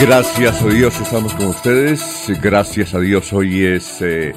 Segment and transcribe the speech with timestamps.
[0.00, 2.30] Gracias a Dios estamos con ustedes.
[2.40, 4.32] Gracias a Dios hoy es eh,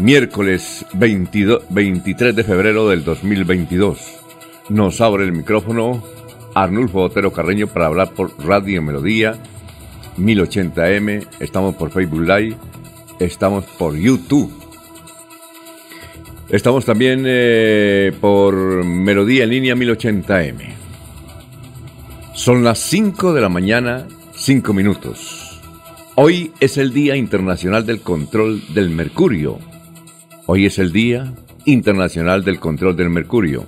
[0.00, 3.98] miércoles 23 de febrero del 2022.
[4.68, 6.02] Nos abre el micrófono
[6.56, 9.36] Arnulfo Otero Carreño para hablar por Radio Melodía
[10.18, 11.24] 1080M.
[11.38, 12.56] Estamos por Facebook Live.
[13.20, 14.52] Estamos por YouTube.
[16.48, 20.74] Estamos también eh, por Melodía en línea 1080M.
[22.34, 24.08] Son las 5 de la mañana
[24.42, 25.60] Cinco minutos.
[26.14, 29.58] Hoy es el Día Internacional del Control del Mercurio.
[30.46, 31.34] Hoy es el Día
[31.66, 33.66] Internacional del Control del Mercurio.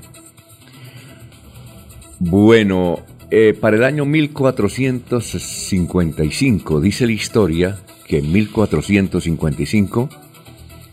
[2.20, 10.09] Bueno, eh, para el año 1455, dice la historia que en 1455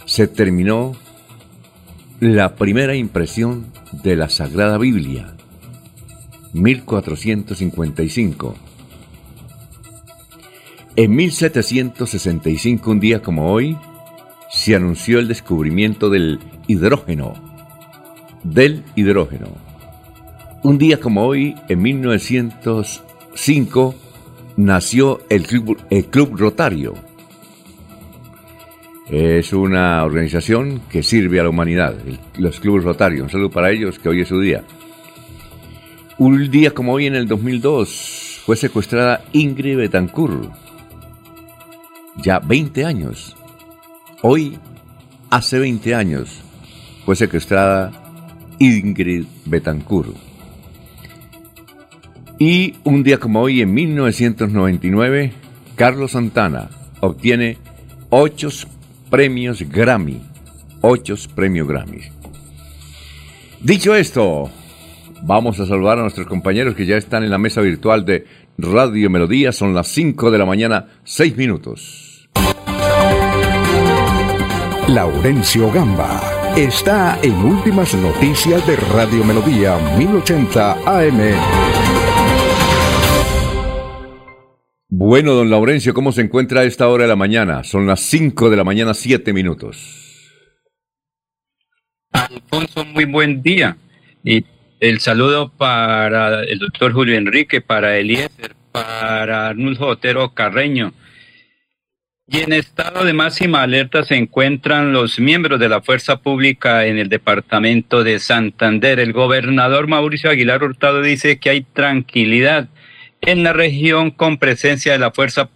[0.04, 0.92] se terminó
[2.20, 3.68] la primera impresión
[4.04, 5.38] de la Sagrada Biblia.
[6.52, 8.69] 1455
[10.96, 13.78] en 1765, un día como hoy,
[14.50, 17.34] se anunció el descubrimiento del hidrógeno.
[18.44, 19.48] Del hidrógeno.
[20.64, 23.96] Un día como hoy, en 1905,
[24.58, 26.96] nació el Club, el Rotario.
[29.10, 31.96] Es una organización que sirve a la humanidad,
[32.38, 33.24] los clubes rotarios.
[33.24, 34.64] Un saludo para ellos, que hoy es su día.
[36.18, 40.52] Un día como hoy, en el 2002, fue secuestrada Ingrid Betancourt,
[42.22, 43.36] ya 20 años.
[44.22, 44.58] Hoy,
[45.30, 46.42] hace 20 años,
[47.06, 47.92] fue secuestrada
[48.60, 50.16] Ingrid Betancourt.
[52.38, 55.34] Y un día como hoy, en 1999,
[55.76, 56.70] Carlos Santana
[57.02, 57.58] obtiene
[58.10, 58.50] 8
[59.10, 60.22] premios Grammy.
[60.82, 62.00] 8 premios Grammy.
[63.62, 64.50] Dicho esto,
[65.22, 68.26] vamos a saludar a nuestros compañeros que ya están en la mesa virtual de
[68.58, 69.52] Radio Melodía.
[69.52, 72.09] Son las 5 de la mañana, 6 minutos.
[74.94, 76.20] Laurencio Gamba
[76.58, 81.20] está en Últimas Noticias de Radio Melodía 1080 AM.
[84.88, 87.64] Bueno, don Laurencio, ¿cómo se encuentra a esta hora de la mañana?
[87.64, 90.34] Son las 5 de la mañana, 7 minutos.
[92.12, 93.78] Alfonso, muy buen día.
[94.24, 94.44] Y
[94.80, 100.94] el saludo para el doctor Julio Enrique, para Eliezer, para Arnulfo Otero Carreño,
[102.32, 107.00] y en estado de máxima alerta se encuentran los miembros de la fuerza pública en
[107.00, 109.00] el departamento de Santander.
[109.00, 112.70] El gobernador Mauricio Aguilar Hurtado dice que hay tranquilidad
[113.22, 115.50] en la región con presencia de la fuerza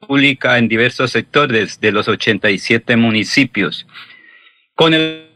[0.00, 3.86] pública en diversos sectores de los 87 municipios.
[4.74, 5.28] Con el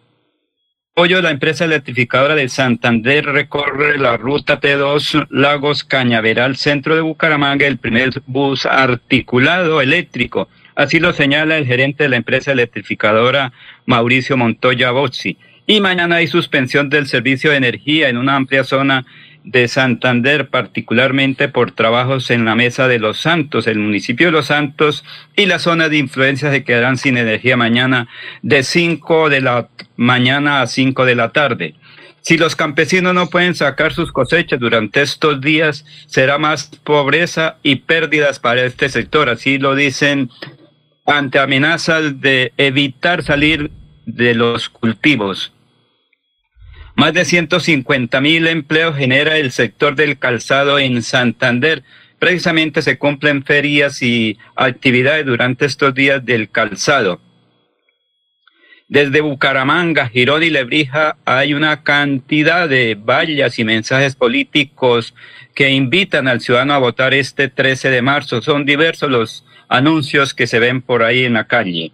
[0.95, 7.03] apoyo de la empresa electrificadora de Santander recorre la ruta T2 Lagos Cañaveral, centro de
[7.03, 13.53] Bucaramanga, el primer bus articulado eléctrico Así lo señala el gerente de la empresa electrificadora
[13.87, 15.37] Mauricio Montoya Bozzi.
[15.67, 19.05] Y mañana hay suspensión del servicio de energía en una amplia zona
[19.45, 24.47] de Santander, particularmente por trabajos en la Mesa de los Santos, el municipio de Los
[24.47, 25.05] Santos
[25.37, 28.09] y la zona de influencia se quedarán sin energía mañana
[28.43, 31.75] de 5 de la mañana a 5 de la tarde.
[32.21, 37.77] Si los campesinos no pueden sacar sus cosechas durante estos días, será más pobreza y
[37.77, 39.29] pérdidas para este sector.
[39.29, 40.31] Así lo dicen
[41.07, 43.71] ante amenazas de evitar salir
[44.07, 45.53] de los cultivos.
[46.95, 51.83] Más de 150 mil empleos genera el sector del calzado en Santander.
[52.19, 57.21] Precisamente se cumplen ferias y actividades durante estos días del calzado.
[58.89, 65.15] Desde Bucaramanga, Girón y Lebrija hay una cantidad de vallas y mensajes políticos
[65.55, 68.43] que invitan al ciudadano a votar este 13 de marzo.
[68.43, 71.93] Son diversos los anuncios que se ven por ahí en la calle.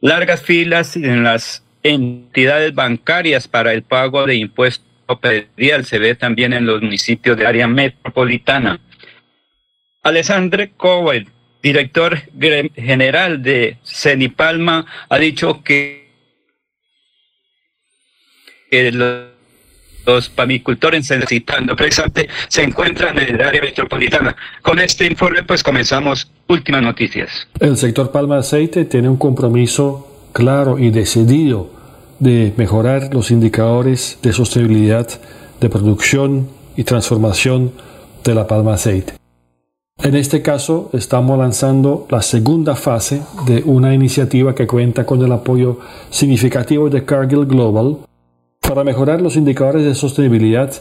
[0.00, 4.84] Largas filas en las entidades bancarias para el pago de impuestos
[5.20, 8.80] predial se ve también en los municipios de área metropolitana.
[10.02, 11.28] Alessandre Cowell,
[11.62, 12.18] director
[12.74, 16.10] general de Cenipalma, ha dicho que,
[18.70, 19.35] los,
[20.34, 24.36] pamicultores necesitando precisamente se encuentran en el área metropolitana.
[24.62, 27.48] Con este informe pues comenzamos últimas noticias.
[27.60, 31.70] El sector palma aceite tiene un compromiso claro y decidido
[32.18, 35.08] de mejorar los indicadores de sostenibilidad
[35.60, 37.72] de producción y transformación
[38.24, 39.14] de la palma aceite.
[40.02, 45.32] En este caso, estamos lanzando la segunda fase de una iniciativa que cuenta con el
[45.32, 45.78] apoyo
[46.10, 47.98] significativo de Cargill Global
[48.68, 50.72] para mejorar los indicadores de sostenibilidad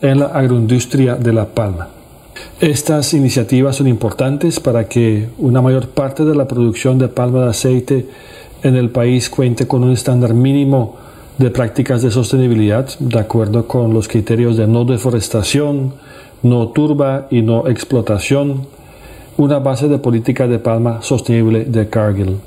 [0.00, 1.88] en la agroindustria de la palma.
[2.60, 7.50] Estas iniciativas son importantes para que una mayor parte de la producción de palma de
[7.50, 8.06] aceite
[8.62, 10.96] en el país cuente con un estándar mínimo
[11.36, 15.94] de prácticas de sostenibilidad de acuerdo con los criterios de no deforestación,
[16.42, 18.66] no turba y no explotación,
[19.36, 22.38] una base de política de palma sostenible de Cargill.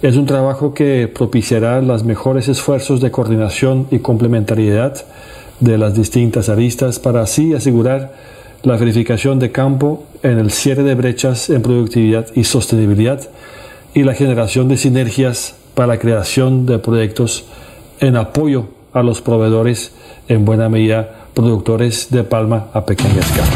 [0.00, 4.94] Es un trabajo que propiciará los mejores esfuerzos de coordinación y complementariedad
[5.58, 8.14] de las distintas aristas para así asegurar
[8.62, 13.28] la verificación de campo en el cierre de brechas en productividad y sostenibilidad
[13.92, 17.46] y la generación de sinergias para la creación de proyectos
[17.98, 19.90] en apoyo a los proveedores,
[20.28, 23.48] en buena medida productores de palma a pequeña escala.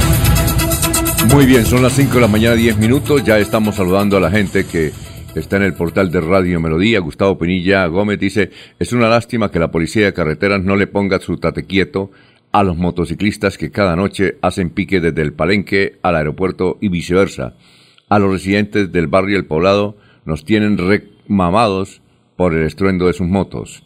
[1.32, 3.22] Muy bien, son las 5 de la mañana, 10 minutos.
[3.24, 4.92] Ya estamos saludando a la gente que
[5.34, 7.00] está en el portal de Radio Melodía.
[7.00, 11.20] Gustavo Pinilla Gómez dice: Es una lástima que la policía de carreteras no le ponga
[11.20, 12.10] su tate quieto
[12.52, 17.54] a los motociclistas que cada noche hacen pique desde el palenque al aeropuerto y viceversa.
[18.08, 19.96] A los residentes del barrio El Poblado
[20.26, 22.02] nos tienen remamados
[22.36, 23.84] por el estruendo de sus motos.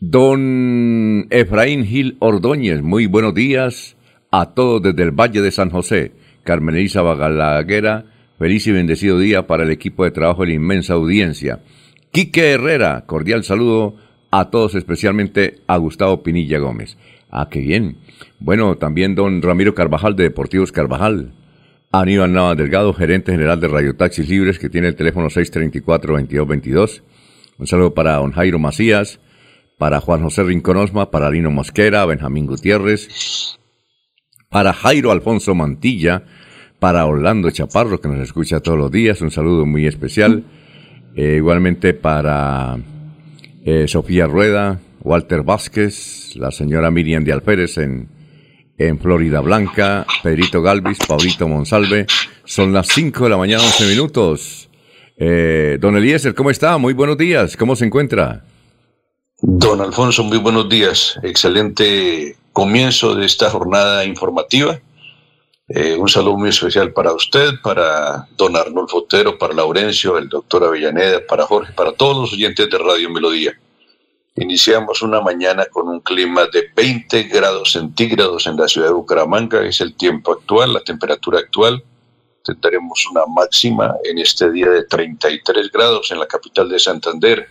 [0.00, 3.96] Don Efraín Gil Ordóñez, muy buenos días
[4.30, 6.12] a todos desde el Valle de San José.
[6.44, 8.04] Carmen Elisa Bagalaguera,
[8.38, 11.60] feliz y bendecido día para el equipo de trabajo y la inmensa audiencia.
[12.12, 13.96] Quique Herrera, cordial saludo
[14.30, 16.96] a todos, especialmente a Gustavo Pinilla Gómez.
[17.30, 17.98] Ah, qué bien.
[18.38, 21.32] Bueno, también don Ramiro Carvajal de Deportivos Carvajal.
[21.90, 27.02] Aníbal Nava Delgado, gerente general de Radio Taxis Libres, que tiene el teléfono 634-2222.
[27.58, 29.20] Un saludo para don Jairo Macías,
[29.78, 33.58] para Juan José Rinconosma, para Lino Mosquera, Benjamín Gutiérrez,
[34.50, 36.24] para Jairo Alfonso Mantilla,
[36.78, 40.44] para Orlando Chaparro, que nos escucha todos los días, un saludo muy especial.
[41.16, 42.78] Eh, igualmente para
[43.64, 48.08] eh, Sofía Rueda, Walter Vázquez, la señora Miriam de Alférez en,
[48.78, 52.06] en Florida Blanca, Pedrito Galvis, Paulito Monsalve.
[52.44, 54.68] Son las 5 de la mañana, 11 minutos.
[55.16, 56.78] Eh, don Eliezer, ¿cómo está?
[56.78, 57.56] Muy buenos días.
[57.56, 58.44] ¿Cómo se encuentra?
[59.40, 61.18] Don Alfonso, muy buenos días.
[61.24, 64.80] Excelente comienzo de esta jornada informativa.
[65.70, 70.64] Eh, un saludo muy especial para usted, para don Arnulfo Otero, para Laurencio, el doctor
[70.64, 73.52] Avellaneda, para Jorge, para todos los oyentes de Radio Melodía.
[74.36, 79.62] Iniciamos una mañana con un clima de 20 grados centígrados en la ciudad de Bucaramanga,
[79.66, 81.84] es el tiempo actual, la temperatura actual.
[82.42, 87.46] Tendremos una máxima en este día de 33 grados en la capital de Santander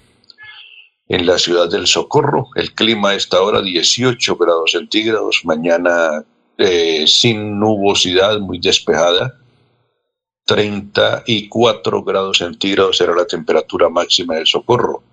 [1.07, 2.47] en la ciudad del Socorro.
[2.55, 6.25] El clima está ahora 18 grados centígrados, mañana
[6.57, 9.35] eh, sin nubosidad, muy despejada.
[10.45, 15.03] 34 grados centígrados será la temperatura máxima del Socorro.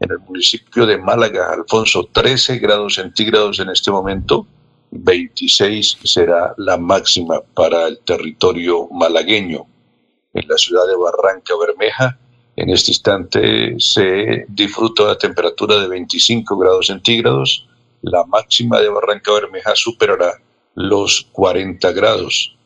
[0.00, 4.46] En el municipio de Málaga, Alfonso, 13 grados centígrados en este momento,
[4.90, 9.66] 26 será la máxima para el territorio malagueño.
[10.32, 12.18] En la ciudad de Barranca Bermeja,
[12.56, 17.68] en este instante se disfruta la temperatura de 25 grados centígrados.
[18.02, 20.40] La máxima de Barranca Bermeja superará
[20.74, 22.56] los 40 grados.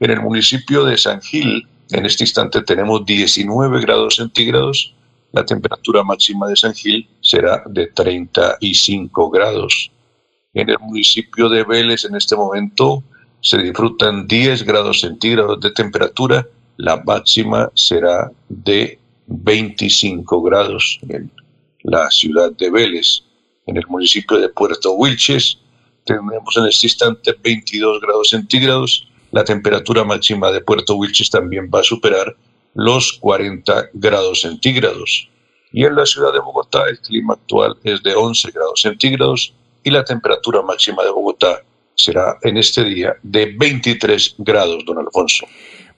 [0.00, 4.94] En el municipio de San Gil, en este instante tenemos 19 grados centígrados.
[5.32, 9.90] La temperatura máxima de San Gil será de 35 grados.
[10.54, 13.02] En el municipio de Vélez, en este momento,
[13.40, 16.46] se disfrutan 10 grados centígrados de temperatura.
[16.76, 21.30] La máxima será de 25 grados en
[21.82, 23.22] la ciudad de Vélez.
[23.66, 25.58] En el municipio de Puerto Wilches
[26.04, 29.08] tenemos en este instante 22 grados centígrados.
[29.30, 32.36] La temperatura máxima de Puerto Wilches también va a superar
[32.74, 35.28] los 40 grados centígrados.
[35.72, 39.90] Y en la ciudad de Bogotá el clima actual es de 11 grados centígrados y
[39.90, 41.62] la temperatura máxima de Bogotá
[41.94, 45.46] será en este día de 23 grados, don Alfonso.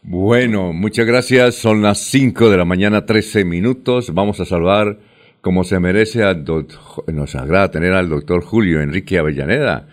[0.03, 1.57] Bueno, muchas gracias.
[1.57, 4.13] Son las 5 de la mañana, 13 minutos.
[4.13, 4.99] Vamos a saludar
[5.45, 9.87] como se merece al doctor, nos agrada tener al doctor Julio Enrique Avellaneda.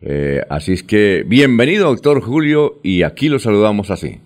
[0.00, 4.20] Eh, así es que bienvenido, doctor Julio, y aquí lo saludamos así.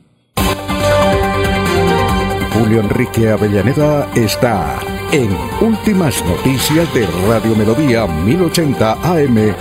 [2.52, 4.78] Julio Enrique Avellaneda está
[5.12, 5.30] en
[5.66, 9.54] Últimas Noticias de Radio Melodía 1080 AM.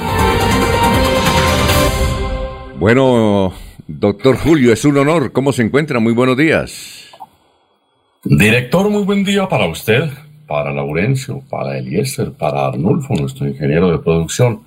[2.77, 3.53] Bueno,
[3.87, 5.31] doctor Julio, es un honor.
[5.31, 6.01] ¿Cómo se encuentra?
[6.01, 7.09] Muy buenos días.
[8.25, 10.09] Director, muy buen día para usted,
[10.47, 14.61] para Laurencio, para Eliezer, para Arnulfo, nuestro ingeniero de producción,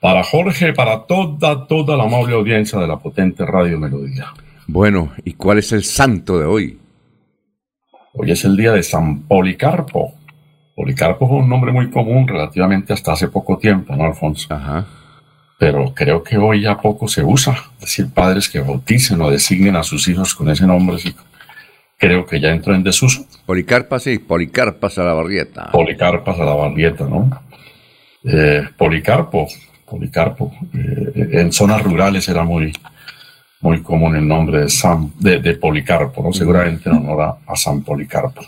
[0.00, 4.32] para Jorge, para toda, toda la amable audiencia de la potente Radio Melodía.
[4.66, 6.78] Bueno, ¿y cuál es el santo de hoy?
[8.14, 10.14] Hoy es el día de San Policarpo.
[10.74, 14.46] Policarpo es un nombre muy común relativamente hasta hace poco tiempo, ¿no, Alfonso?
[14.54, 14.86] Ajá.
[15.58, 17.52] Pero creo que hoy ya poco se usa.
[17.74, 20.96] Es decir, padres que bauticen o designen a sus hijos con ese nombre,
[21.98, 23.26] creo que ya entró en desuso.
[23.50, 25.72] Policarpa, sí, Policarpas a la barrieta.
[25.72, 27.28] Policarpas a la barrieta, ¿no?
[28.22, 29.48] Eh, Policarpo,
[29.84, 30.52] Policarpo.
[30.72, 32.72] Eh, en zonas rurales era muy,
[33.62, 36.32] muy común el nombre de, San, de, Policarpo, ¿no?
[36.32, 38.40] seguramente en honor a, San Policarpo.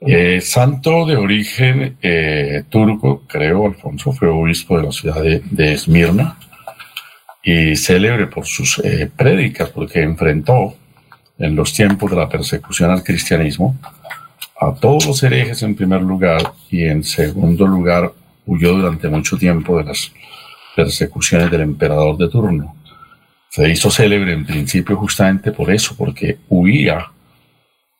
[0.00, 6.36] Eh, santo de origen eh, turco, creo, Alfonso fue obispo de la ciudad de, Esmirna
[7.44, 10.74] y célebre por sus eh, prédicas, porque enfrentó
[11.38, 13.76] en los tiempos de la persecución al cristianismo
[14.60, 18.12] a todos los herejes en primer lugar y en segundo lugar
[18.46, 20.12] huyó durante mucho tiempo de las
[20.76, 22.74] persecuciones del emperador de turno
[23.52, 27.12] se hizo célebre en principio justamente por eso, porque huía,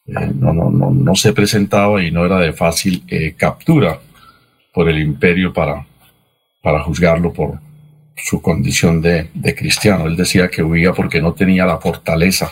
[0.06, 4.00] eh, no, no, no, no, se presentaba y no era de fácil eh, captura
[4.72, 5.86] por el imperio para,
[6.62, 7.58] para juzgarlo por
[8.16, 10.06] su condición de, de, cristiano.
[10.06, 12.50] Él decía que huía porque no tenía la fortaleza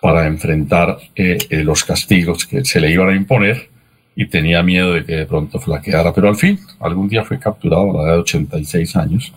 [0.00, 3.68] para enfrentar eh, los castigos que se le iban a imponer
[4.14, 6.12] y tenía miedo de que de pronto flaqueara.
[6.12, 9.32] Pero al fin, algún día fue capturado a la edad de 86 años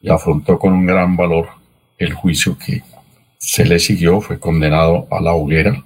[0.00, 1.48] y afrontó con un gran valor
[1.98, 2.82] el juicio que
[3.38, 5.84] se le siguió, fue condenado a la hoguera,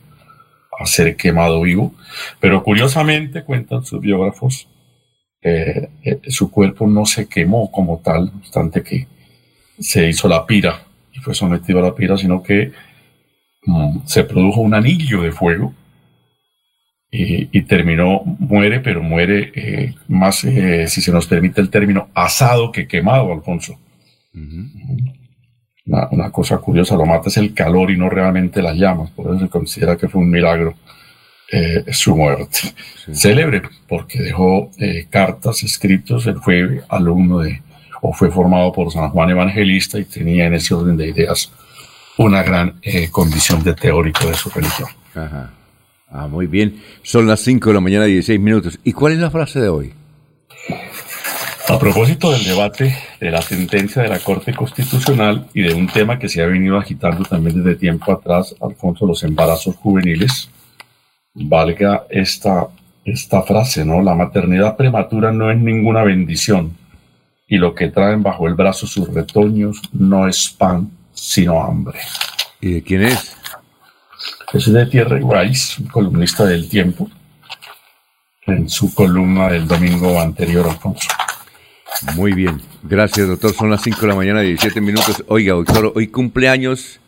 [0.79, 1.95] a ser quemado vivo,
[2.41, 4.67] pero curiosamente, cuentan sus biógrafos,
[5.43, 9.07] eh, eh, su cuerpo no se quemó como tal, no obstante que
[9.79, 12.73] se hizo la pira y fue sometido a la pira, sino que
[14.07, 15.75] se produjo un anillo de fuego
[17.13, 22.87] y, terminó, muere, pero muere eh, más, si se nos permite el término, asado que
[22.87, 23.79] quemado, Alfonso.
[25.87, 29.41] Una, cosa curiosa, lo mata es el calor y no realmente las llamas, por eso
[29.41, 30.75] se considera que fue un milagro
[31.51, 32.61] eh, su muerte.
[33.13, 37.61] Célebre, porque dejó eh, cartas, escritos, él fue alumno de,
[38.03, 41.53] o fue formado por San Juan Evangelista y tenía en ese orden de ideas
[42.25, 44.89] una gran eh, condición de teórico de su religión.
[45.15, 45.51] Ajá.
[46.11, 46.83] Ah, muy bien.
[47.03, 48.79] Son las 5 de la mañana, 16 minutos.
[48.85, 49.95] ¿Y cuál es la frase de hoy?
[51.69, 56.19] A propósito del debate de la sentencia de la Corte Constitucional y de un tema
[56.19, 60.51] que se ha venido agitando también desde tiempo atrás, Alfonso, los embarazos juveniles,
[61.33, 62.67] valga esta,
[63.05, 64.03] esta frase, ¿no?
[64.03, 66.77] La maternidad prematura no es ninguna bendición
[67.49, 72.01] y lo que traen bajo el brazo sus retoños no es pan, sino hambre.
[72.61, 73.37] ¿Y de quién es?
[74.53, 77.11] Es de Thierry Rice, columnista del Tiempo,
[78.47, 81.09] en su columna del domingo anterior, Alfonso.
[82.17, 82.61] Muy bien.
[82.83, 83.53] Gracias, doctor.
[83.53, 85.23] Son las 5 de la mañana, 17 minutos.
[85.29, 87.01] Oiga, doctor, hoy cumpleaños.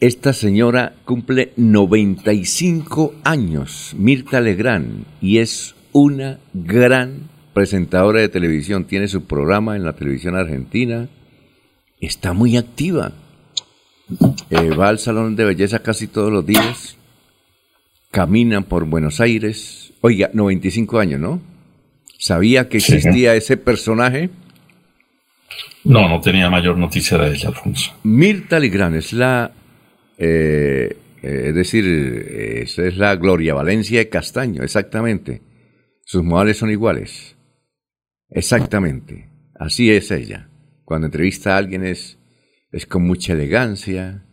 [0.00, 8.86] Esta señora cumple 95 años, Mirta Legrand, y es una gran presentadora de televisión.
[8.86, 11.08] Tiene su programa en la televisión argentina.
[12.02, 13.12] Está muy activa.
[14.50, 16.96] Eh, va al salón de belleza casi todos los días.
[18.10, 19.92] Camina por Buenos Aires.
[20.00, 21.40] Oiga, 95 años, ¿no?
[22.18, 24.30] ¿Sabía que existía ese personaje?
[25.84, 27.92] No, no tenía mayor noticia de ella, Alfonso.
[28.02, 29.52] Mirta Legrand es la,
[30.18, 35.40] eh, eh, es decir, es, es la Gloria Valencia de Castaño, exactamente.
[36.04, 37.36] Sus modales son iguales.
[38.28, 39.28] Exactamente.
[39.54, 40.48] Así es ella.
[40.84, 42.18] Cuando entrevista a alguien es,
[42.70, 44.26] es con mucha elegancia.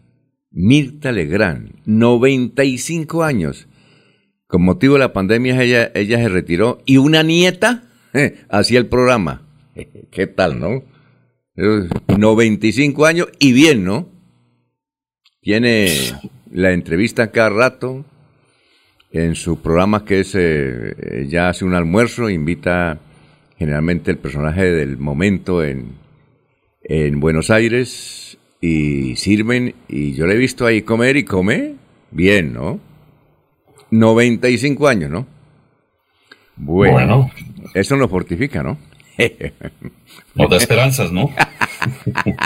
[0.51, 3.67] Mirta Legrand, 95 años.
[4.47, 8.87] Con motivo de la pandemia ella, ella se retiró y una nieta eh, hacía el
[8.87, 9.47] programa.
[10.11, 10.83] ¿Qué tal, no?
[12.17, 14.09] 95 años y bien, ¿no?
[15.41, 15.93] Tiene
[16.51, 18.05] la entrevista cada rato.
[19.11, 22.99] en su programa que es eh, ya hace un almuerzo, invita
[23.57, 25.95] generalmente el personaje del momento en,
[26.89, 31.75] en Buenos Aires y sirven y yo le he visto ahí comer y come
[32.11, 32.79] bien, ¿no?
[33.91, 35.27] 95 años, ¿no?
[36.57, 37.31] Bueno,
[37.73, 38.77] eso nos fortifica, ¿no?
[40.35, 41.29] Nos da esperanzas, ¿no?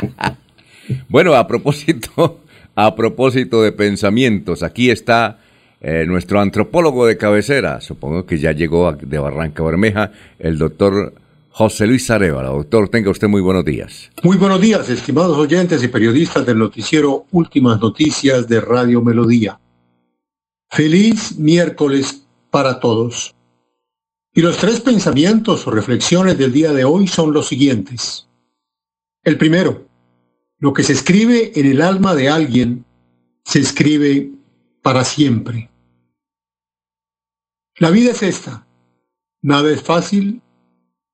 [1.09, 2.41] bueno, a propósito,
[2.75, 5.39] a propósito de pensamientos, aquí está
[5.81, 11.13] eh, nuestro antropólogo de cabecera, supongo que ya llegó de Barranca Bermeja, el doctor
[11.55, 12.53] José Luis Arevalo.
[12.53, 14.10] Doctor, tenga usted muy buenos días.
[14.24, 19.60] Muy buenos días, estimados oyentes y periodistas del noticiero Últimas Noticias de Radio Melodía.
[20.72, 23.36] Feliz miércoles para todos.
[24.33, 28.27] Y los tres pensamientos o reflexiones del día de hoy son los siguientes.
[29.24, 29.86] El primero,
[30.57, 32.83] lo que se escribe en el alma de alguien
[33.45, 34.31] se escribe
[34.81, 35.69] para siempre.
[37.77, 38.65] La vida es esta.
[39.43, 40.41] Nada es fácil,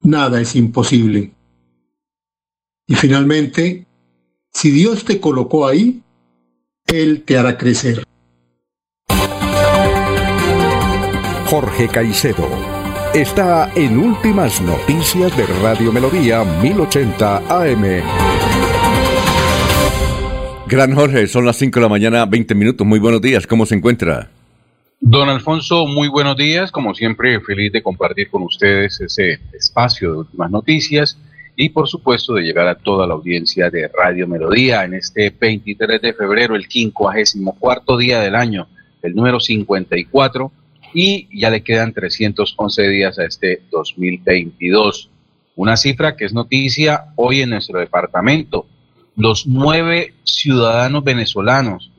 [0.02, 1.32] nada es imposible.
[2.88, 3.86] Y finalmente,
[4.52, 6.02] si Dios te colocó ahí,
[6.88, 8.04] Él te hará crecer.
[11.46, 12.48] Jorge Caicedo
[13.14, 18.04] está en Últimas Noticias de Radio Melodía 1080 AM.
[20.68, 22.86] Gran Jorge, son las 5 de la mañana, 20 minutos.
[22.86, 24.30] Muy buenos días, ¿cómo se encuentra?
[25.02, 26.74] Don Alfonso, muy buenos días.
[26.74, 31.18] Como siempre, feliz de compartir con ustedes ese espacio de últimas noticias
[31.56, 36.02] y, por supuesto, de llegar a toda la audiencia de Radio Melodía en este 23
[36.02, 38.68] de febrero, el 54 día del año,
[39.02, 40.52] el número 54
[40.94, 45.10] y ya le quedan 311 días a este 2022.
[45.56, 48.66] Una cifra que es noticia hoy en nuestro departamento.
[49.16, 51.90] Los nueve ciudadanos venezolanos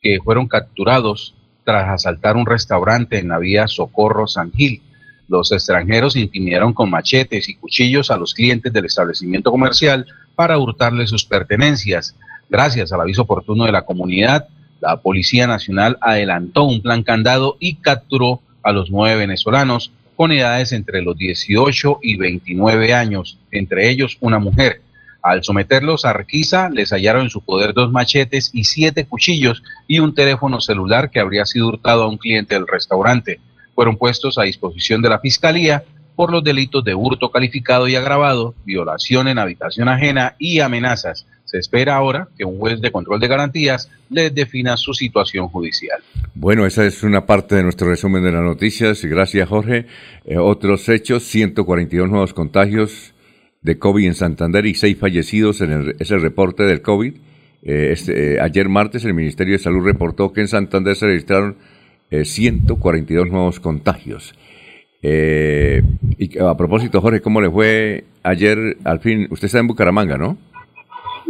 [0.00, 1.34] que fueron capturados
[1.70, 4.82] tras asaltar un restaurante en la vía Socorro San Gil.
[5.28, 11.10] Los extranjeros intimidaron con machetes y cuchillos a los clientes del establecimiento comercial para hurtarles
[11.10, 12.16] sus pertenencias.
[12.48, 14.48] Gracias al aviso oportuno de la comunidad,
[14.80, 20.72] la Policía Nacional adelantó un plan candado y capturó a los nueve venezolanos con edades
[20.72, 24.80] entre los 18 y 29 años, entre ellos una mujer.
[25.22, 29.98] Al someterlos a requisa, les hallaron en su poder dos machetes y siete cuchillos y
[29.98, 33.40] un teléfono celular que habría sido hurtado a un cliente del restaurante.
[33.74, 35.84] Fueron puestos a disposición de la Fiscalía
[36.16, 41.26] por los delitos de hurto calificado y agravado, violación en habitación ajena y amenazas.
[41.44, 46.00] Se espera ahora que un juez de control de garantías les defina su situación judicial.
[46.34, 49.04] Bueno, esa es una parte de nuestro resumen de las noticias.
[49.04, 49.86] Gracias, Jorge.
[50.24, 53.12] Eh, otros hechos, 142 nuevos contagios
[53.62, 57.14] de COVID en Santander y seis fallecidos en el, es el reporte del COVID.
[57.62, 61.56] Eh, este, eh, ayer martes el Ministerio de Salud reportó que en Santander se registraron
[62.10, 64.34] 142 nuevos contagios.
[65.00, 68.78] y a propósito, Jorge, ¿cómo le fue ayer?
[68.82, 70.36] Al fin, usted está en Bucaramanga, ¿no?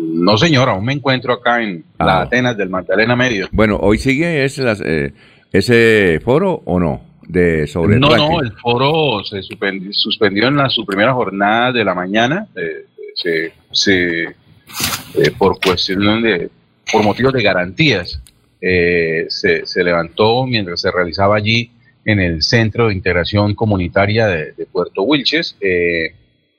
[0.01, 2.05] No, señor, aún me encuentro acá en ah.
[2.05, 3.49] la Atenas del Magdalena Medio.
[3.53, 5.13] Bueno, ¿hoy sigue ese, eh,
[5.53, 7.03] ese foro o no?
[7.33, 11.95] De sobre no, no, el foro se suspendió, en la, su primera jornada de la
[11.95, 12.47] mañana.
[12.57, 16.49] Eh, se, eh, por cuestión de,
[16.91, 18.21] por motivos de garantías,
[18.61, 19.29] se,
[19.65, 21.71] se, levantó mientras se realizaba allí
[22.05, 25.57] en el Centro de Integración Comunitaria de, de Puerto Wilches,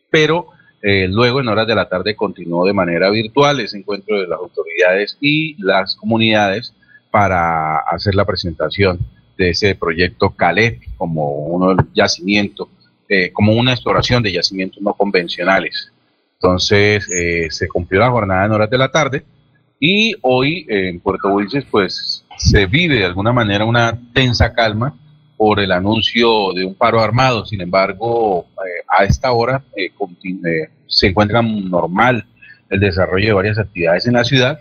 [0.10, 0.48] pero
[0.82, 4.40] eh, luego, en horas de la tarde, continuó de manera virtual ese encuentro de las
[4.40, 6.74] autoridades y las comunidades
[7.12, 9.00] para hacer la presentación
[9.42, 12.70] de ese proyecto CALEP como uno yacimiento,
[13.10, 15.92] eh, como una exploración de yacimientos no convencionales.
[16.36, 19.24] Entonces, eh, se cumplió la jornada en horas de la tarde
[19.80, 24.96] y hoy en Puerto Wilches, pues, se vive de alguna manera una tensa calma
[25.38, 27.46] por el anuncio de un paro armado.
[27.46, 29.64] Sin embargo, eh, a esta hora
[30.88, 32.26] se encuentra normal
[32.70, 34.60] el desarrollo de varias actividades en la ciudad.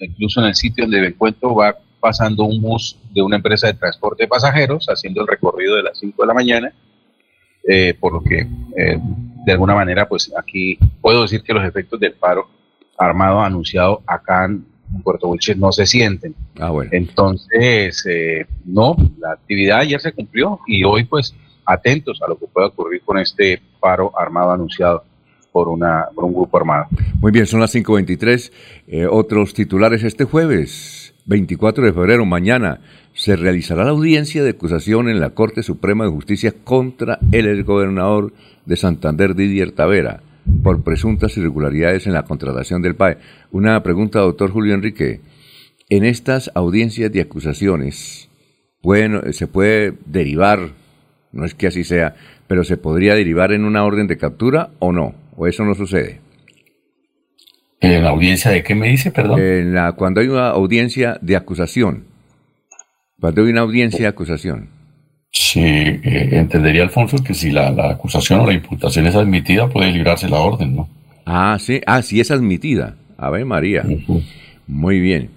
[0.00, 3.72] incluso en el sitio donde me encuentro va pasando un bus de una empresa de
[3.72, 6.72] transporte de pasajeros haciendo el recorrido de las 5 de la mañana.
[7.98, 8.46] por lo que,
[9.46, 12.46] de alguna manera, pues aquí puedo decir que los efectos del paro
[12.98, 14.66] armado anunciado acá en
[15.02, 16.34] Puerto Wilches no se sienten.
[16.58, 16.90] Ah, bueno.
[16.92, 22.46] Entonces, eh, no, la actividad ya se cumplió y hoy pues atentos a lo que
[22.46, 25.04] pueda ocurrir con este paro armado anunciado
[25.52, 26.86] por, una, por un grupo armado.
[27.20, 28.52] Muy bien, son las 5.23.
[28.88, 32.80] Eh, otros titulares este jueves, 24 de febrero, mañana,
[33.12, 38.32] se realizará la audiencia de acusación en la Corte Suprema de Justicia contra el exgobernador
[38.66, 40.22] de Santander, Didier Tavera
[40.62, 43.18] por presuntas irregularidades en la contratación del PAE.
[43.50, 45.20] Una pregunta, doctor Julio Enrique.
[45.88, 48.28] En estas audiencias de acusaciones,
[49.32, 50.70] se puede derivar,
[51.32, 52.14] no es que así sea,
[52.46, 56.20] pero se podría derivar en una orden de captura o no, o eso no sucede.
[57.80, 59.40] ¿En la audiencia de qué me dice, perdón?
[59.40, 62.04] En la, cuando hay una audiencia de acusación.
[63.20, 64.68] Cuando hay una audiencia de acusación.
[65.30, 69.90] Sí, eh, entendería Alfonso que si la, la, acusación o la imputación es admitida, puede
[69.90, 70.88] librarse la orden, ¿no?
[71.26, 72.96] Ah, sí, ah, sí es admitida.
[73.16, 73.84] A ver, María.
[74.66, 75.30] Muy bien.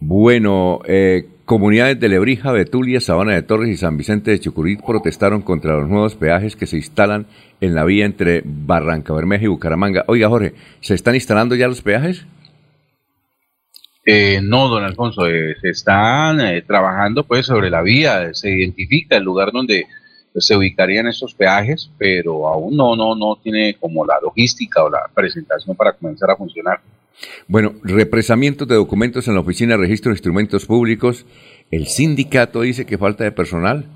[0.00, 5.42] Bueno, eh, comunidades de Lebrija, Betulia, Sabana de Torres y San Vicente de Chucurí protestaron
[5.42, 7.26] contra los nuevos peajes que se instalan
[7.62, 10.04] en la vía entre Barranca Bermeja y Bucaramanga.
[10.08, 12.26] Oiga, Jorge, ¿se están instalando ya los peajes?
[14.04, 19.16] Eh, no, don Alfonso, eh, se están eh, trabajando pues sobre la vía, se identifica
[19.16, 19.86] el lugar donde
[20.34, 25.08] se ubicarían estos peajes, pero aún no, no, no tiene como la logística o la
[25.14, 26.80] presentación para comenzar a funcionar.
[27.46, 31.26] Bueno, represamientos de documentos en la Oficina de Registro de Instrumentos Públicos.
[31.70, 33.86] El sindicato dice que falta de personal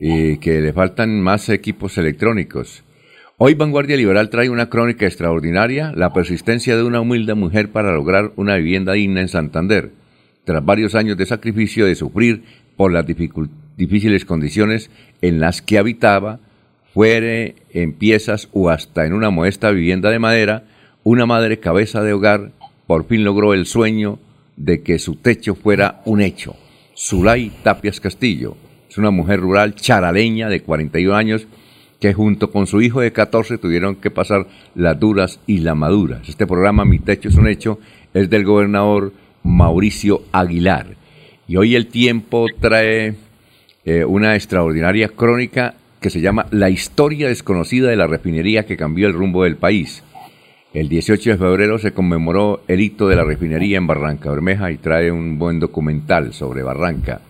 [0.00, 2.82] y que le faltan más equipos electrónicos.
[3.36, 8.32] Hoy Vanguardia Liberal trae una crónica extraordinaria, la persistencia de una humilde mujer para lograr
[8.36, 9.92] una vivienda digna en Santander,
[10.44, 12.44] tras varios años de sacrificio de sufrir
[12.76, 13.06] por las
[13.76, 16.40] difíciles condiciones en las que habitaba,
[16.94, 20.64] fuere en piezas o hasta en una modesta vivienda de madera,
[21.04, 22.52] una madre cabeza de hogar
[22.86, 24.18] por fin logró el sueño
[24.56, 26.56] de que su techo fuera un hecho.
[26.96, 28.56] Zulay Tapias Castillo
[28.90, 31.46] es una mujer rural charaleña de 41 años
[32.00, 36.28] que junto con su hijo de 14 tuvieron que pasar las duras y las maduras.
[36.28, 37.78] Este programa Mi Techo es un hecho
[38.12, 39.12] es del gobernador
[39.44, 40.96] Mauricio Aguilar.
[41.46, 43.14] Y hoy el tiempo trae
[43.84, 49.06] eh, una extraordinaria crónica que se llama La historia desconocida de la refinería que cambió
[49.06, 50.02] el rumbo del país.
[50.74, 54.78] El 18 de febrero se conmemoró el hito de la refinería en Barranca Bermeja y
[54.78, 57.20] trae un buen documental sobre Barranca.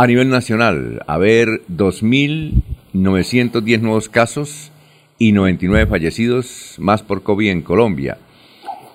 [0.00, 4.70] A nivel nacional, a ver, 2.910 nuevos casos
[5.18, 8.18] y 99 fallecidos más por COVID en Colombia.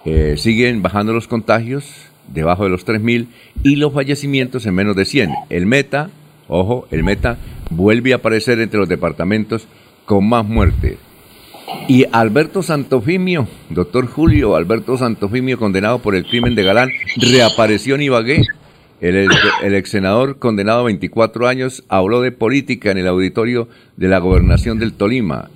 [0.06, 1.92] Eh, siguen bajando los contagios,
[2.30, 3.28] debajo de los 3.000,
[3.63, 5.32] y los fallecimientos en menos de 100.
[5.50, 6.10] El meta,
[6.48, 7.36] ojo, el meta
[7.70, 9.68] vuelve a aparecer entre los departamentos
[10.06, 11.00] con más muertes.
[11.89, 18.04] Y Alberto Santofimio, doctor Julio Alberto Santofimio, condenado por el crimen de Galán, reapareció en
[18.04, 18.44] Ibagué
[19.04, 24.20] el, ex senador condenado a 24 años habló de política en el auditorio de la
[24.20, 25.50] gobernación del Tolima.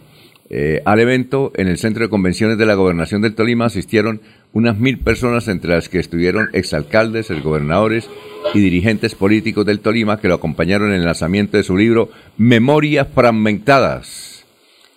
[0.49, 4.19] Eh, al evento, en el centro de convenciones de la gobernación del Tolima, asistieron
[4.51, 8.09] unas mil personas, entre las que estuvieron exalcaldes, exgobernadores
[8.53, 13.07] y dirigentes políticos del Tolima que lo acompañaron en el lanzamiento de su libro Memorias
[13.13, 14.45] Fragmentadas.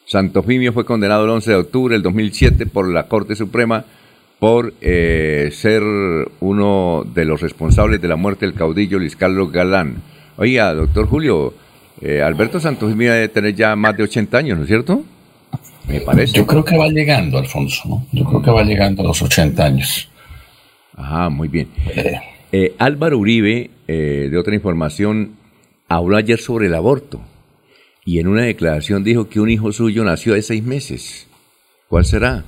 [0.07, 3.85] Santofimio fue condenado el 11 de octubre del 2007 por la Corte Suprema
[4.40, 5.83] por eh, ser
[6.40, 10.03] uno de los responsables de la muerte del caudillo Luis Carlos Galán.
[10.38, 11.53] Oiga, doctor Julio,
[12.00, 15.05] eh, Alberto Santos debe tener ya más de 80 años, ¿no es cierto?
[15.87, 16.33] Me parece.
[16.33, 18.07] Yo creo que va llegando, Alfonso, ¿no?
[18.12, 20.09] Yo creo que va llegando a los 80 años.
[20.96, 21.68] Ajá, muy bien.
[22.50, 25.37] Eh, Álvaro Uribe, de otra información,
[25.87, 27.20] habló ayer sobre el aborto
[28.07, 31.26] y en una declaración dijo que un hijo suyo nació de seis meses.
[31.88, 32.44] ¿Cuál será?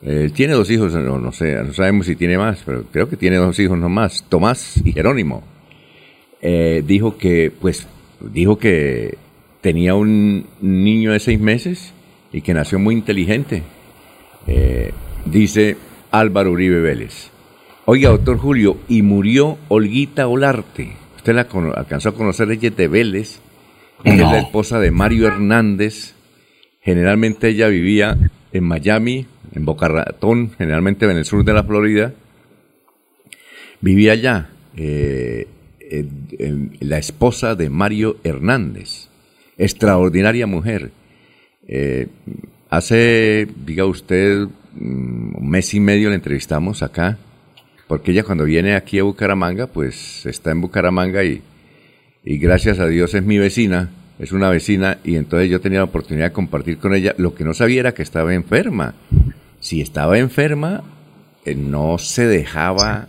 [0.00, 3.36] Eh, tiene dos hijos, no, sé, no sabemos si tiene más, pero creo que tiene
[3.36, 5.42] dos hijos nomás, Tomás y Jerónimo.
[6.40, 7.88] Eh, dijo que, pues,
[8.20, 9.18] dijo que
[9.60, 11.92] tenía un niño de seis meses
[12.32, 13.64] y que nació muy inteligente.
[14.46, 14.92] Eh,
[15.24, 15.76] dice
[16.12, 17.30] Álvaro Uribe Vélez.
[17.84, 20.92] Oiga, doctor Julio, y murió Olguita Olarte.
[21.16, 23.40] Usted la alcanzó a conocer, ella de Vélez,
[24.04, 26.14] es la esposa de Mario Hernández.
[26.82, 28.16] Generalmente ella vivía
[28.52, 32.14] en Miami, en Boca Ratón, generalmente en el sur de la Florida.
[33.80, 35.46] Vivía allá eh,
[36.80, 39.08] la esposa de Mario Hernández,
[39.56, 40.90] extraordinaria mujer.
[41.66, 42.08] Eh,
[42.70, 47.18] hace, diga usted, mm, un mes y medio la entrevistamos acá,
[47.86, 51.42] porque ella cuando viene aquí a Bucaramanga, pues está en Bucaramanga y,
[52.24, 55.84] y gracias a Dios es mi vecina, es una vecina y entonces yo tenía la
[55.84, 57.14] oportunidad de compartir con ella.
[57.18, 58.94] Lo que no sabía era que estaba enferma.
[59.60, 60.82] Si estaba enferma,
[61.44, 63.08] eh, no se dejaba,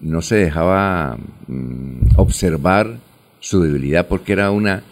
[0.00, 2.98] no se dejaba mm, observar
[3.40, 4.82] su debilidad porque era una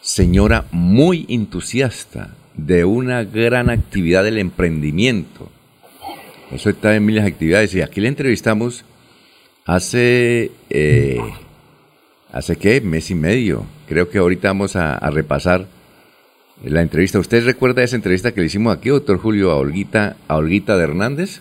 [0.00, 5.50] señora muy entusiasta de una gran actividad del emprendimiento.
[6.50, 8.84] Eso está en miles de actividades y aquí la entrevistamos
[9.66, 11.20] hace eh,
[12.32, 13.64] hace qué, mes y medio.
[13.88, 15.66] Creo que ahorita vamos a, repasar
[16.64, 17.18] la entrevista.
[17.18, 20.84] ¿Usted recuerda esa entrevista que le hicimos aquí, doctor Julio, a Olguita, a Olguita de
[20.84, 21.40] Hernández?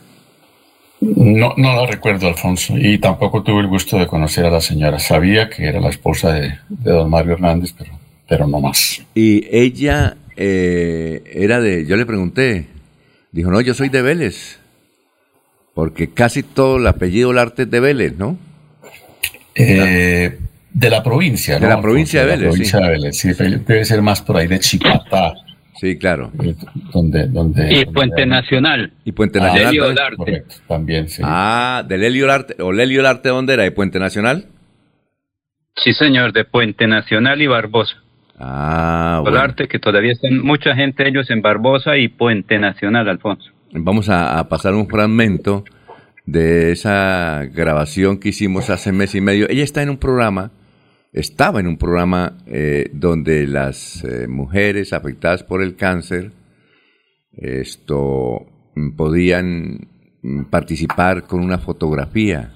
[0.99, 4.99] No, no la recuerdo, Alfonso, y tampoco tuve el gusto de conocer a la señora.
[4.99, 7.91] Sabía que era la esposa de, don Mario Hernández, pero,
[8.27, 9.03] pero no más.
[9.13, 12.65] Y ella eh, era de, yo le pregunté,
[13.31, 14.59] dijo, no, yo soy de Vélez,
[15.75, 18.37] porque casi todo el apellido Olarte es de Vélez, ¿no?
[19.53, 20.39] Eh,
[20.77, 21.67] de la provincia, ¿no?
[21.67, 22.41] De la provincia de, Vélez.
[22.41, 25.33] La provincia de Vélez, sí, debe ser más por ahí de Chipata.
[25.79, 26.31] Sí, claro.
[26.43, 26.55] Eh,
[26.91, 28.93] donde, donde, y Puente Nacional.
[29.05, 29.65] Y Puente Nacional.
[29.65, 30.43] Lelio Olarte.
[30.67, 31.21] también, sí.
[31.25, 32.61] Ah, de Lelio Olarte.
[32.61, 33.63] ¿O Lelio Olarte dónde era?
[33.63, 34.45] ¿De Puente Nacional?
[35.75, 37.95] Sí, señor, de Puente Nacional y Barbosa.
[38.39, 39.37] Ah, bueno.
[39.37, 43.51] Olarte, que todavía están mucha gente ellos en Barbosa y Puente Nacional, Alfonso.
[43.71, 45.63] Vamos a, pasar un fragmento
[46.25, 49.47] de esa grabación que hicimos hace mes y medio.
[49.49, 50.51] Ella está en un programa,
[51.19, 56.31] estaba en un programa eh, donde las eh, mujeres afectadas por el cáncer
[57.31, 59.87] esto mm, podían
[60.21, 62.53] mm, participar con una fotografía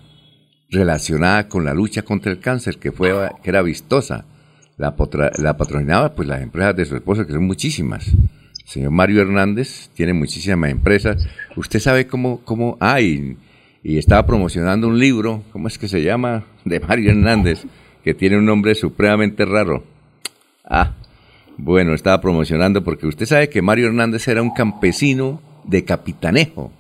[0.70, 4.26] relacionada con la lucha contra el cáncer que fue que era vistosa.
[4.78, 8.16] La, patrocinaba pues las empresas de su esposo que son muchísimas
[8.66, 11.28] señor Mario Hernández tiene muchísimas empresas.
[11.56, 13.38] Usted sabe cómo, cómo, hay
[13.84, 16.46] y, estaba promocionando un libro, ¿cómo es que se llama?
[16.64, 17.66] De Mario Hernández,
[18.04, 19.84] que tiene un nombre supremamente raro.
[20.66, 20.94] Ah,
[21.58, 26.72] bueno, estaba promocionando porque usted sabe que Mario Hernández era un campesino de Capitanejo,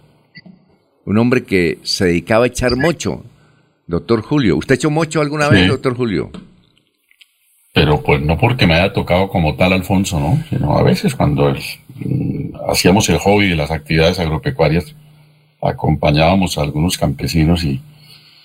[1.05, 3.23] un hombre que se dedicaba a echar mocho.
[3.87, 6.31] Doctor Julio, ¿usted echó mocho alguna vez, doctor Julio?
[7.73, 10.43] pero pues no porque me haya tocado como tal Alfonso, ¿no?
[10.49, 14.93] Sino a veces cuando mm, hacíamos el hobby de las actividades agropecuarias,
[15.61, 17.81] acompañábamos a algunos campesinos y,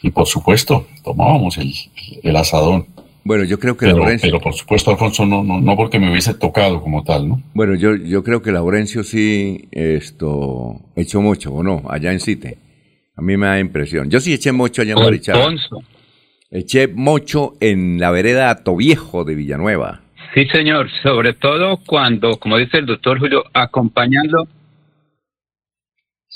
[0.03, 1.73] y por supuesto tomábamos el,
[2.23, 2.87] el asadón.
[3.25, 4.29] Bueno, yo creo que pero, Laurencio...
[4.31, 7.43] Pero por supuesto, Alfonso, no, no, no porque me hubiese tocado como tal, ¿no?
[7.55, 11.83] Bueno, yo, yo creo que Laurencio sí esto, echó mucho, ¿o no?
[11.89, 12.59] Allá en Cite.
[13.17, 14.11] A mí me da impresión.
[14.11, 15.37] Yo sí eché mucho allá en Marichal.
[15.37, 15.83] Alfonso.
[16.51, 20.03] Eché mocho en la vereda Atoviejo de Villanueva.
[20.33, 24.47] Sí, señor, sobre todo cuando, como dice el doctor Julio, acompañando,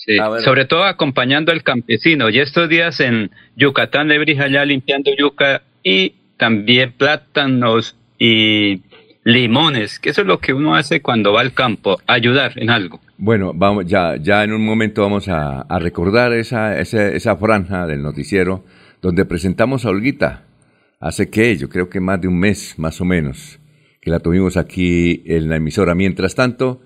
[0.04, 2.30] sí, sobre todo acompañando al campesino.
[2.30, 8.82] Y estos días en Yucatán le brija allá limpiando yuca y también plátanos y
[9.24, 13.00] limones, que eso es lo que uno hace cuando va al campo, ayudar en algo.
[13.18, 18.02] Bueno, vamos, ya, ya en un momento vamos a, recordar esa, esa, esa franja del
[18.02, 18.64] noticiero
[19.02, 20.44] donde presentamos a Olguita.
[21.00, 23.58] Hace que, yo creo que más de un mes, más o menos,
[24.00, 25.94] que la tuvimos aquí en la emisora.
[25.94, 26.80] Mientras tanto,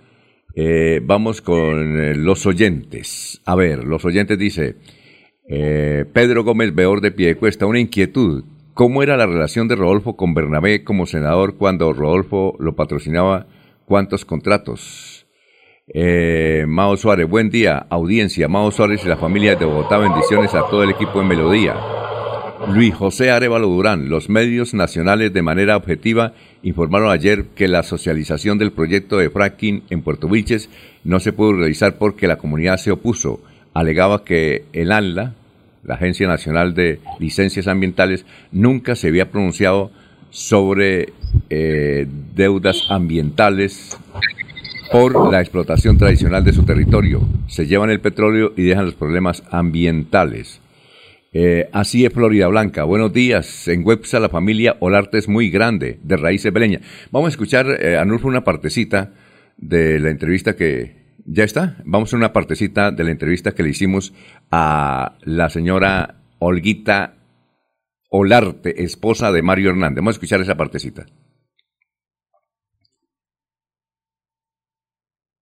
[0.56, 3.40] eh, vamos con eh, los oyentes.
[3.44, 4.76] A ver, los oyentes dice,
[5.48, 8.44] eh, Pedro Gómez Beor de Piedecuesta, una inquietud.
[8.72, 13.46] ¿Cómo era la relación de Rodolfo con Bernabé como senador cuando Rodolfo lo patrocinaba?
[13.84, 15.26] ¿Cuántos contratos?
[16.66, 18.48] Mao Suárez, buen día, audiencia.
[18.48, 21.74] Mao Suárez y la familia de Bogotá, bendiciones a todo el equipo de Melodía.
[22.68, 28.58] Luis José Arevalo Durán, los medios nacionales de manera objetiva informaron ayer que la socialización
[28.58, 30.70] del proyecto de fracking en Puerto Vilches
[31.04, 33.40] no se pudo realizar porque la comunidad se opuso.
[33.74, 35.34] Alegaba que el ANLA,
[35.82, 39.90] la Agencia Nacional de Licencias Ambientales, nunca se había pronunciado
[40.30, 41.12] sobre
[41.50, 43.96] eh, deudas ambientales
[44.90, 47.20] por la explotación tradicional de su territorio.
[47.46, 50.60] Se llevan el petróleo y dejan los problemas ambientales.
[51.36, 52.84] Eh, así es Florida Blanca.
[52.84, 53.66] Buenos días.
[53.66, 56.82] En Websa la familia Olarte es muy grande, de raíces beleñas.
[57.10, 59.12] Vamos a escuchar, eh, Anulfo, una partecita
[59.56, 61.02] de la entrevista que...
[61.26, 61.76] ¿Ya está?
[61.84, 64.12] Vamos a una partecita de la entrevista que le hicimos
[64.50, 67.14] a la señora Olguita
[68.10, 69.96] Olarte, esposa de Mario Hernández.
[69.96, 71.06] Vamos a escuchar esa partecita.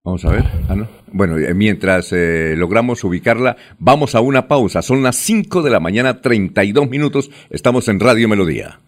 [0.04, 0.44] Vamos a ver.
[0.68, 0.74] Ah,
[1.12, 4.82] bueno, eh, mientras eh, logramos ubicarla, vamos a una pausa.
[4.82, 7.30] Son las 5 de la mañana, 32 minutos.
[7.50, 8.80] Estamos en Radio Melodía.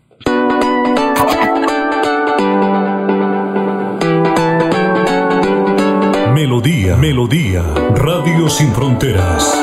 [6.35, 7.63] Melodía, Melodía,
[7.95, 9.57] Radio Sin Fronteras.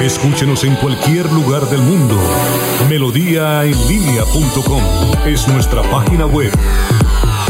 [0.00, 2.16] Escúchenos en cualquier lugar del mundo.
[2.88, 4.82] Melodíaenlínea.com
[5.26, 6.50] es nuestra página web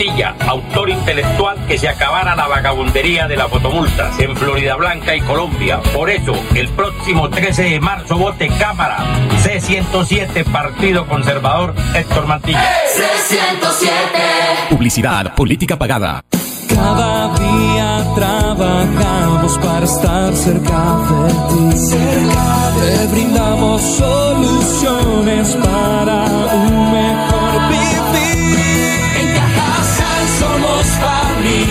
[0.00, 5.78] Autor intelectual que se acabara la vagabundería de las fotomultas en Florida Blanca y Colombia.
[5.92, 9.04] Por eso, el próximo 13 de marzo vote Cámara
[9.44, 12.64] C107 Partido Conservador Héctor Mantilla.
[12.96, 16.24] C107 Publicidad, política pagada.
[16.66, 21.78] Cada día trabajamos para estar cerca de ti.
[21.78, 27.19] Cerca Te brindamos soluciones para un mejor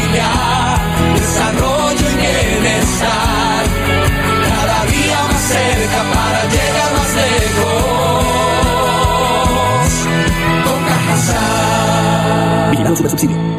[0.10, 0.30] familia,
[1.16, 3.66] desarrollo y bienestar.
[4.44, 8.24] Cada día más cerca para llegar más lejos.
[10.66, 12.72] Con Cajasal.
[12.72, 13.59] Vigilando super subsidio.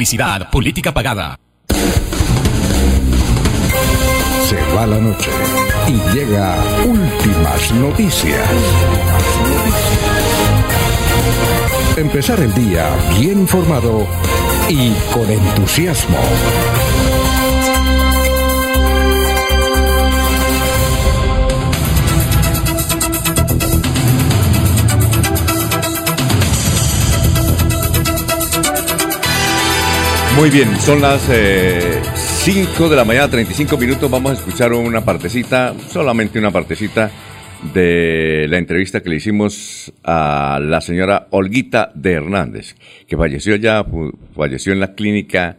[0.00, 1.38] Publicidad, política pagada.
[4.48, 5.30] Se va la noche
[5.88, 8.48] y llega últimas noticias.
[11.98, 14.06] Empezar el día bien informado
[14.70, 16.16] y con entusiasmo.
[30.40, 34.10] Muy bien, son las 5 de la mañana, 35 minutos.
[34.10, 37.10] Vamos a escuchar una partecita, solamente una partecita
[37.74, 42.74] de la entrevista que le hicimos a la señora Olguita de Hernández,
[43.06, 43.84] que falleció ya,
[44.34, 45.58] falleció en la clínica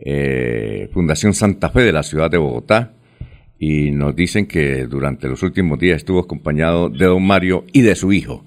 [0.00, 2.94] eh, Fundación Santa Fe de la ciudad de Bogotá.
[3.56, 7.94] Y nos dicen que durante los últimos días estuvo acompañado de don Mario y de
[7.94, 8.44] su hijo.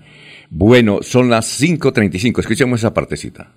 [0.49, 2.39] Bueno, son las 5.35.
[2.41, 3.53] Escuchemos esa partecita.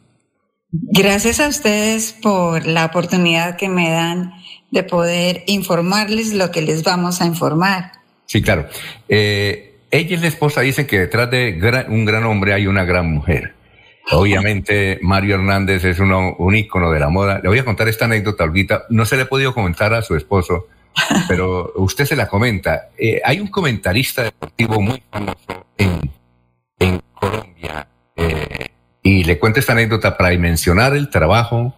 [0.82, 4.32] Gracias a ustedes por la oportunidad que me dan
[4.70, 7.92] de poder informarles lo que les vamos a informar.
[8.26, 8.66] Sí, claro.
[9.08, 13.08] Eh, ella y la esposa dicen que detrás de un gran hombre hay una gran
[13.12, 13.54] mujer.
[14.10, 17.38] Obviamente, Mario Hernández es uno- un ícono de la moda.
[17.42, 18.84] Le voy a contar esta anécdota, Olguita.
[18.90, 20.66] No se le ha podido comentar a su esposo,
[21.28, 22.88] pero usted se la comenta.
[22.98, 26.10] Eh, hay un comentarista deportivo muy famoso en,
[26.80, 27.86] en Colombia.
[28.16, 28.66] eh,
[29.04, 31.76] y le cuento esta anécdota para dimensionar el trabajo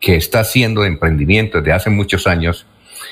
[0.00, 2.66] que está haciendo de emprendimiento desde hace muchos años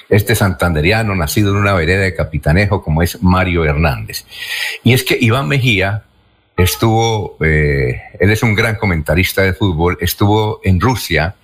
[0.09, 4.25] este santanderiano nacido en una vereda de Capitanejo como es Mario Hernández.
[4.85, 6.05] Y es que Iván Mejía
[6.57, 11.35] estuvo, eh, él es un gran comentarista de fútbol, estuvo en Rusia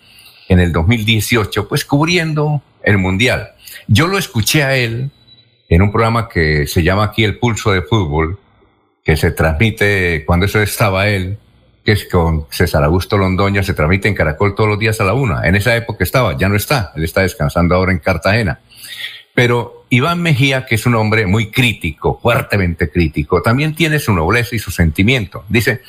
[0.49, 3.51] en el 2018, pues cubriendo el Mundial.
[3.89, 5.11] Yo lo escuché a él
[5.69, 8.39] en un programa que se llama aquí El Pulso de Fútbol,
[9.05, 11.39] que se transmite cuando eso estaba él,
[11.85, 15.15] que es con César Augusto Londoño, se transmite en Caracol todos los días a la
[15.15, 15.47] una.
[15.47, 18.61] En esa época estaba, ya no está, él está descansando ahora en Cartagena.
[19.35, 24.55] Pero Iván Mejía, que es un hombre muy crítico, fuertemente crítico, también tiene su nobleza
[24.55, 25.45] y su sentimiento.
[25.49, 25.83] Dice,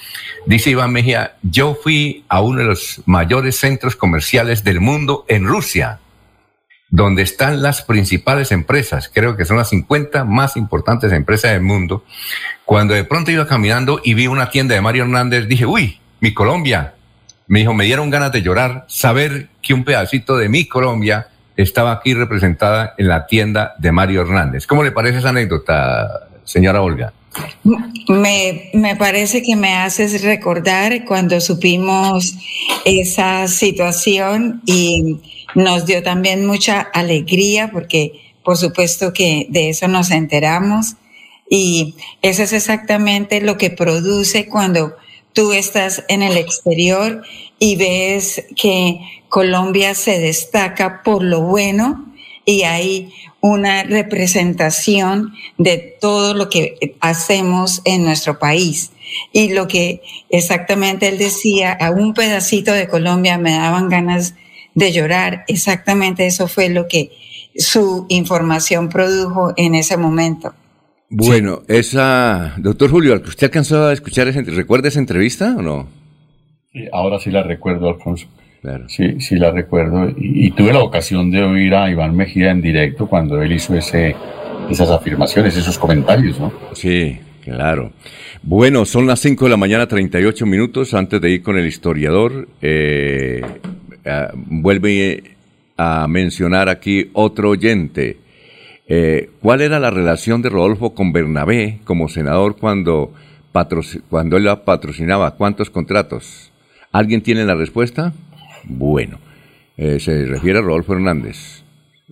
[0.45, 5.45] dice Iván Mejía, yo fui a uno de los mayores centros comerciales del mundo en
[5.45, 5.99] Rusia,
[6.93, 12.03] donde están las principales empresas, creo que son las 50 más importantes empresas del mundo.
[12.65, 16.35] Cuando de pronto iba caminando y vi una tienda de Mario Hernández, dije, uy, mi
[16.35, 16.93] Colombia.
[17.47, 21.93] Me dijo, me dieron ganas de llorar, saber que un pedacito de mi Colombia estaba
[21.93, 24.67] aquí representada en la tienda de Mario Hernández.
[24.67, 27.11] ¿Cómo le parece esa anécdota, señora Olga?
[28.07, 32.35] Me, me parece que me haces recordar cuando supimos
[32.85, 35.17] esa situación y
[35.55, 40.95] nos dio también mucha alegría porque por supuesto que de eso nos enteramos
[41.49, 44.95] y eso es exactamente lo que produce cuando
[45.33, 47.23] tú estás en el exterior
[47.59, 52.13] y ves que Colombia se destaca por lo bueno
[52.45, 58.91] y hay una representación de todo lo que hacemos en nuestro país.
[59.31, 64.35] Y lo que exactamente él decía, a un pedacito de Colombia me daban ganas
[64.75, 65.43] de llorar.
[65.47, 67.11] Exactamente eso fue lo que
[67.55, 70.53] su información produjo en ese momento.
[71.09, 75.87] Bueno, esa, doctor Julio, ¿usted alcanzó a escuchar, esa, recuerda esa entrevista o no?
[76.71, 78.27] Sí, ahora sí la recuerdo, Alfonso.
[78.87, 80.09] Sí, sí la recuerdo.
[80.09, 83.75] Y, y, tuve la ocasión de oír a Iván Mejía en directo cuando él hizo
[83.75, 84.15] ese,
[84.69, 86.51] esas afirmaciones, esos comentarios, ¿no?
[86.73, 87.91] Sí, claro.
[88.41, 90.93] Bueno, son las 5 de la mañana, 38 minutos.
[90.93, 93.41] Antes de ir con el historiador, eh,
[94.03, 95.35] eh, vuelve
[95.77, 98.17] a mencionar aquí otro oyente.
[98.87, 103.13] Eh, ¿Cuál era la relación de Rodolfo con Bernabé como senador cuando,
[104.09, 105.35] cuando él la patrocinaba?
[105.35, 106.51] ¿Cuántos contratos?
[106.91, 108.13] ¿Alguien tiene la respuesta?
[108.65, 109.19] Bueno,
[109.77, 111.63] eh, se refiere a Rodolfo Hernández.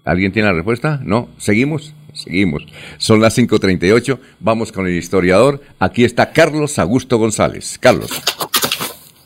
[0.04, 1.00] ¿Alguien tiene la respuesta?
[1.04, 1.30] No.
[1.38, 1.94] ¿Seguimos?
[2.14, 2.66] Seguimos.
[2.98, 4.18] Son las 5.38.
[4.40, 5.62] Vamos con el historiador.
[5.80, 7.78] Aquí está Carlos Augusto González.
[7.80, 8.10] Carlos.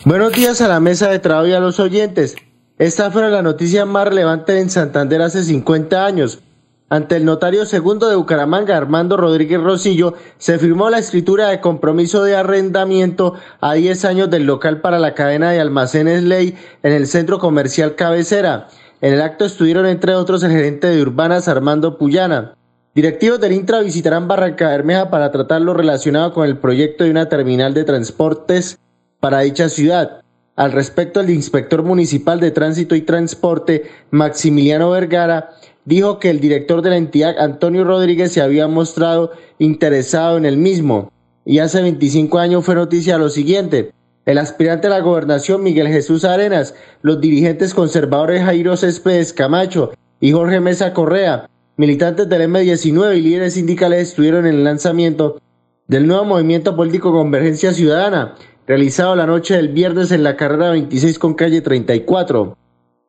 [0.04, 2.36] Buenos días a la mesa de trabajo y a los oyentes.
[2.78, 6.40] Esta fue la noticia más relevante en Santander hace 50 años.
[6.90, 12.26] Ante el notario segundo de Bucaramanga, Armando Rodríguez Rosillo, se firmó la escritura de compromiso
[12.26, 17.08] de arrendamiento a 10 años del local para la cadena de almacenes Ley en el
[17.08, 18.68] centro comercial Cabecera.
[19.00, 22.56] En el acto estuvieron entre otros el gerente de Urbanas Armando Puyana.
[22.94, 27.30] Directivos del Intra visitarán Barranca Bermeja para tratar lo relacionado con el proyecto de una
[27.30, 28.80] terminal de transportes
[29.22, 30.25] para dicha ciudad.
[30.56, 35.50] Al respecto, el inspector municipal de tránsito y transporte, Maximiliano Vergara,
[35.84, 40.58] dijo que el director de la entidad, Antonio Rodríguez, se había mostrado interesado en el
[40.58, 41.12] mismo.
[41.46, 43.92] Y hace 25 años fue noticia lo siguiente.
[44.26, 50.32] El aspirante a la gobernación, Miguel Jesús Arenas, los dirigentes conservadores Jairo Céspedes Camacho y
[50.32, 55.40] Jorge Mesa Correa, militantes del M19 y líderes sindicales estuvieron en el lanzamiento
[55.88, 58.34] del nuevo movimiento político Convergencia Ciudadana,
[58.68, 62.58] realizado la noche del viernes en la carrera 26 con calle 34.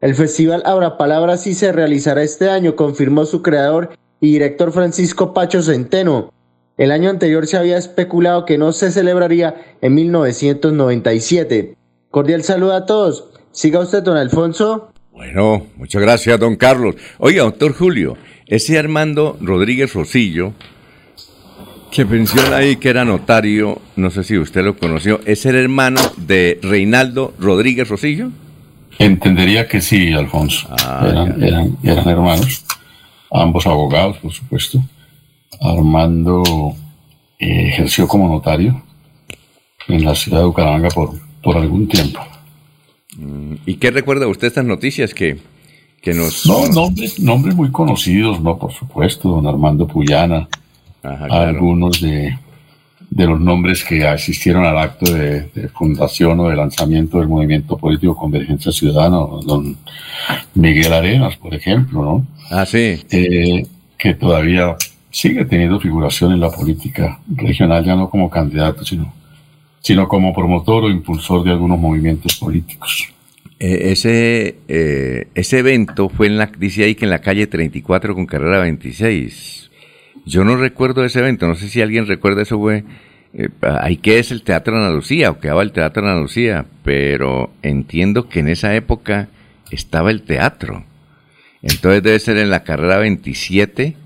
[0.00, 3.90] El festival Abra Palabras sí se realizará este año, confirmó su creador
[4.20, 6.32] y director Francisco Pacho Centeno.
[6.76, 11.76] El año anterior se había especulado que no se celebraría en 1997.
[12.11, 13.30] Cordial saludo a todos.
[13.50, 14.92] Siga usted, don Alfonso.
[15.12, 16.96] Bueno, muchas gracias, don Carlos.
[17.18, 20.52] Oiga, doctor Julio, ese Armando Rodríguez Rosillo,
[21.91, 26.01] que menciona ahí que era notario, no sé si usted lo conoció, ¿es el hermano
[26.16, 28.30] de Reinaldo Rodríguez Rosillo?
[28.99, 30.68] Entendería que sí, Alfonso.
[30.70, 32.64] Ah, eran, eran, eran hermanos,
[33.30, 34.82] ambos abogados, por supuesto.
[35.61, 36.74] Armando
[37.39, 38.82] eh, ejerció como notario
[39.89, 41.12] en la ciudad de Bucaramanga por,
[41.43, 42.20] por algún tiempo.
[43.16, 45.39] Mm, ¿Y qué recuerda usted estas noticias que,
[46.01, 46.47] que nos...
[46.47, 48.59] No, nombres, nombres muy conocidos, ¿no?
[48.59, 50.49] Por supuesto, don Armando Puyana,
[51.07, 51.48] Ajá, claro.
[51.50, 52.36] algunos de,
[53.11, 57.76] de los nombres que asistieron al acto de, de fundación o de lanzamiento del movimiento
[57.76, 59.76] político Convergencia Ciudadana, don
[60.54, 62.26] Miguel Arenas, por ejemplo, ¿no?
[62.50, 62.98] Ah, sí.
[63.11, 63.66] Eh,
[63.98, 64.76] que todavía
[65.11, 69.12] sigue teniendo figuración en la política regional, ya no como candidato, sino,
[69.80, 73.09] sino como promotor o impulsor de algunos movimientos políticos.
[73.59, 78.14] Eh, ese, eh, ese evento fue en la, dice ahí que en la calle 34
[78.14, 79.66] con carrera 26.
[80.27, 82.85] Yo no recuerdo ese evento, no sé si alguien recuerda eso fue,
[83.33, 83.49] eh,
[83.81, 88.29] ahí que es el Teatro Ana Lucía, o quedaba el Teatro Ana Lucía, pero entiendo
[88.29, 89.29] que en esa época
[89.70, 90.85] estaba el teatro.
[91.62, 93.97] Entonces debe ser en la carrera 27,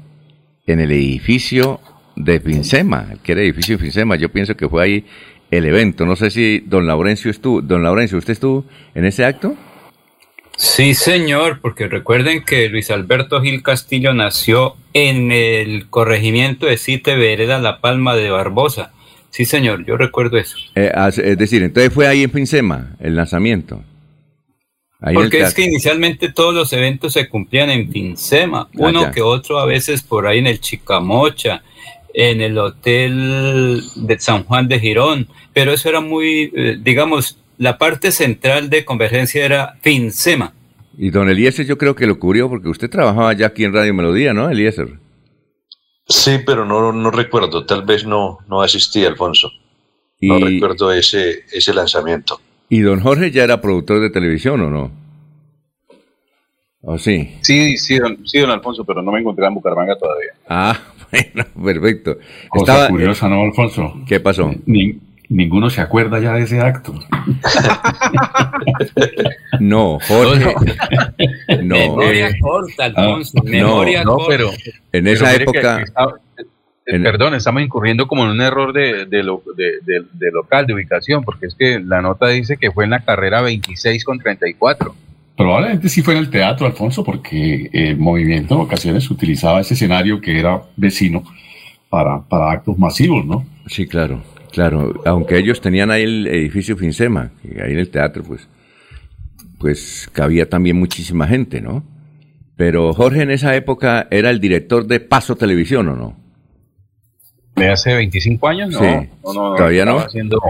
[0.67, 1.81] en el edificio
[2.17, 4.17] de Finsema, que era el edificio de Finsema.
[4.17, 5.07] Yo pienso que fue ahí
[5.51, 6.07] el evento.
[6.07, 8.65] No sé si don Laurencio estuvo, don Laurencio, ¿usted estuvo
[8.95, 9.57] en ese acto?
[10.63, 17.17] Sí, señor, porque recuerden que Luis Alberto Gil Castillo nació en el corregimiento de Cite
[17.17, 18.93] Vereda La Palma de Barbosa.
[19.31, 20.59] Sí, señor, yo recuerdo eso.
[20.75, 23.83] Eh, es decir, entonces fue ahí en Finsema el lanzamiento.
[25.01, 29.23] Ahí Porque es que inicialmente todos los eventos se cumplían en Finsema, Ah, uno que
[29.23, 31.63] otro a veces por ahí en el Chicamocha,
[32.13, 37.77] en el hotel de San Juan de Girón, pero eso era muy, eh, digamos, la
[37.77, 40.55] parte central de Convergencia era Finsema.
[40.97, 43.93] Y don Eliezer yo creo que lo cubrió porque usted trabajaba ya aquí en Radio
[43.93, 44.89] Melodía, ¿no, Eliezer?
[46.09, 49.51] Sí, pero no, no recuerdo, tal vez no, no asistí, Alfonso.
[50.23, 52.41] No recuerdo ese, ese lanzamiento.
[52.71, 54.91] ¿Y don Jorge ya era productor de televisión o no?
[56.83, 57.37] ¿O sí?
[57.43, 60.31] Sí, sí, don, sí, don Alfonso, pero no me encontré en Bucaramanga todavía.
[60.49, 60.79] Ah,
[61.13, 62.17] bueno, perfecto.
[62.49, 63.95] Cosa Estaba- curiosa, ¿no, Alfonso?
[64.09, 64.51] ¿Qué pasó?
[64.65, 64.99] Ni-
[65.31, 66.93] ninguno se acuerda ya de ese acto.
[69.61, 70.55] No, Jorge.
[71.63, 71.75] No.
[71.77, 74.27] Memoria eh, corta, Alfonso, no, memoria no, corta.
[74.29, 74.51] pero-
[74.93, 75.85] en esa época...
[76.87, 80.67] eh, Perdón, estamos incurriendo como en un error de, de, lo- de- de- de local,
[80.67, 84.19] de ubicación, porque es que la nota dice que fue en la carrera 26 con
[84.19, 84.95] 34.
[85.37, 90.21] Probablemente sí fue en el teatro, Alfonso, porque el movimiento en ocasiones utilizaba ese escenario
[90.21, 91.23] que era vecino
[91.89, 93.45] para, para actos masivos, ¿no?
[93.67, 95.01] Sí, claro, claro.
[95.07, 98.49] Aunque ellos tenían ahí el edificio Finsema, que ahí en el teatro, pues,
[99.59, 101.85] pues cabía también muchísima gente, ¿no?
[102.57, 106.17] Pero Jorge en esa época era el director de Paso Televisión, ¿o no?
[107.57, 108.71] ¿De hace 25 años?
[108.71, 109.09] No, Sí.
[109.25, 109.91] no, no, ¿Todavía no?
[109.93, 110.41] estaba Haciendo,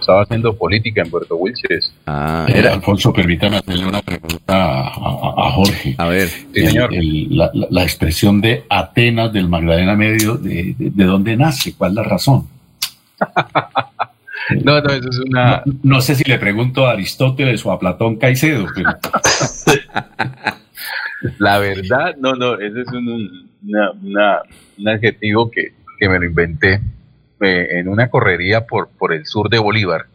[0.00, 1.92] estaba haciendo política en Puerto Wilches.
[2.06, 5.94] Ah, Eh, Alfonso, permítame hacerle una pregunta a, a- a Jorge.
[5.98, 6.28] A ver.
[6.54, 6.94] El- señor.
[6.94, 11.74] el- la, la- la expresión de Atenas del Magdalena Medio, ¿de, de, de dónde nace?
[11.74, 12.46] ¿Cuál es la razón?
[14.62, 15.62] No, no, eso es una...
[15.66, 18.90] No, no sé si le pregunto a Aristóteles o a Platón Caicedo, pero
[21.38, 24.42] La verdad, no, no, ese es un, un- una- una-
[24.78, 26.80] un adjetivo que, que me lo inventé
[27.40, 30.06] eh, en una correría por, por el sur de Bolívar.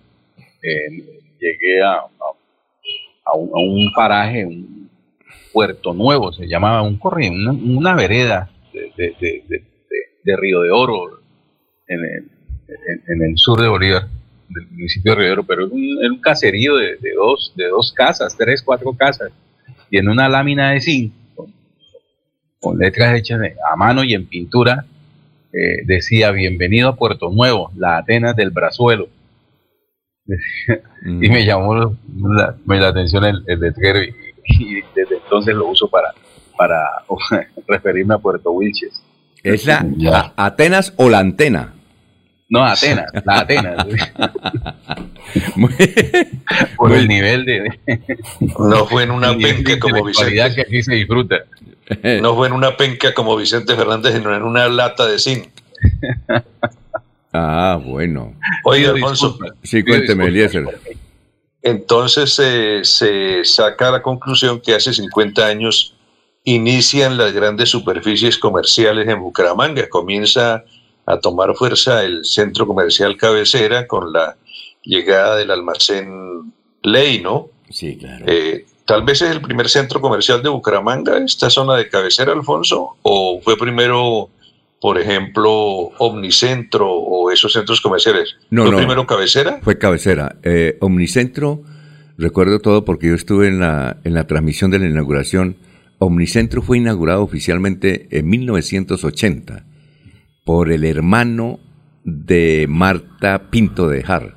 [0.63, 1.03] Eh,
[1.39, 2.05] llegué a, a-
[3.25, 4.89] a un, a un paraje, un
[5.51, 9.65] Puerto Nuevo, se llamaba un corre, una, una vereda de, de- de- de- de-
[10.23, 11.19] de Río de Oro
[11.87, 12.30] en el,
[12.87, 14.07] en- en el sur de Bolívar,
[14.49, 17.93] del municipio de Oro, pero era un, era un caserío de, de dos, de dos
[17.93, 19.31] casas, tres, cuatro casas,
[19.89, 21.53] y en una lámina de zinc, con,
[22.59, 24.85] con letras hechas de- a mano y en pintura,
[25.53, 29.09] eh, decía, bienvenido a Puerto Nuevo, la Atenas del Brazuelo.
[31.05, 34.13] y me llamó la, me la atención el, el letrero y,
[34.59, 36.13] y desde entonces lo uso para,
[36.57, 36.79] para
[37.67, 39.01] referirme a Puerto Wilches.
[39.43, 41.73] ¿Es la Atenas o la antena?
[42.51, 43.87] No, Atenas, la Atenas.
[46.75, 47.79] Por el nivel de,
[48.59, 50.35] No fue en una penca como Vicente.
[50.53, 51.37] que aquí se disfruta.
[52.21, 55.47] No fue en una penca como Vicente Fernández, sino en una lata de zinc.
[57.31, 58.35] Ah, bueno.
[58.65, 59.39] Oye, Alfonso.
[59.63, 60.25] Sí, cuénteme.
[60.25, 60.65] Eliezer.
[61.61, 65.95] Entonces eh, se saca la conclusión que hace 50 años
[66.43, 69.87] inician las grandes superficies comerciales en Bucaramanga.
[69.87, 70.65] Comienza
[71.05, 74.37] a tomar fuerza el centro comercial cabecera con la
[74.83, 77.49] llegada del almacén Ley, ¿no?
[77.69, 78.25] Sí, claro.
[78.27, 82.97] Eh, Tal vez es el primer centro comercial de Bucaramanga, esta zona de cabecera, Alfonso,
[83.03, 84.29] o fue primero,
[84.81, 85.51] por ejemplo,
[85.97, 88.35] Omnicentro o esos centros comerciales.
[88.49, 88.77] No, ¿Fue no.
[88.79, 89.59] primero cabecera?
[89.63, 90.35] Fue cabecera.
[90.43, 91.61] Eh, Omnicentro,
[92.17, 95.55] recuerdo todo porque yo estuve en la, en la transmisión de la inauguración.
[95.99, 99.63] Omnicentro fue inaugurado oficialmente en 1980
[100.43, 101.59] por el hermano
[102.03, 104.35] de Marta Pinto de Jar.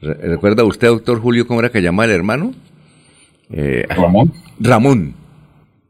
[0.00, 2.52] Re- ¿Recuerda usted, doctor Julio, cómo era que llamaba el hermano?
[3.50, 4.32] Eh, Ramón.
[4.58, 5.14] Ramón,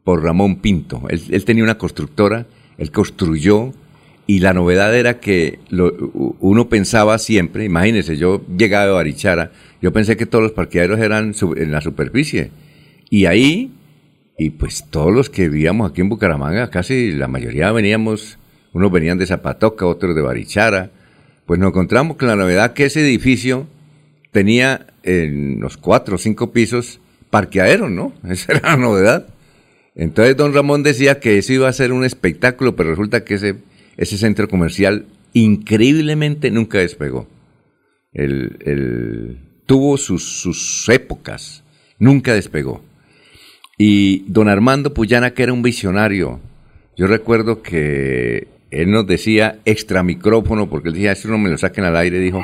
[0.03, 1.03] por Ramón Pinto.
[1.09, 2.45] Él, él tenía una constructora,
[2.77, 3.73] él construyó
[4.27, 5.93] y la novedad era que lo-
[6.39, 9.51] uno pensaba siempre, imagínense, yo llegaba de Barichara,
[9.81, 12.51] yo pensé que todos los parqueaderos eran en la superficie.
[13.09, 13.71] Y ahí,
[14.37, 18.37] y pues todos los que vivíamos aquí en Bucaramanga, casi la mayoría veníamos,
[18.75, 20.91] unos venían de Zapatoca, otros de Barichara,
[21.45, 23.67] pues nos encontramos con la novedad que ese edificio
[24.31, 26.99] tenía en los cuatro o cinco pisos
[27.29, 28.11] parqueaderos, ¿no?
[28.29, 29.27] Esa era la novedad.
[29.95, 33.55] Entonces don Ramón decía que eso iba a ser un espectáculo, pero resulta que ese,
[33.95, 37.29] ese centro comercial increíblemente nunca despegó.
[38.11, 41.63] El, el- tuvo sus, sus épocas,
[41.97, 42.83] nunca despegó.
[43.77, 46.41] Y don Armando Puyana, que era un visionario,
[46.97, 51.57] yo recuerdo que él nos decía extra micrófono, porque él decía, eso no me lo
[51.57, 52.43] saquen al aire, dijo,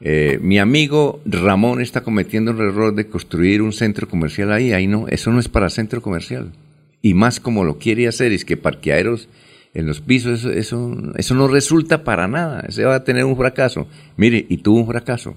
[0.00, 4.86] eh, mi amigo Ramón está cometiendo el error de construir un centro comercial ahí, ahí
[4.86, 6.52] no, eso no es para centro comercial.
[7.00, 9.28] Y más como lo quiere hacer, es que parqueaderos
[9.74, 13.36] en los pisos, eso, eso, eso no resulta para nada, ese va a tener un
[13.36, 13.88] fracaso.
[14.16, 15.34] Mire, y tuvo un fracaso.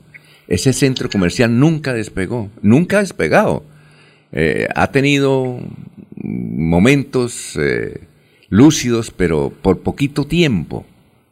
[0.48, 3.64] Ese centro comercial nunca despegó, nunca ha despegado.
[4.32, 5.60] Eh, ha tenido
[6.24, 8.02] momentos eh,
[8.50, 10.86] lúcidos, pero por poquito tiempo.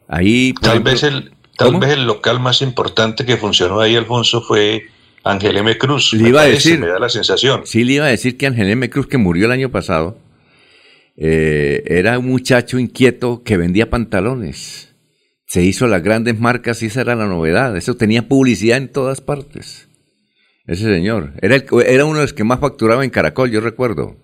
[0.08, 1.80] Ahí, Tal ejemplo- vez el tal ¿Cómo?
[1.80, 4.84] vez el local más importante que funcionó ahí, Alfonso, fue
[5.24, 5.76] Ángel M.
[5.78, 6.12] Cruz.
[6.12, 6.78] Le me iba a decir.
[6.78, 7.62] Me da la sensación.
[7.64, 8.88] Sí, le iba a decir que Ángel M.
[8.90, 10.18] Cruz, que murió el año pasado,
[11.16, 14.94] eh, era un muchacho inquieto que vendía pantalones.
[15.46, 17.76] Se hizo las grandes marcas y esa era la novedad.
[17.76, 19.88] Eso tenía publicidad en todas partes.
[20.66, 21.32] Ese señor.
[21.40, 24.16] Era, el- era uno de los que más facturaba en Caracol, yo recuerdo.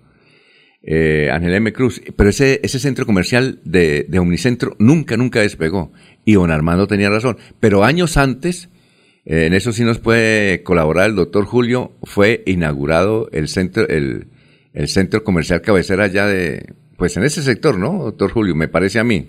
[0.82, 1.72] Eh, Ángel M.
[1.72, 2.02] Cruz.
[2.16, 5.92] Pero ese, ese centro comercial de, de Omnicentro nunca, nunca despegó.
[6.24, 7.38] Y don Armando tenía razón.
[7.60, 8.68] Pero años antes,
[9.24, 14.26] eh, en eso sí nos puede colaborar el doctor Julio, fue inaugurado el centro, el,
[14.72, 18.54] el centro comercial cabecera ya de, pues en ese sector, ¿no, doctor Julio?
[18.54, 19.28] Me parece a mí.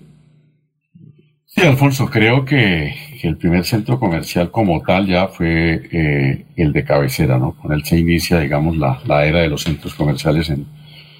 [1.45, 6.83] Sí, Alfonso, creo que, el primer centro comercial como tal ya fue eh, el de
[6.83, 7.55] cabecera, ¿no?
[7.55, 10.65] Con él se inicia, digamos, la, la era de los centros comerciales en,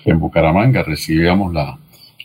[0.05, 0.83] en Bucaramanga.
[0.83, 1.77] Recibíamos la,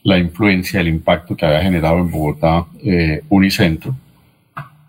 [0.05, 3.95] la influencia, el impacto que había generado en Bogotá eh, Unicentro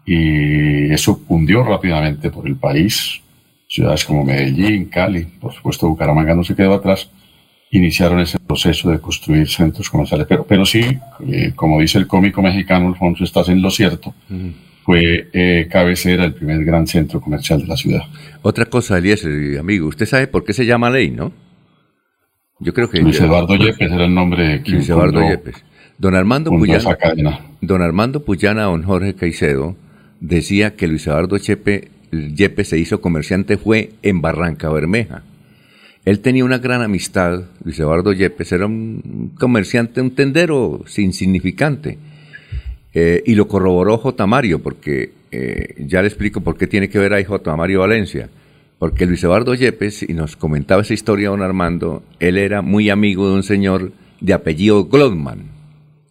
[0.05, 3.21] y eso cundió rápidamente por el país.
[3.67, 7.11] Ciudades como Medellín, Cali, por supuesto Bucaramanga no se quedó atrás,
[7.69, 10.25] iniciaron ese proceso de construir centros comerciales.
[10.27, 14.15] Pero, pero sí, eh, como dice el cómico mexicano Alfonso, estás en lo cierto,
[14.83, 18.01] fue eh, cabecera el primer gran centro comercial de la ciudad.
[18.41, 21.31] Otra cosa, Eliezer, amigo, usted sabe por qué se llama ley, ¿no?
[22.59, 23.01] Yo creo que...
[23.01, 25.63] Luis Eduardo Yepes era el nombre de quien Luis Eduardo fundó- Yepes.
[25.97, 26.97] Don Armando Puyana,
[27.61, 29.75] don Armando Puyana, don Jorge Caicedo,
[30.21, 35.23] decía que Luis Eduardo Chepe, Yepes se hizo comerciante fue en Barranca Bermeja.
[36.05, 41.97] Él tenía una gran amistad, Luis Eduardo Yepes, era un comerciante, un tendero insignificante.
[42.93, 44.25] Eh, y lo corroboró J.
[44.25, 47.55] Mario, porque eh, ya le explico por qué tiene que ver ahí J.
[47.57, 48.29] Mario Valencia.
[48.79, 53.27] Porque Luis Eduardo Yepes, y nos comentaba esa historia don Armando, él era muy amigo
[53.27, 55.51] de un señor de apellido Glodman,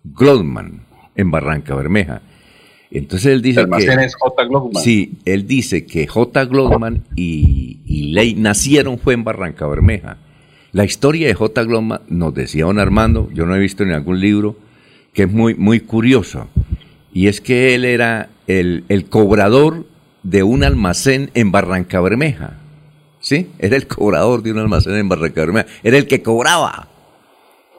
[0.05, 0.83] Glodman,
[1.17, 2.21] en Barranca Bermeja.
[2.91, 4.05] Entonces él dice que...
[4.05, 4.45] es J.
[4.45, 4.83] Glogman.
[4.83, 6.45] Sí, él dice que J.
[6.45, 10.19] Glodman y, y Ley nacieron fue en Barranca Bermeja.
[10.73, 11.65] La historia de J.
[11.65, 14.57] Glodman, nos decía don Armando, yo no he visto en algún libro,
[15.15, 16.49] que es muy, muy curioso.
[17.15, 19.87] Y es que él era el, el cobrador
[20.31, 22.55] de un almacén en Barranca Bermeja.
[23.21, 23.51] ¿Sí?
[23.59, 25.67] Era el cobrador de un almacén en Barranca Bermeja.
[25.83, 26.89] Era el que cobraba.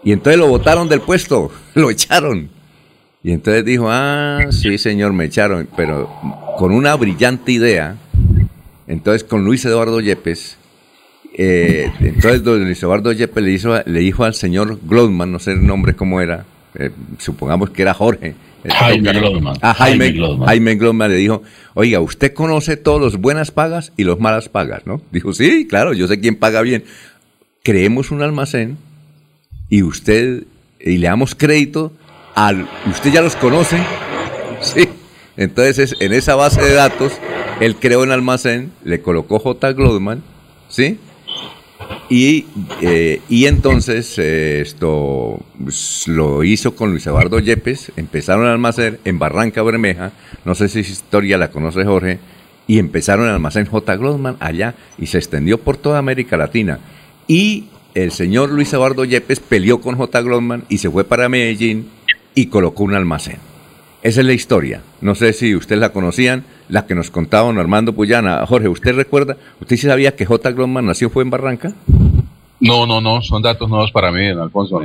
[0.04, 2.50] Y entonces lo botaron del puesto, lo echaron.
[3.22, 6.10] Y entonces dijo, ah, sí, señor, me echaron, pero
[6.58, 7.98] con una brillante idea.
[8.88, 10.58] Entonces, con Luis Eduardo Yepes,
[11.34, 15.52] eh, entonces don Luis Eduardo Yepes le, hizo, le dijo al señor Glodman, no sé
[15.52, 16.90] el nombre cómo era, eh,
[17.20, 18.34] supongamos que era Jorge.
[18.64, 19.58] Eh, Jaime Glodman.
[19.62, 20.48] Ah, Jaime, Jaime Glodman.
[20.48, 21.44] Jaime Glodman le dijo,
[21.76, 25.02] oiga, usted conoce todos los buenas pagas y los malas pagas, ¿no?
[25.12, 26.84] Dijo, sí, claro, yo sé quién paga bien.
[27.64, 28.78] Creemos un almacén
[29.70, 30.44] y usted,
[30.80, 31.92] y le damos crédito
[32.36, 33.78] al, usted ya los conoce,
[34.62, 34.88] sí.
[35.38, 37.14] Entonces, es- en esa base de datos,
[37.62, 39.72] él creó un almacén, le colocó J.
[39.74, 40.22] Glodman,
[40.68, 41.00] ¿sí?
[42.10, 42.48] Y,
[42.82, 48.98] eh, y entonces eh, esto pues, lo hizo con Luis Eduardo Yepes, empezaron el almacén
[49.06, 50.12] en Barranca Bermeja,
[50.44, 52.18] no sé si esa historia la conoce Jorge,
[52.66, 53.96] y empezaron el almacén J.
[53.96, 56.80] Grossman allá y se extendió por toda América Latina.
[57.28, 60.22] Y el señor Luis Eduardo Yepes peleó con J.
[60.22, 61.90] Grossman y se fue para Medellín
[62.34, 63.49] y colocó un almacén.
[64.02, 64.82] Esa es la historia.
[65.02, 68.46] No sé si ustedes la conocían, la que nos contaba don Armando Puyana.
[68.46, 69.36] Jorge, ¿usted recuerda?
[69.60, 70.52] ¿Usted sí sabía que J.
[70.52, 71.74] Grossman nació fue en Barranca?
[72.62, 74.82] No, no, no, son datos nuevos para mí, don Alfonso.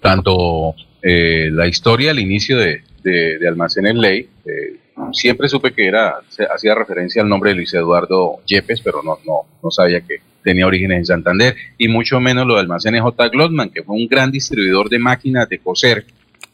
[0.00, 4.76] Tanto eh, la historia, el inicio de, de, de Almacenes Ley, eh,
[5.12, 9.18] siempre supe que era, se hacía referencia al nombre de Luis Eduardo Yepes, pero no,
[9.24, 13.28] no, no sabía que tenía orígenes en Santander, y mucho menos lo de Almacenes J.
[13.28, 16.04] Glotman, que fue un gran distribuidor de máquinas de coser,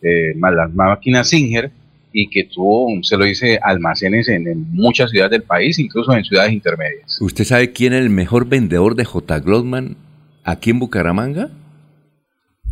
[0.02, 1.70] eh, las máquinas Singer,
[2.16, 6.24] y que tuvo, se lo dice, almacenes en, en muchas ciudades del país, incluso en
[6.24, 7.20] ciudades intermedias.
[7.20, 9.40] ¿Usted sabe quién es el mejor vendedor de J.
[9.40, 9.96] Glotman
[10.44, 11.50] aquí en Bucaramanga?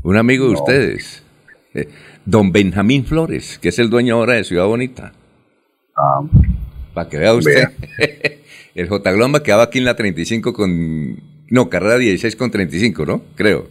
[0.05, 1.25] Un amigo de ustedes,
[1.75, 1.89] eh,
[2.25, 5.13] don Benjamín Flores, que es el dueño ahora de Ciudad Bonita.
[6.95, 7.65] Para que vea usted.
[8.77, 9.11] el J.
[9.11, 11.21] Glotman quedaba aquí en la 35 con...
[11.51, 13.23] No, carrera 16 con 35, ¿no?
[13.35, 13.69] Creo.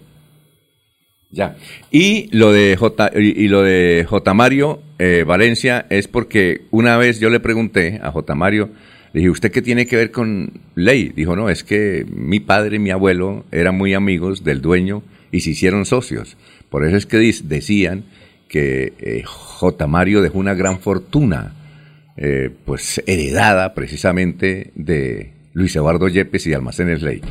[1.31, 1.55] Ya.
[1.91, 4.33] Y lo de J, y, y lo de J.
[4.33, 8.35] Mario eh, Valencia es porque una vez yo le pregunté a J.
[8.35, 8.69] Mario,
[9.13, 11.11] le dije, ¿usted qué tiene que ver con ley?
[11.15, 15.39] Dijo, no, es que mi padre y mi abuelo eran muy amigos del dueño y
[15.39, 16.37] se hicieron socios.
[16.69, 18.03] Por eso es que decían
[18.47, 19.87] que eh, J.
[19.87, 21.55] Mario dejó una gran fortuna,
[22.15, 27.21] eh, pues heredada precisamente de Luis Eduardo Yepes y Almacenes Ley.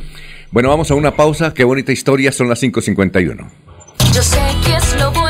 [0.50, 1.54] Bueno, vamos a una pausa.
[1.54, 3.48] Qué bonita historia, son las 5.51.
[4.12, 5.29] Yo sé que es lo bueno.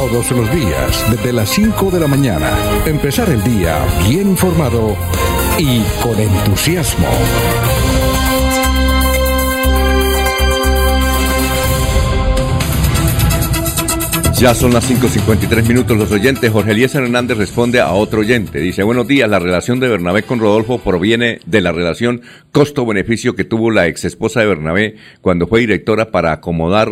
[0.00, 4.96] Todos los días, desde las 5 de la mañana, empezar el día bien informado
[5.58, 7.06] y con entusiasmo.
[14.38, 15.98] Ya son las 5.53 minutos.
[15.98, 18.58] Los oyentes, Jorge Eliezer Hernández responde a otro oyente.
[18.58, 22.22] Dice, buenos días, la relación de Bernabé con Rodolfo proviene de la relación
[22.52, 26.88] costo-beneficio que tuvo la ex esposa de Bernabé cuando fue directora para acomodar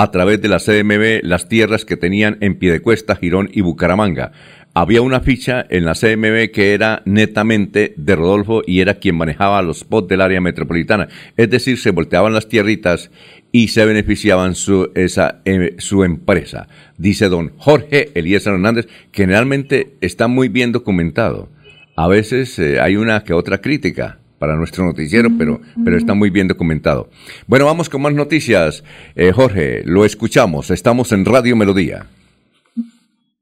[0.00, 4.30] a través de la CMB las tierras que tenían en Piedecuesta, Girón y Bucaramanga.
[4.72, 9.60] Había una ficha en la CMB que era netamente de Rodolfo y era quien manejaba
[9.60, 11.08] los spots del área metropolitana.
[11.36, 13.10] Es decir, se volteaban las tierritas
[13.50, 16.68] y se beneficiaban su, esa, eh, su empresa.
[16.96, 21.48] Dice don Jorge Elías Hernández, generalmente está muy bien documentado.
[21.96, 26.30] A veces eh, hay una que otra crítica para nuestro noticiero, pero, pero está muy
[26.30, 27.08] bien documentado.
[27.46, 28.84] Bueno, vamos con más noticias.
[29.14, 30.70] Eh, Jorge, lo escuchamos.
[30.70, 32.06] Estamos en Radio Melodía.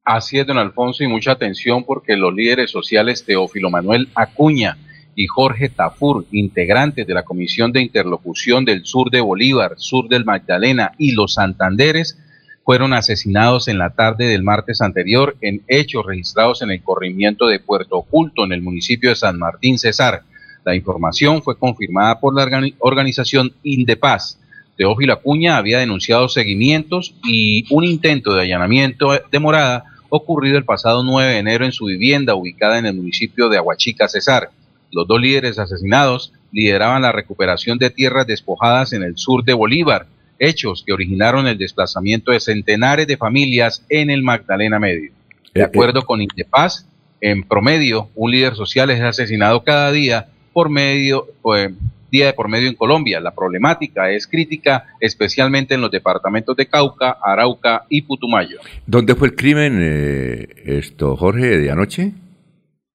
[0.04, 4.76] Así es, don Alfonso, y mucha atención porque los líderes sociales Teófilo Manuel Acuña
[5.16, 10.24] y Jorge Tafur, integrantes de la Comisión de Interlocución del Sur de Bolívar, Sur del
[10.24, 12.18] Magdalena y los Santanderes,
[12.64, 17.60] fueron asesinados en la tarde del martes anterior en hechos registrados en el corrimiento de
[17.60, 20.22] Puerto Oculto, en el municipio de San Martín Cesar.
[20.66, 24.38] La información fue confirmada por la organi- organización Indepaz.
[24.76, 31.04] Teófilo Acuña había denunciado seguimientos y un intento de allanamiento de morada ocurrido el pasado
[31.04, 34.50] 9 de enero en su vivienda ubicada en el municipio de Aguachica, Cesar.
[34.90, 40.06] Los dos líderes asesinados lideraban la recuperación de tierras despojadas en el sur de Bolívar,
[40.40, 45.12] hechos que originaron el desplazamiento de centenares de familias en el Magdalena Medio.
[45.54, 46.86] De acuerdo con Indepaz,
[47.20, 50.26] en promedio, un líder social es asesinado cada día
[50.56, 51.68] por medio, eh,
[52.10, 53.20] día de por medio en Colombia.
[53.20, 58.60] La problemática es crítica, especialmente en los departamentos de Cauca, Arauca y Putumayo.
[58.86, 62.14] ¿Dónde fue el crimen, eh, esto, Jorge, de anoche?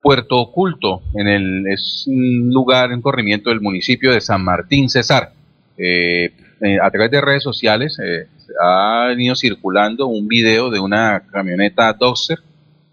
[0.01, 5.31] Puerto Oculto, en el, es un lugar en corrimiento del municipio de San Martín Cesar.
[5.77, 6.31] Eh,
[6.61, 8.25] eh, a través de redes sociales eh,
[8.59, 12.39] ha venido circulando un video de una camioneta Doxer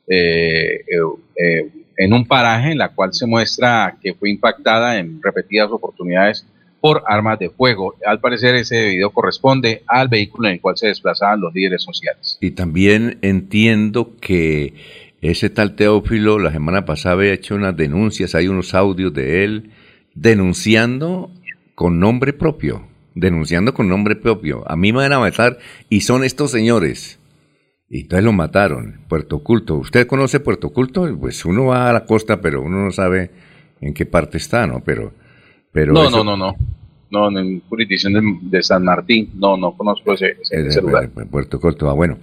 [0.06, 0.98] eh, eh,
[1.36, 6.46] eh, en un paraje en la cual se muestra que fue impactada en repetidas oportunidades
[6.80, 7.96] por armas de fuego.
[8.06, 12.38] Al parecer ese video corresponde al vehículo en el cual se desplazaban los líderes sociales.
[12.40, 14.74] Y también entiendo que
[15.20, 19.72] ese tal Teófilo la semana pasada había hecho unas denuncias, hay unos audios de él
[20.14, 21.32] denunciando
[21.74, 22.86] con nombre propio,
[23.16, 24.62] denunciando con nombre propio.
[24.70, 27.18] A mí me van a matar y son estos señores.
[27.90, 29.76] Y entonces lo mataron, Puerto Oculto.
[29.76, 31.08] ¿Usted conoce Puerto Oculto?
[31.18, 33.30] Pues uno va a la costa, pero uno no sabe
[33.80, 34.82] en qué parte está, ¿no?
[34.84, 35.12] Pero,
[35.72, 36.56] pero no, eso- no, no, no.
[37.10, 38.20] No, en jurisdicción de,
[38.58, 39.30] de San Martín.
[39.36, 41.08] No, no conozco ese, ese- ese lugar.
[41.16, 41.88] En Puerto Oculto.
[41.88, 42.18] Ah, bueno.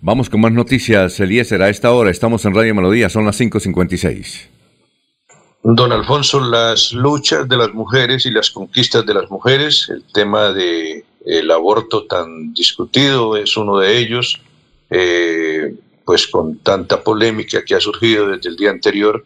[0.00, 1.60] Vamos con más noticias, Eliezer.
[1.60, 4.46] A esta hora estamos en Radio Melodía, son las 5.56.
[5.64, 10.52] Don Alfonso, las luchas de las mujeres y las conquistas de las mujeres, el tema
[10.52, 14.40] de el aborto tan discutido es uno de ellos,
[14.90, 15.74] eh,
[16.04, 19.24] pues con tanta polémica que ha surgido desde el día anterior,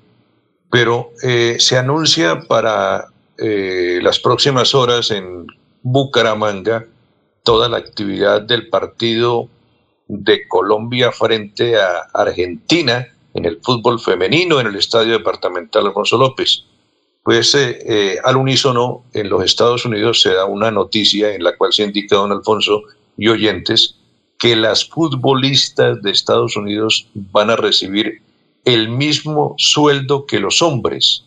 [0.70, 3.06] pero eh, se anuncia para
[3.38, 5.46] eh, las próximas horas en
[5.82, 6.86] Bucaramanga
[7.44, 9.48] toda la actividad del partido
[10.08, 16.64] de Colombia frente a Argentina en el fútbol femenino en el Estadio Departamental Alfonso López.
[17.22, 17.56] Pues
[18.24, 22.16] al unísono en los Estados Unidos se da una noticia en la cual se indica,
[22.16, 22.82] don Alfonso
[23.16, 24.01] y oyentes,
[24.42, 28.22] que las futbolistas de Estados Unidos van a recibir
[28.64, 31.22] el mismo sueldo que los hombres.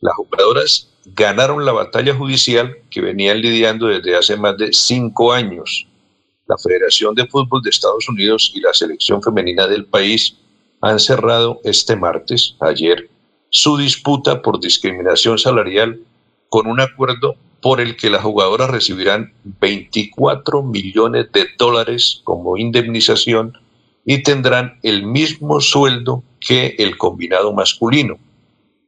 [0.00, 5.86] Las jugadoras ganaron la batalla judicial que venían lidiando desde hace más de cinco años.
[6.48, 10.34] La Federación de Fútbol de Estados Unidos y la selección femenina del país
[10.80, 13.10] han cerrado este martes, ayer,
[13.50, 16.00] su disputa por discriminación salarial
[16.48, 17.34] con un acuerdo
[17.66, 23.58] por el que las jugadoras recibirán 24 millones de dólares como indemnización
[24.04, 28.18] y tendrán el mismo sueldo que el combinado masculino.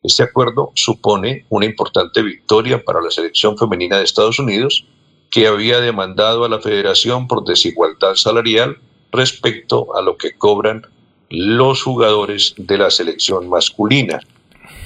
[0.05, 4.85] Este acuerdo supone una importante victoria para la selección femenina de Estados Unidos,
[5.29, 8.79] que había demandado a la federación por desigualdad salarial
[9.11, 10.87] respecto a lo que cobran
[11.31, 14.20] los jugadores de la selección masculina.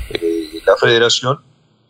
[0.09, 1.41] Eh, la federación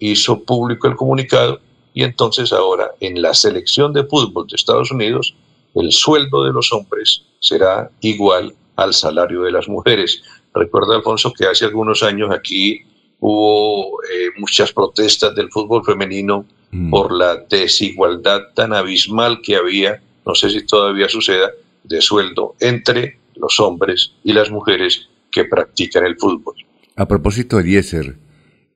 [0.01, 1.61] hizo público el comunicado
[1.95, 5.35] y entonces ahora en la selección de fútbol de Estados Unidos
[5.75, 10.23] el sueldo de los hombres será igual al salario de las mujeres.
[10.55, 12.83] Recuerda, Alfonso, que hace algunos años aquí
[13.21, 16.45] hubo eh, muchas protestas del fútbol femenino
[16.91, 21.51] por la desigualdad tan abismal que había, no sé si todavía suceda,
[21.85, 26.55] de sueldo entre los hombres y las mujeres que practican el fútbol.
[26.97, 28.17] A propósito de Eliezer,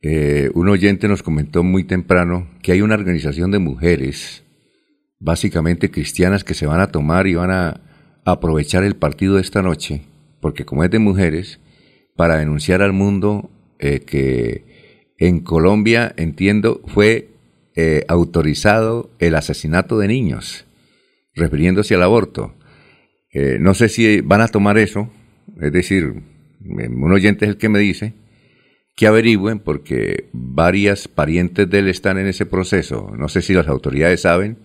[0.09, 4.45] eh, un oyente nos comentó muy temprano que hay una organización de mujeres,
[5.19, 7.81] básicamente cristianas, que se van a tomar y van a
[8.25, 10.03] aprovechar el partido de esta noche,
[10.41, 11.59] porque como es de mujeres,
[12.15, 13.51] para denunciar al mundo
[13.81, 17.31] eh, que en Colombia, entiendo, fue
[17.75, 20.67] eh, autorizado el asesinato de niños.
[21.35, 22.55] refiriéndose al aborto.
[23.33, 25.11] Eh, no sé si van a tomar eso,
[25.61, 26.23] es decir,
[26.61, 28.15] un oyente es el que me dice
[28.97, 33.13] que averigüen porque varias parientes de él están en ese proceso.
[33.17, 34.57] No sé si las autoridades saben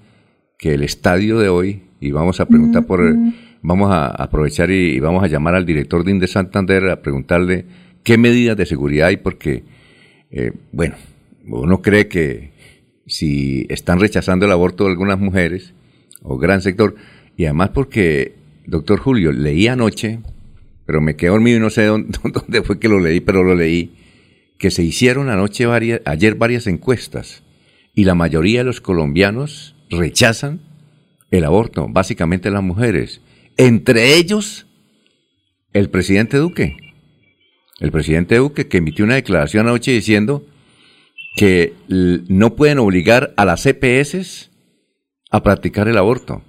[0.57, 3.01] que el estadio de hoy, y vamos a preguntar por,
[3.61, 7.65] vamos a aprovechar y, y vamos a llamar al director de Inde Santander a preguntarle
[8.03, 9.63] qué medidas de seguridad hay porque,
[10.31, 10.95] eh, bueno,
[11.45, 12.51] uno cree que
[13.05, 15.73] si están rechazando el aborto de algunas mujeres,
[16.23, 16.95] o gran sector,
[17.35, 20.19] y además porque, doctor Julio, leí anoche,
[20.85, 23.55] pero me quedé dormido y no sé dónde, dónde fue que lo leí, pero lo
[23.55, 23.91] leí,
[24.61, 27.41] que se hicieron anoche varias, ayer varias encuestas,
[27.95, 30.61] y la mayoría de los colombianos rechazan
[31.31, 33.21] el aborto, básicamente las mujeres,
[33.57, 34.67] entre ellos
[35.73, 36.77] el presidente Duque.
[37.79, 40.45] El presidente Duque que emitió una declaración anoche diciendo
[41.35, 44.51] que no pueden obligar a las CPS
[45.31, 46.43] a practicar el aborto.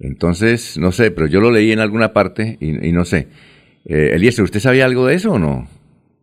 [0.00, 3.28] Entonces, no sé, pero yo lo leí en alguna parte y, no sé.
[3.84, 5.68] Eh, ¿usted sabía algo de eso o no?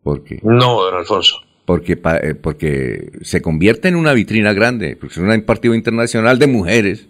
[0.08, 1.42] Porque, No, don Alfonso.
[1.66, 6.48] porque, eh, porque se convierte en una vitrina grande, porque es un partido internacional de
[6.48, 7.10] mujeres.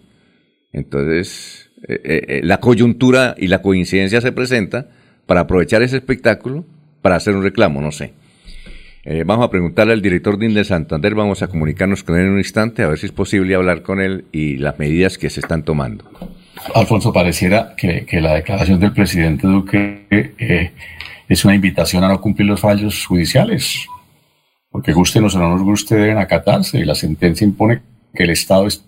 [0.74, 4.88] Entonces, eh, eh, eh, la coyuntura y la coincidencia se presenta
[5.28, 6.66] para aprovechar ese espectáculo
[7.04, 8.14] para hacer un reclamo, no sé.
[9.04, 12.32] Eh, vamos a preguntarle al director de Inde Santander, vamos a comunicarnos con él en
[12.32, 15.40] un instante, a ver si es posible hablar con él y las medidas que se
[15.40, 16.04] están tomando.
[16.74, 20.72] Alfonso, pareciera que, que la declaración del presidente Duque eh,
[21.28, 23.86] es una invitación a no cumplir los fallos judiciales,
[24.70, 26.80] porque guste o no nos guste deben acatarse.
[26.80, 27.82] Y la sentencia impone
[28.14, 28.84] que el Estado es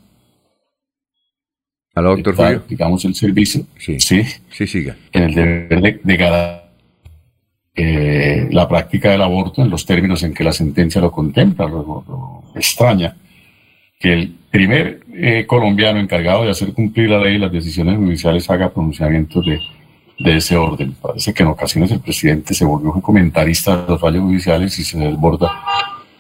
[1.96, 4.96] Aló, doctor está, digamos el servicio, Sí, sí, sí, siga.
[5.12, 6.62] en el deber de, de
[7.76, 11.68] eh, la práctica del aborto en los términos en que la sentencia lo contempla.
[11.68, 13.16] Lo, lo- lo extraña
[14.00, 18.50] que el primer eh, colombiano encargado de hacer cumplir la ley y las decisiones judiciales
[18.50, 19.60] haga pronunciamientos de,
[20.20, 20.94] de ese orden.
[21.02, 24.84] Parece que en ocasiones el presidente se volvió un comentarista de los fallos judiciales y
[24.84, 25.52] se desborda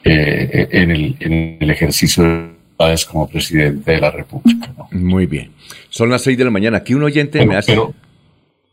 [0.03, 2.29] eh, en, el, en el ejercicio de
[2.77, 4.73] facultades como presidente de la República.
[4.77, 4.87] ¿no?
[4.91, 5.51] Muy bien.
[5.89, 6.77] Son las 6 de la mañana.
[6.77, 7.73] Aquí un oyente Pero- me hace...
[7.73, 7.93] pero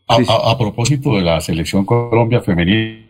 [0.07, 0.31] a, Sí, sí.
[0.31, 3.05] a- a propósito de la selección Colombia femenil,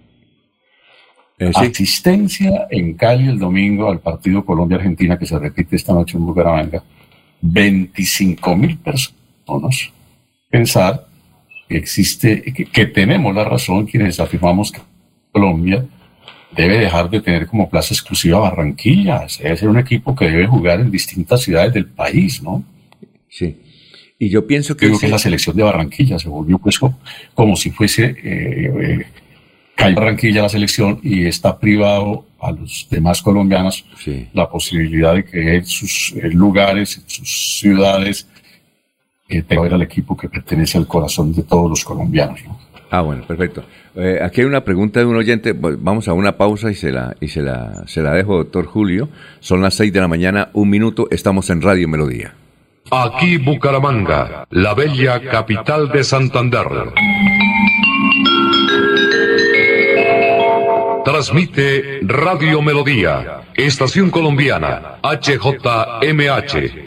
[1.39, 1.65] Eh, sí.
[1.65, 6.82] asistencia en Cali el domingo al partido Colombia-Argentina que se repite esta noche en Bucaramanga,
[7.41, 9.91] 25 mil personas.
[10.49, 11.07] Pensar
[11.68, 14.82] que existe, que, que tenemos la razón quienes afirmamos que
[15.32, 15.86] Colombia
[16.55, 19.26] debe dejar de tener como plaza exclusiva Barranquilla.
[19.41, 22.63] Debe ser un equipo que debe jugar en distintas ciudades del país, ¿no?
[23.30, 23.57] Sí.
[24.20, 24.88] Y yo pienso que...
[24.88, 26.97] Creo que la selección de Barranquilla se volvió pues co-
[27.36, 29.05] como, si fuese eh, eh,
[29.76, 34.28] cae Barranquilla la selección y está privado a los demás colombianos Sí.
[34.34, 38.28] la posibilidad de que en sus lugares, en sus ciudades,
[39.30, 42.39] eh, que ver al equipo que pertenece al corazón de todos los colombianos.
[42.45, 42.59] ¿no?
[42.89, 43.63] Ah, bueno, perfecto.
[43.95, 45.53] Eh, aquí hay una pregunta de un oyente.
[45.53, 49.09] Vamos a una pausa y se la, y se la, se la dejo, doctor Julio.
[49.39, 51.07] Son las 6 de la mañana, un minuto.
[51.11, 52.34] Estamos en Radio Melodía.
[52.89, 56.67] Aquí Bucaramanga, la bella capital de Santander.
[61.03, 66.86] Transmite Radio Melodía, estación colombiana, HJMH,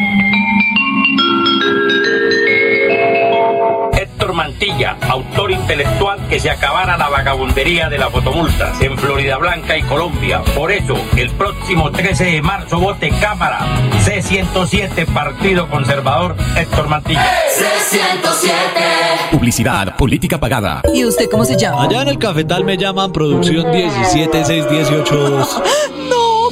[4.31, 9.77] Héctor Mantilla, autor intelectual que se acabara la vagabundería de las fotomultas en Florida Blanca
[9.77, 10.41] y Colombia.
[10.55, 13.59] Por eso, el próximo 13 de marzo vote Cámara
[14.05, 17.29] C107 Partido Conservador Héctor Mantilla.
[17.49, 19.31] C107.
[19.31, 20.81] Publicidad, política pagada.
[20.93, 21.83] ¿Y usted cómo se llama?
[21.83, 25.61] Allá en el cafetal me llaman producción 17618.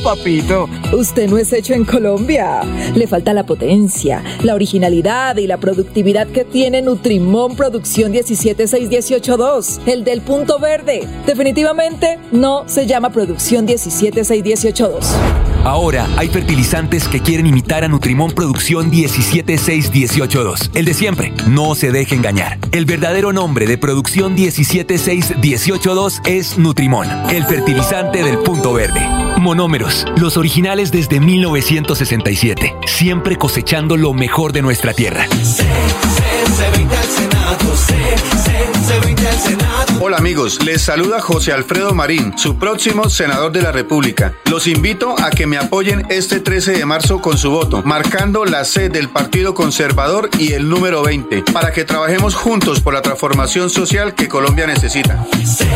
[0.04, 0.68] Papito.
[0.94, 2.62] Usted no es hecho en Colombia.
[2.96, 10.04] Le falta la potencia, la originalidad y la productividad que tiene Nutrimón Producción 17618.2, el
[10.04, 11.08] del punto verde.
[11.26, 15.49] Definitivamente no se llama Producción 17618.2.
[15.64, 20.72] Ahora hay fertilizantes que quieren imitar a Nutrimón Producción 176182.
[20.74, 21.34] El de siempre.
[21.48, 22.58] No se deje engañar.
[22.72, 29.02] El verdadero nombre de Producción 176182 es Nutrimón, el fertilizante del punto verde.
[29.38, 35.28] Monómeros, los originales desde 1967, siempre cosechando lo mejor de nuestra tierra.
[36.60, 38.79] C20 al Senado.
[38.90, 39.86] Senado, C, C, C20 al Senado.
[40.02, 44.34] Hola amigos, les saluda José Alfredo Marín, su próximo senador de la República.
[44.46, 48.66] Los invito a que me apoyen este 13 de marzo con su voto, marcando la
[48.66, 53.70] C del Partido Conservador y el número 20, para que trabajemos juntos por la transformación
[53.70, 55.26] social que Colombia necesita.
[55.34, 55.68] C, C,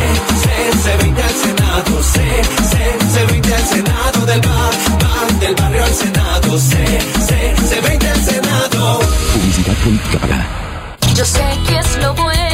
[0.84, 2.20] C20 al Senado, C,
[2.70, 6.76] C, C20 al Senado del bar, bar, del barrio al Senado, C,
[7.20, 9.00] C, C20 al Senado.
[9.34, 10.48] Publicidad política pagada.
[11.14, 12.53] Yo sé que es lo bueno.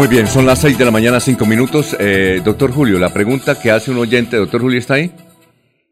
[0.00, 1.94] Muy bien, son las 6 de la mañana, 5 minutos.
[2.00, 5.12] Eh, doctor Julio, la pregunta que hace un oyente, doctor Julio, ¿está ahí?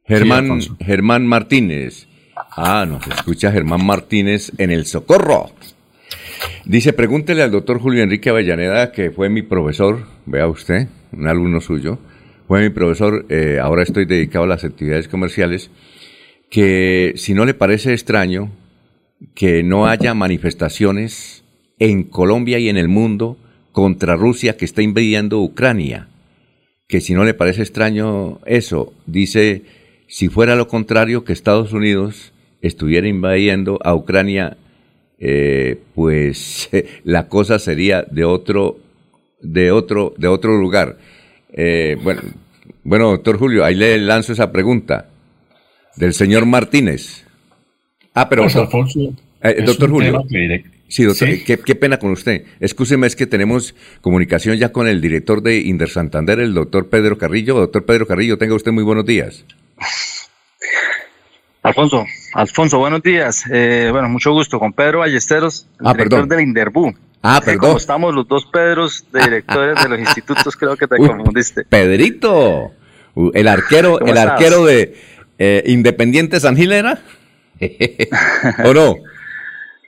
[0.07, 0.61] Germán.
[0.81, 2.09] Germán Martínez.
[2.35, 5.51] Ah, nos escucha Germán Martínez en el Socorro.
[6.65, 11.61] Dice, pregúntele al doctor Julio Enrique Avellaneda, que fue mi profesor, vea usted, un alumno
[11.61, 11.99] suyo,
[12.47, 15.71] fue mi profesor, eh, ahora estoy dedicado a las actividades comerciales,
[16.49, 18.53] que si no le parece extraño
[19.35, 21.45] que no haya manifestaciones
[21.79, 23.37] en Colombia y en el mundo
[23.79, 26.09] contra Rusia que está invadiendo Ucrania.
[26.89, 29.63] Que si no le parece extraño eso, dice,
[30.09, 34.57] si fuera lo contrario, que Estados Unidos estuviera invadiendo a Ucrania,
[35.21, 36.69] eh, pues
[37.05, 38.79] la cosa sería de otro,
[39.41, 40.99] de otro, de otro lugar.
[41.53, 42.23] Eh, bueno,
[42.83, 45.09] bueno, doctor Julio, ahí le lanzo esa pregunta
[45.95, 47.25] del señor Martínez.
[48.13, 50.25] Ah, pero Pues, Alfonso, eh, doctor un Julio.
[50.29, 51.45] que Sí, doctor, Sí.
[51.45, 52.45] Qué, qué pena con usted.
[52.61, 57.19] Escúcheme, es que tenemos comunicación ya con el director de Inder Santander, el doctor Pedro
[57.19, 57.57] Carrillo.
[57.57, 59.45] Doctor Pedro Carrillo, tenga usted muy buenos días.
[61.63, 63.45] Alfonso, Alfonso, buenos días.
[63.53, 66.29] Eh, bueno, mucho gusto con Pedro Ballesteros, el Ah, director perdón.
[66.29, 66.95] del Inderbú.
[67.23, 67.61] Ah, que perdón.
[67.61, 71.65] Como estamos los dos Pedros de directores de los institutos, creo que te Uy, confundiste.
[71.65, 72.73] Pedrito,
[73.35, 74.33] el arquero, ¿Cómo el estás?
[74.33, 74.97] arquero de
[75.39, 77.03] eh, Independiente San Gil era.
[78.65, 78.97] ¿O no?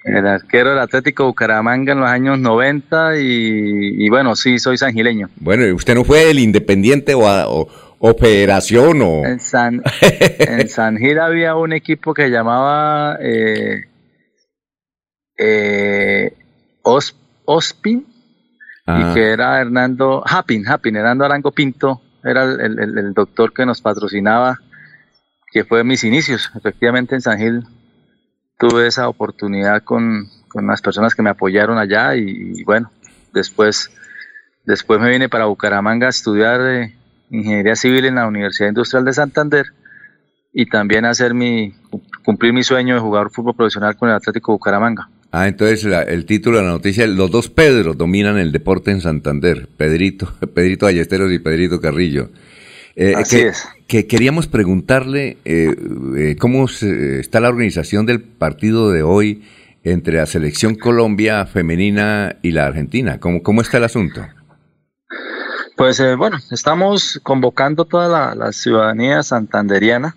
[0.05, 5.29] El arquero del Atlético Bucaramanga en los años 90 y, y bueno, sí, soy sangileño.
[5.37, 9.27] Bueno, ¿y ¿usted no fue el Independiente o, a- o Operación o...?
[9.27, 13.85] En San, en San Gil había un equipo que llamaba eh,
[15.39, 16.33] eh,
[16.83, 18.07] Os- Ospin
[18.87, 19.11] Ah.
[19.11, 23.53] y que era Hernando Happin, Happin, Hernando Arango Pinto, era el, el- el- el doctor
[23.53, 24.59] que nos patrocinaba,
[25.53, 26.51] que fue mis inicios.
[26.57, 27.63] Efectivamente en San Gil
[28.61, 32.93] tuve esa oportunidad con, con las personas que me apoyaron allá y, bueno,
[33.33, 33.91] después,
[34.67, 36.95] después me vine para Bucaramanga a estudiar eh,
[37.31, 39.67] ingeniería civil en la Universidad Industrial de Santander
[40.53, 41.73] y también hacer mi,
[42.25, 45.09] cumplir mi sueño de jugar fútbol profesional con el Atlético Bucaramanga.
[45.33, 49.01] Ah, entonces la- el título de la noticia, los dos Pedros dominan el deporte en
[49.01, 52.31] Santander, Pedrito, Pedrito Ballesteros y Pedrito Carrillo.
[52.97, 53.69] Eh, Así que, es.
[53.87, 55.75] que queríamos preguntarle eh,
[56.17, 59.43] eh, cómo se- está la organización del partido de hoy
[59.85, 63.19] entre la selección Colombia femenina y la Argentina.
[63.21, 64.27] ¿Cómo, cómo está el asunto?
[65.77, 70.15] Pues eh, bueno, estamos convocando toda la, la ciudadanía santanderiana,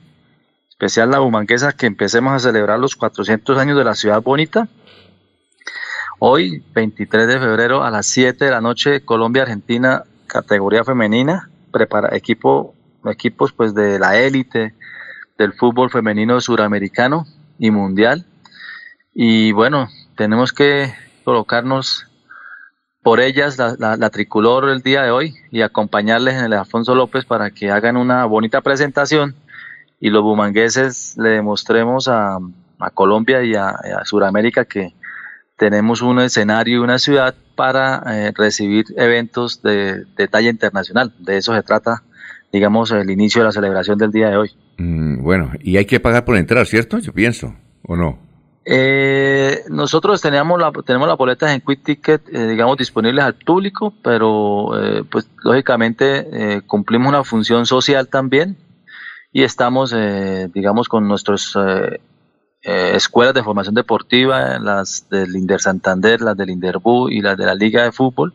[0.68, 4.68] especial la bumanguesa, que empecemos a celebrar los 400 años de la ciudad bonita.
[6.20, 12.74] Hoy, 23 de febrero, a las 7 de la noche, Colombia-Argentina, categoría femenina, prepara equipo,
[13.06, 14.74] equipos pues de la élite
[15.38, 17.26] del fútbol femenino suramericano
[17.60, 18.26] y mundial.
[19.14, 20.94] Y bueno, tenemos que
[21.26, 22.08] colocarnos
[23.02, 27.52] por ellas la, tricolor el día de hoy y acompañarles en el Alfonso López para
[27.52, 29.36] que hagan una bonita presentación
[30.00, 32.38] y los bumangueses le demostremos a,
[32.80, 34.94] a Colombia y a, a Sudamérica que
[35.58, 41.14] tenemos un escenario y una ciudad para eh, recibir eventos de, de talla internacional.
[41.20, 42.04] De eso se trata,
[42.52, 44.52] digamos, el inicio de la celebración del día de hoy.
[44.78, 47.00] Mm, bueno, y hay que pagar por entrar, ¿cierto?
[47.00, 48.20] Yo pienso, ¿o no?
[48.66, 53.94] Eh, nosotros teníamos la, tenemos las boletas en Quick Ticket, eh, digamos, disponibles al público,
[54.02, 58.58] pero eh, pues lógicamente cumplimos una función social también
[59.34, 61.08] y estamos, eh, digamos, con
[62.66, 67.46] nuestras escuelas de formación deportiva, las del Inder Santander, las del Inderbú y las de
[67.46, 68.34] la Liga de Fútbol,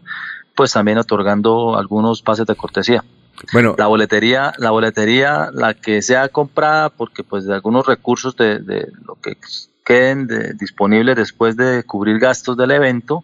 [0.54, 3.04] pues también otorgando algunos pases de cortesía.
[3.52, 8.58] Bueno, La boletería, la boletería, la que sea comprada, porque pues de algunos recursos de,
[8.58, 9.36] de lo que
[9.84, 13.22] queden de- disponibles después de cubrir gastos del evento,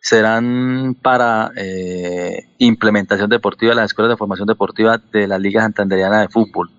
[0.00, 6.20] serán para eh, implementación deportiva de las escuelas de formación deportiva de la Liga Santanderiana
[6.20, 6.70] de Fútbol.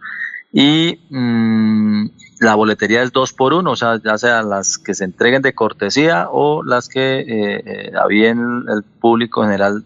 [0.54, 2.06] Y mm,
[2.40, 5.54] la boletería es dos por uno, o sea, ya sea las que se entreguen de
[5.54, 9.84] cortesía o las que eh, eh, a bien el público general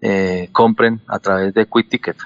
[0.00, 2.16] eh, compren a través de Quick Ticket.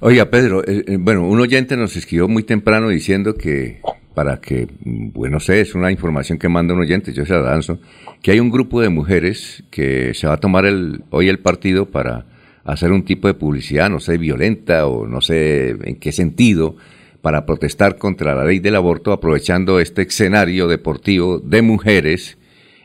[0.00, 3.80] Oiga, Pedro, eh, eh, bueno, un oyente nos escribió muy temprano diciendo que,
[4.14, 7.40] para que, mm, bueno, sé, es una información que manda un oyente, yo se la
[7.40, 7.78] lanzo,
[8.22, 11.86] que hay un grupo de mujeres que se va a tomar el, hoy el partido
[11.86, 12.26] para
[12.64, 16.76] hacer un tipo de publicidad, no sé, violenta o no sé en qué sentido,
[17.22, 22.38] para protestar contra la ley del aborto, aprovechando este escenario deportivo de mujeres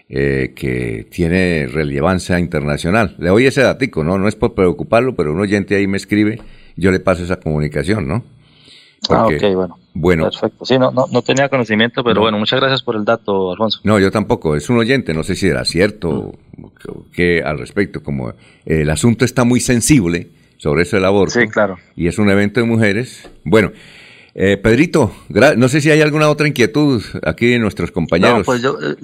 [0.09, 3.15] eh, que tiene relevancia internacional.
[3.19, 4.17] Le doy ese datico, ¿no?
[4.17, 6.41] No es por preocuparlo, pero un oyente ahí me escribe,
[6.75, 8.23] yo le paso esa comunicación, ¿no?
[9.09, 9.77] Ah, ok, bueno.
[9.95, 10.65] Bueno, Perfecto.
[10.65, 12.21] Sí, no, no, no tenía conocimiento, pero No.
[12.21, 13.79] bueno, muchas gracias por el dato, Alfonso.
[13.83, 17.41] no, yo tampoco, es un oyente, no sé si era cierto o qué- o qué
[17.43, 21.39] al respecto, como eh, el asunto está muy sensible sobre eso del aborto.
[21.39, 21.77] Sí, claro.
[21.95, 23.29] Y es un evento de mujeres.
[23.43, 23.71] Bueno,
[24.35, 28.39] eh, Pedrito, gra- no sé si hay alguna otra inquietud aquí de nuestros compañeros.
[28.39, 28.95] No, pues yo, eh,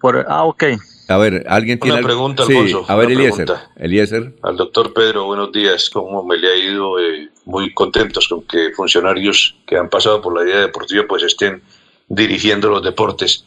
[0.00, 0.64] por, ah, ok.
[1.08, 2.08] A ver, ¿alguien tiene Una algo?
[2.08, 2.54] pregunta, Sí,
[2.88, 3.44] a ver, una Eliezer.
[3.46, 3.70] pregunta.
[3.76, 4.32] Eliezer.
[4.42, 5.90] Al doctor Pedro, buenos días.
[5.90, 6.98] ¿Cómo me le ha ido?
[6.98, 11.60] Eh, muy contentos con que funcionarios que han pasado por la vida deportiva pues estén
[12.08, 13.44] dirigiendo los deportes.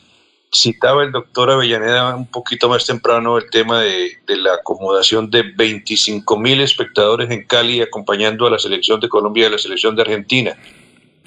[0.54, 5.44] Citaba el doctor Avellaneda un poquito más temprano el tema de, de la acomodación de
[5.56, 9.96] 25 mil espectadores en Cali acompañando a la selección de Colombia y a la selección
[9.96, 10.56] de Argentina.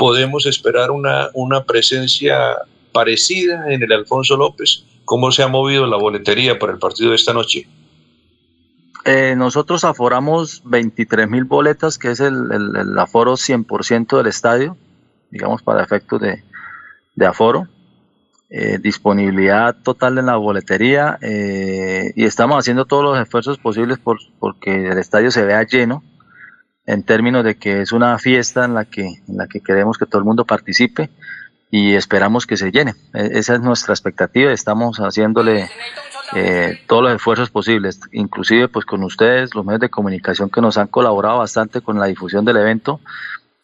[0.00, 2.56] ¿Podemos esperar una, una presencia
[2.90, 4.82] parecida en el Alfonso López?
[5.04, 7.68] ¿Cómo se ha movido la boletería para el partido de esta noche?
[9.04, 14.78] Eh, nosotros aforamos 23 mil boletas, que es el, el- el aforo 100% del estadio,
[15.30, 16.44] digamos, para efectos de,
[17.14, 17.68] de aforo.
[18.48, 24.18] Eh, disponibilidad total en la boletería eh, y estamos haciendo todos los esfuerzos posibles por
[24.38, 26.02] porque el estadio se vea lleno
[26.92, 30.06] en términos de que es una fiesta en la que en la que queremos que
[30.06, 31.10] todo el mundo participe
[31.70, 32.94] y esperamos que se llene.
[33.14, 34.50] E- Esa es nuestra expectativa.
[34.52, 35.68] Estamos haciéndole
[36.34, 40.78] eh, todos los esfuerzos posibles, inclusive pues con ustedes, los medios de comunicación que nos
[40.78, 43.00] han colaborado bastante con la difusión del evento.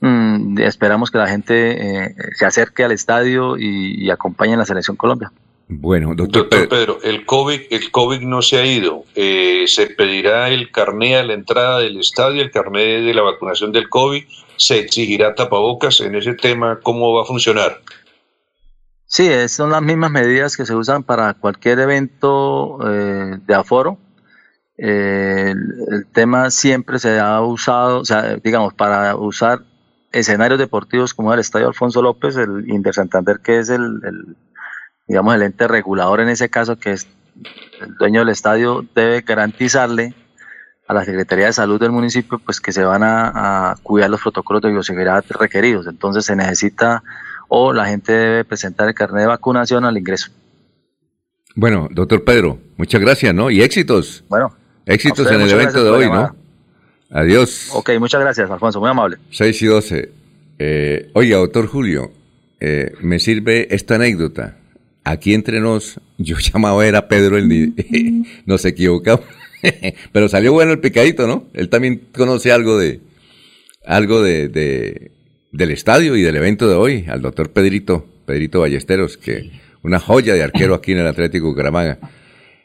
[0.01, 4.67] Mm, esperamos que la gente eh, se acerque al estadio y, y acompañe a la
[4.67, 5.33] selección Colombia.
[5.69, 9.05] Bueno, doctor, Doctor Pedro, el COVID, el COVID no se ha ido.
[9.17, 13.73] Eh, se pedirá el carné a la entrada del estadio, el carné de la vacunación
[13.73, 14.25] del COVID.
[14.57, 16.79] Se exigirá tapabocas en ese tema.
[16.83, 17.81] ¿Cómo va a funcionar?
[19.07, 23.99] Sí, son las mismas medidas que se usan para cualquier evento eh, de aforo.
[24.79, 29.63] Eh, el, el tema siempre se ha usado, o sea, digamos, para usar
[30.13, 34.37] escenarios deportivos como el Estadio Alfonso López, el Inter Santander, que es el, el,
[35.07, 37.07] digamos, el ente regulador en ese caso, que es
[37.81, 40.15] el dueño del estadio, debe garantizarle
[40.89, 44.21] a la Secretaría de Salud del municipio, pues que se van a, a cuidar los
[44.21, 45.87] protocolos de bioseguridad requeridos.
[45.87, 47.03] Entonces se necesita
[47.49, 50.31] o la gente debe presentar el carnet de vacunación al ingreso.
[51.55, 53.51] Bueno, doctor Pedro, muchas gracias, ¿no?
[53.51, 54.25] Y éxitos.
[54.29, 54.55] Bueno.
[54.85, 56.07] Éxitos en el evento de hoy.
[56.07, 56.37] ¿no?
[57.11, 57.71] Adiós.
[57.73, 59.17] Ok, muchas gracias, Alfonso, muy amable.
[59.31, 60.13] 6 y 12.
[60.59, 62.13] Eh, oiga, doctor Julio,
[62.61, 64.57] eh, me sirve esta anécdota.
[65.09, 69.25] Aquí entre nos, yo llamaba era Pedro el ni- nos equivocamos.
[70.13, 71.45] Pero salió bueno el picadito, ¿no?
[71.55, 73.01] Él también conoce algo de
[73.85, 75.13] algo de, de-
[75.53, 79.51] del estadio y del evento de hoy, al doctor Pedrito, Pedrito Ballesteros, que
[79.83, 81.99] una joya de arquero aquí en el Atlético Bucaramanga.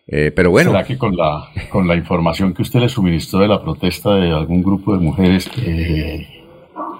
[0.07, 0.71] Eh, pero bueno.
[0.71, 4.31] ¿Será que con la, con la información que usted le suministró de la protesta de
[4.31, 6.27] algún grupo de mujeres, eh,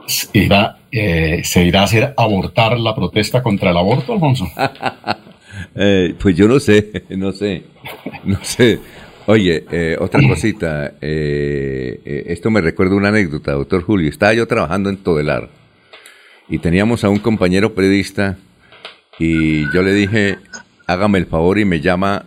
[0.05, 4.47] se irá, eh, se irá a hacer abortar la protesta contra el aborto, Alfonso?
[5.76, 7.64] Eh, pues yo no sé, no sé,
[8.23, 8.80] no sé.
[9.27, 10.93] Oye, eh, otra cosita.
[11.02, 14.10] eh, eh, esto me recuerda una anécdota, doctor Julio.
[14.10, 15.49] Estaba yo trabajando en Todelar
[16.49, 18.38] y teníamos a un compañero periodista
[19.19, 20.38] y yo le dije,
[20.88, 22.26] hágame el favor y me llama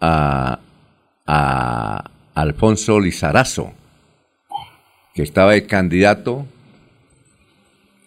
[0.00, 0.60] a,
[1.26, 3.72] a Alfonso Lizarazo,
[5.14, 6.46] que estaba de candidato,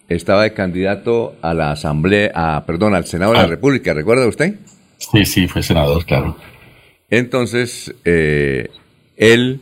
[0.08, 3.48] estaba de candidato a la Asamblea, a, perdón, al Senado de la Ah.
[3.48, 4.56] República, ¿recuerda usted?
[5.00, 6.38] Sí, sí, fue senador, claro.
[7.10, 8.70] Entonces, eh,
[9.18, 9.62] él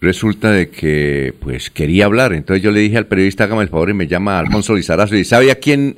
[0.00, 2.32] resulta de que, pues, quería hablar.
[2.32, 5.16] Entonces yo le dije al periodista, hágame el favor y me llama Alfonso Lizarazo.
[5.16, 5.96] ¿Y sabe a quién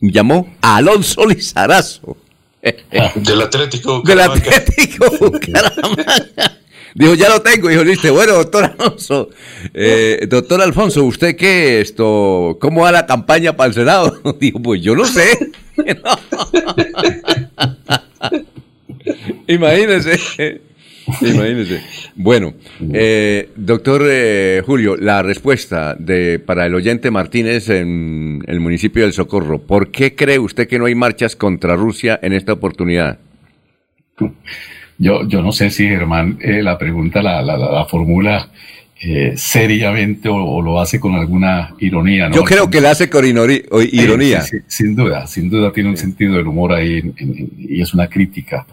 [0.00, 0.54] me llamó?
[0.60, 2.16] A Alonso Lizarazo.
[3.16, 4.02] Del Atlético.
[4.02, 4.20] Del.
[4.20, 6.58] Atlético Bucaramanga.
[6.94, 7.68] Dijo, ya lo tengo.
[7.68, 8.12] Dijo, listo.
[8.12, 9.30] Bueno, doctor Alonso.
[9.74, 12.56] eh, doctor Alfonso, ¿usted qué esto?
[12.60, 14.20] ¿Cómo va la campaña para el Senado?
[14.40, 15.52] Dijo, pues yo no sé.
[19.48, 20.60] Imagínese.
[21.20, 21.82] Imagínese.
[22.14, 22.54] Bueno,
[22.92, 29.12] eh, doctor eh, Julio, la respuesta de para el oyente Martínez en el municipio del
[29.12, 29.58] Socorro.
[29.60, 33.18] ¿Por qué cree usted que no hay marchas contra Rusia en esta oportunidad?
[34.98, 38.48] Yo, yo no sé si Germán eh, la pregunta la, la, la- la formula
[39.00, 42.28] eh, seriamente o, o lo hace con alguna ironía.
[42.28, 42.36] ¿no?
[42.36, 43.24] Yo creo que la hace con
[43.82, 44.40] ironía.
[44.42, 47.82] Sí, sí, sin duda, sin duda tiene un sentido del humor ahí en- en- y
[47.82, 48.66] es una crítica,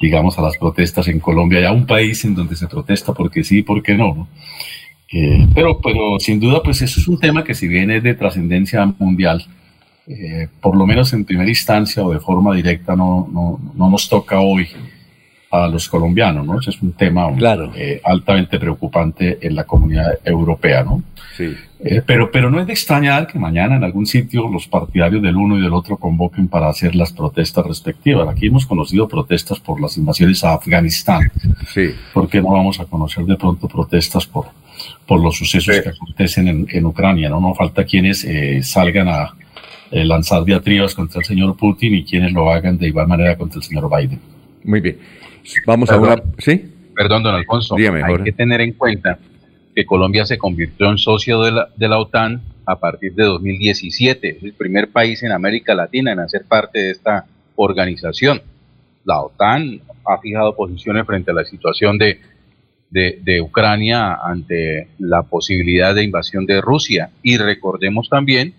[0.00, 3.44] digamos, a las protestas en Colombia y a un país en donde se protesta porque
[3.44, 4.14] sí, porque no.
[4.14, 4.28] ¿no?
[5.12, 8.14] Eh, pero, pero sin duda, pues eso es un tema que si bien es de
[8.14, 9.44] trascendencia mundial,
[10.06, 14.08] eh, por lo menos en primera instancia o de forma directa no, no, no nos
[14.08, 14.66] toca hoy
[15.50, 16.60] a los colombianos, ¿no?
[16.60, 17.28] Ese es un tema
[17.74, 21.02] eh, altamente preocupante en la comunidad europea, ¿no?
[21.36, 21.54] Sí.
[21.82, 25.36] Eh, pero, pero no es de extrañar que mañana en algún sitio los partidarios del
[25.36, 28.28] uno y del otro convoquen para hacer las protestas respectivas.
[28.28, 31.32] Aquí hemos conocido protestas por las invasiones a Afganistán.
[31.72, 31.90] Sí.
[32.12, 34.46] ¿Por qué no vamos a conocer de pronto protestas por,
[35.06, 37.28] por los sucesos que acontecen en, en Ucrania?
[37.28, 39.34] No, no falta quienes eh, salgan a
[39.90, 43.58] eh, lanzar diatribas contra el señor Putin y quienes lo hagan de igual manera contra
[43.58, 44.20] el señor Biden.
[44.64, 44.98] Muy bien.
[45.66, 46.16] Vamos a una...
[46.38, 46.64] ¿Sí?
[46.94, 47.76] Perdón, don Alfonso.
[47.76, 48.24] Dígame, hay Jorge.
[48.24, 49.18] que tener en cuenta
[49.74, 54.36] que Colombia se convirtió en socio de la, de la OTAN a partir de 2017.
[54.36, 58.42] Es el primer país en América Latina en hacer parte de esta organización.
[59.04, 62.20] La OTAN ha fijado posiciones frente a la situación de,
[62.90, 67.10] de, de Ucrania ante la posibilidad de invasión de Rusia.
[67.22, 68.54] Y recordemos también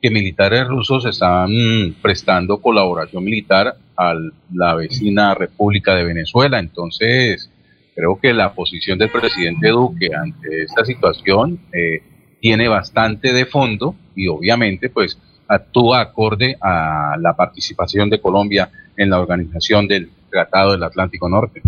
[0.00, 4.14] que militares rusos están mm, prestando colaboración militar a
[4.54, 6.58] la vecina República de Venezuela.
[6.58, 7.50] Entonces,
[7.94, 12.02] creo que la posición del presidente Duque ante esta situación eh,
[12.40, 19.10] tiene bastante de fondo y obviamente pues actúa acorde a la participación de Colombia en
[19.10, 21.60] la organización del Tratado del Atlántico Norte.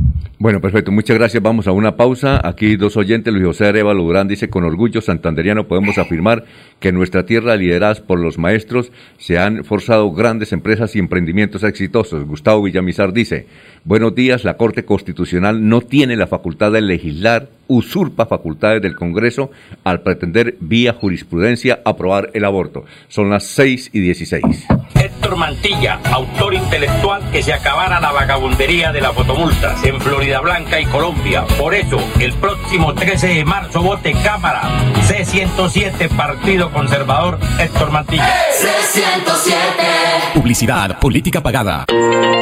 [0.43, 0.91] Bueno, perfecto.
[0.91, 1.41] Muchas gracias.
[1.41, 2.41] Vamos a una pausa.
[2.43, 3.33] Aquí dos oyentes.
[3.33, 6.47] Luis José Arevalo Durán dice, con orgullo santanderiano podemos afirmar
[6.81, 11.63] que en nuestra tierra, lideradas por los maestros, se han forzado grandes empresas y emprendimientos
[11.63, 12.25] exitosos.
[12.25, 13.47] Gustavo Villamizar dice,
[13.85, 19.51] buenos días, la Corte Constitucional no tiene la facultad de legislar, usurpa facultades del Congreso
[19.85, 22.85] al pretender vía jurisprudencia aprobar el aborto.
[23.09, 24.67] Son las 6 y 16.
[24.95, 30.81] Héctor Mantilla, autor intelectual que se acabara la vagabundería de las fotomultas en Florida Blanca
[30.81, 31.45] y Colombia.
[31.59, 34.63] Por eso, el próximo 13 de marzo vote Cámara
[35.07, 38.29] C107 Partido Conservador Héctor Mantilla.
[38.61, 40.35] C107.
[40.35, 41.87] Publicidad, política pagada.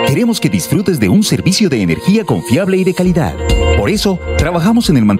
[0.06, 3.34] Queremos que disfrutes de un servicio de energía confiable y de calidad.
[3.76, 5.19] Por eso, trabajamos en el mantenimiento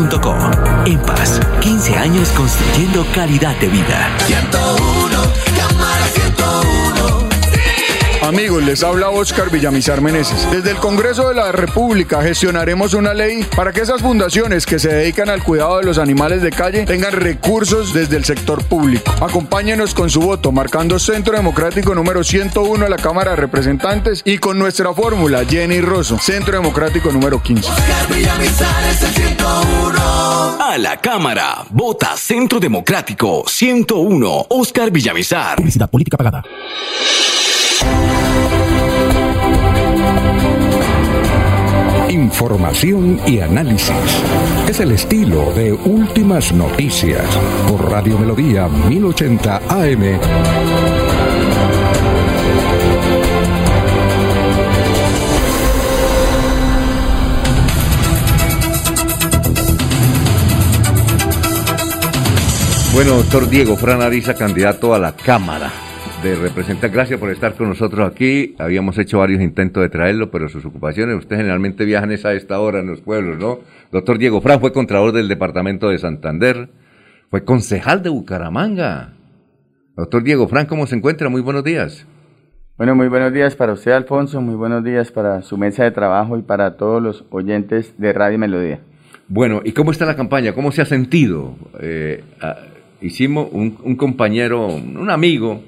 [0.01, 0.85] enpaz.com.
[0.85, 4.09] En Paz, 15 años construyendo calidad de vida.
[4.25, 5.40] 101, cámara 101.
[8.31, 10.49] Amigos, les habla Oscar Villamizar Meneses.
[10.49, 14.87] Desde el Congreso de la República gestionaremos una ley para que esas fundaciones que se
[14.87, 19.11] dedican al cuidado de los animales de calle tengan recursos desde el sector público.
[19.19, 24.37] Acompáñenos con su voto marcando Centro Democrático número 101 de la Cámara de Representantes y
[24.37, 27.69] con nuestra fórmula Jenny Rosso, Centro Democrático número 15.
[28.15, 30.61] Villamizar es el 101.
[30.61, 35.57] A la Cámara, vota Centro Democrático 101, Oscar Villamizar.
[35.57, 36.43] Publicidad política pagada.
[42.09, 43.95] Información y análisis.
[44.67, 47.25] Es el estilo de Últimas Noticias
[47.67, 50.19] por Radio Melodía 1080 AM.
[62.93, 65.90] Bueno, doctor Diego Fran Ariza, candidato a la Cámara
[66.23, 66.91] de Representantes.
[66.91, 68.55] Gracias por estar con nosotros aquí.
[68.59, 72.59] Habíamos hecho varios intentos de traerlo, pero sus ocupaciones, usted generalmente viajan es a esta
[72.59, 73.59] hora en los pueblos, ¿no?
[73.91, 76.69] Doctor Diego Fran fue contralor del Departamento de Santander,
[77.29, 79.13] fue concejal de Bucaramanga.
[79.95, 81.29] Doctor Diego Fran, ¿cómo se encuentra?
[81.29, 82.05] Muy buenos días.
[82.77, 86.37] Bueno, muy buenos días para usted, Alfonso, muy buenos días para su mesa de trabajo
[86.37, 88.79] y para todos los oyentes de Radio Melodía.
[89.27, 90.53] Bueno, ¿y cómo está la campaña?
[90.53, 91.55] ¿Cómo se ha sentido?
[91.79, 92.57] Eh, ah,
[93.01, 95.61] hicimos un, un compañero, un amigo,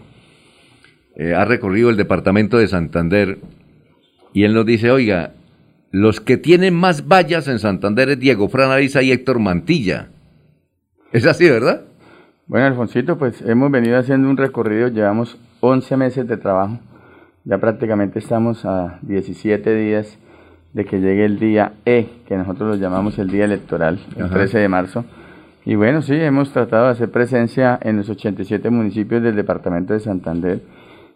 [1.15, 3.39] eh, ha recorrido el departamento de Santander
[4.33, 5.33] y él nos dice, oiga,
[5.91, 10.07] los que tienen más vallas en Santander es Diego Fran Ariza y Héctor Mantilla.
[11.11, 11.81] Es así, ¿verdad?
[12.47, 16.79] Bueno, Alfonsito, pues hemos venido haciendo un recorrido, llevamos 11 meses de trabajo,
[17.45, 20.17] ya prácticamente estamos a 17 días
[20.73, 24.33] de que llegue el día E, que nosotros lo llamamos el día electoral, el Ajá.
[24.33, 25.05] 13 de marzo.
[25.63, 29.99] Y bueno, sí, hemos tratado de hacer presencia en los 87 municipios del departamento de
[29.99, 30.61] Santander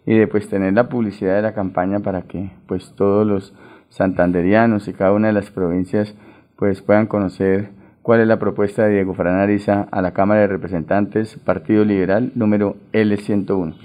[0.08, 3.54] y de pues tener la publicidad de la campaña para que pues todos los
[3.90, 6.16] santanderianos y cada una de las provincias
[6.56, 7.70] pues puedan conocer
[8.02, 12.32] cuál es la propuesta de Diego Fran Ariza a la Cámara de Representantes, Partido Liberal,
[12.36, 13.76] número L101.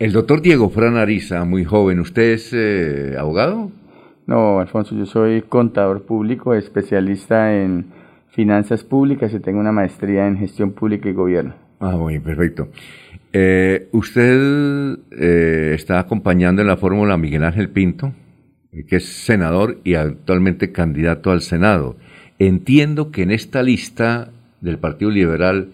[0.00, 3.70] El doctor Diego Fran Ariza, muy joven, ¿usted es eh, abogado?
[4.26, 7.92] No, Alfonso, yo soy contador público, especialista en
[8.30, 11.54] finanzas públicas y tengo una maestría en gestión pública y gobierno.
[11.78, 12.68] Ah, muy perfecto.
[13.32, 18.12] Eh, usted eh, está acompañando en la fórmula a Miguel Ángel Pinto,
[18.72, 21.96] eh, que es senador y actualmente candidato al Senado.
[22.38, 24.30] Entiendo que en esta lista
[24.60, 25.68] del Partido Liberal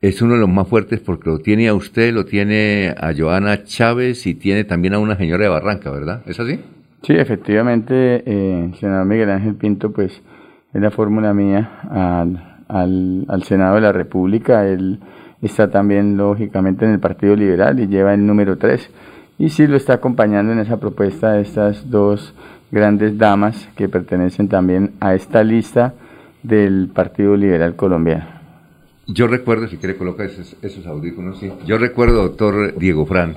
[0.00, 3.64] es uno de los más fuertes porque lo tiene a usted, lo tiene a Joana
[3.64, 6.22] Chávez y tiene también a una señora de Barranca, ¿verdad?
[6.26, 6.58] ¿Es así?
[7.02, 10.20] Sí, efectivamente, eh, senador Miguel Ángel Pinto, pues
[10.72, 14.66] es la fórmula mía al, al, al Senado de la República.
[14.66, 15.00] Él
[15.46, 18.90] está también, lógicamente, en el Partido Liberal y lleva el número 3.
[19.38, 22.34] Y sí lo está acompañando en esa propuesta de estas dos
[22.70, 25.94] grandes damas que pertenecen también a esta lista
[26.42, 28.26] del Partido Liberal Colombiano.
[29.06, 31.50] Yo recuerdo, si quiere colocar esos, esos audífonos, sí.
[31.66, 33.36] Yo recuerdo, doctor Diego Fran,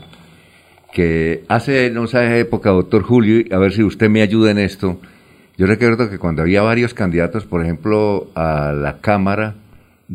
[0.92, 5.00] que hace, no sé, época, doctor Julio, a ver si usted me ayuda en esto.
[5.58, 9.56] Yo recuerdo que cuando había varios candidatos, por ejemplo, a la Cámara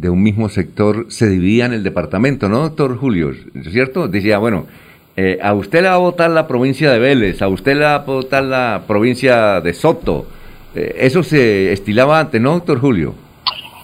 [0.00, 3.30] de un mismo sector, se dividían el departamento, ¿no, doctor Julio?
[3.30, 4.06] ¿Es cierto?
[4.06, 4.66] Decía, bueno,
[5.16, 7.96] eh, a usted le va a votar la provincia de Vélez, a usted le va
[7.96, 10.26] a votar la provincia de Soto.
[10.74, 13.14] Eh, eso se estilaba antes, ¿no, doctor Julio?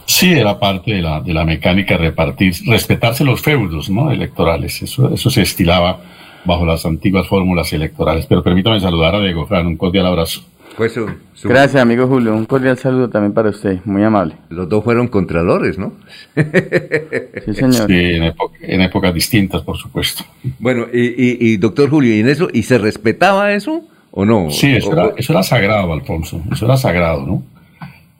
[0.06, 4.12] Sí, era parte de la, de la mecánica repartir, respetarse los feudos ¿no?
[4.12, 4.82] electorales.
[4.82, 5.98] Eso, eso se estilaba
[6.44, 8.26] bajo las antiguas fórmulas electorales.
[8.26, 10.42] Pero permítame saludar a Diego Fran, un cordial abrazo.
[10.76, 12.34] Fue su- su- Gracias, amigo Julio.
[12.34, 13.78] Un cordial saludo también para usted.
[13.84, 14.34] Muy amable.
[14.48, 15.92] Los dos fueron contralores, ¿no?
[16.34, 17.86] Sí, señor.
[17.86, 18.32] Sí, en,
[18.62, 20.24] en épocas distintas, por supuesto.
[20.58, 24.50] Bueno, y, y- y, doctor Julio, ¿y en eso, y se respetaba eso o no?
[24.50, 26.42] Sí, eso O- era, eso era sagrado, Alfonso.
[26.50, 27.42] Eso era sagrado, ¿no?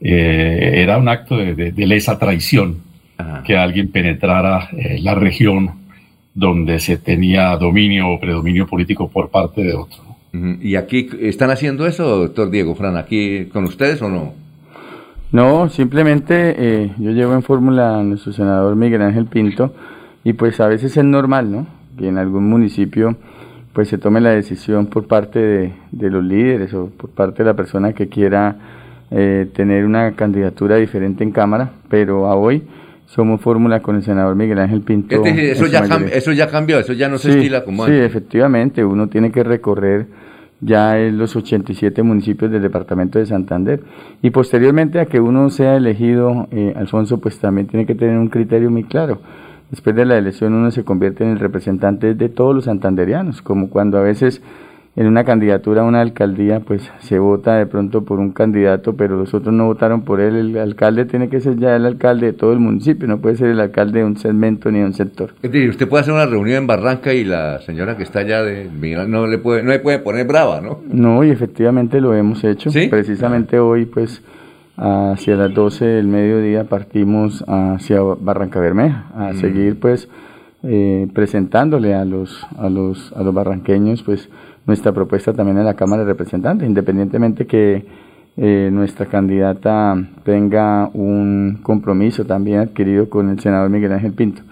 [0.00, 2.78] Eh, era un acto de, de- de lesa traición
[3.46, 5.70] que alguien penetrara eh, la región
[6.34, 10.03] donde se tenía dominio o predominio político por parte de otro.
[10.60, 14.32] ¿Y aquí están haciendo eso, doctor Diego Fran, aquí con ustedes o no?
[15.30, 19.72] No, simplemente eh, yo llevo en fórmula a nuestro senador Miguel Ángel Pinto
[20.24, 21.66] y pues a veces es normal, ¿no?
[21.96, 23.16] Que en algún municipio
[23.72, 27.50] pues se tome la decisión por parte de, de los líderes o por parte de
[27.50, 28.56] la persona que quiera
[29.10, 32.64] eh, tener una candidatura diferente en Cámara, pero a hoy
[33.14, 35.14] somos fórmula con el senador Miguel Ángel Pinto.
[35.14, 37.84] Es decir, eso ya, cam- eso ya cambió, eso ya no se Sí, estila como
[37.86, 38.06] Sí, antes.
[38.06, 40.06] efectivamente, uno tiene que recorrer
[40.60, 43.80] ya en los 87 municipios del departamento de Santander.
[44.22, 48.28] Y posteriormente a que uno sea elegido, eh, Alfonso, pues también tiene que tener un
[48.28, 49.20] criterio muy claro.
[49.70, 53.68] Después de la elección uno se convierte en el representante de todos los santanderianos, como
[53.70, 54.42] cuando a veces
[54.96, 59.16] en una candidatura a una alcaldía, pues se vota de pronto por un candidato, pero
[59.16, 60.36] los otros no votaron por él.
[60.36, 63.48] El alcalde tiene que ser ya el alcalde de todo el municipio, no puede ser
[63.48, 65.30] el alcalde de un segmento ni de un sector.
[65.42, 68.42] Es decir, usted puede hacer una reunión en Barranca y la señora que está allá
[68.44, 68.70] de
[69.08, 70.78] no le puede, no le puede poner brava, ¿no?
[70.88, 72.70] No, y efectivamente lo hemos hecho.
[72.88, 74.22] Precisamente hoy, pues,
[74.76, 79.36] hacia las 12 del mediodía partimos hacia Barranca Bermeja a Mm.
[79.36, 80.08] seguir, pues,
[80.62, 84.28] eh, presentándole a los, a los, a los barranqueños, pues,
[84.66, 87.84] nuestra propuesta también en la Cámara de Representantes, independientemente que
[88.36, 94.42] eh, nuestra candidata tenga un compromiso también adquirido con el senador Miguel Ángel Pinto.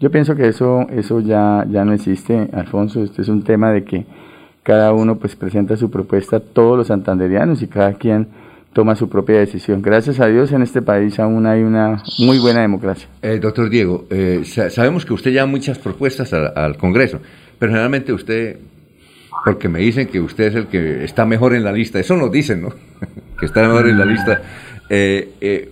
[0.00, 3.02] Yo pienso que eso, eso ya, ya no existe, Alfonso.
[3.02, 4.04] Este es un tema de que
[4.62, 8.26] cada uno pues presenta su propuesta, todos los santanderianos y cada quien
[8.72, 9.82] toma su propia decisión.
[9.82, 13.08] Gracias a Dios en este país aún hay una muy buena democracia.
[13.22, 17.18] Eh, doctor Diego, eh, sa- sabemos que usted lleva muchas propuestas al, al Congreso,
[17.58, 18.58] pero generalmente usted,
[19.44, 22.30] porque me dicen que usted es el que está mejor en la lista, eso nos
[22.30, 22.70] dicen, ¿no?
[23.38, 24.42] que está mejor en la lista,
[24.88, 25.70] eh, eh,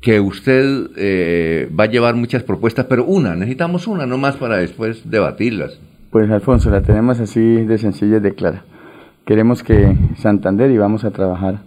[0.00, 4.56] que usted eh, va a llevar muchas propuestas, pero una, necesitamos una, no más para
[4.56, 5.78] después debatirlas.
[6.10, 8.64] Pues Alfonso, la tenemos así de sencilla y de clara.
[9.26, 11.60] Queremos que Santander, y vamos a trabajar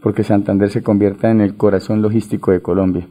[0.00, 3.06] porque Santander se convierta en el corazón logístico de Colombia.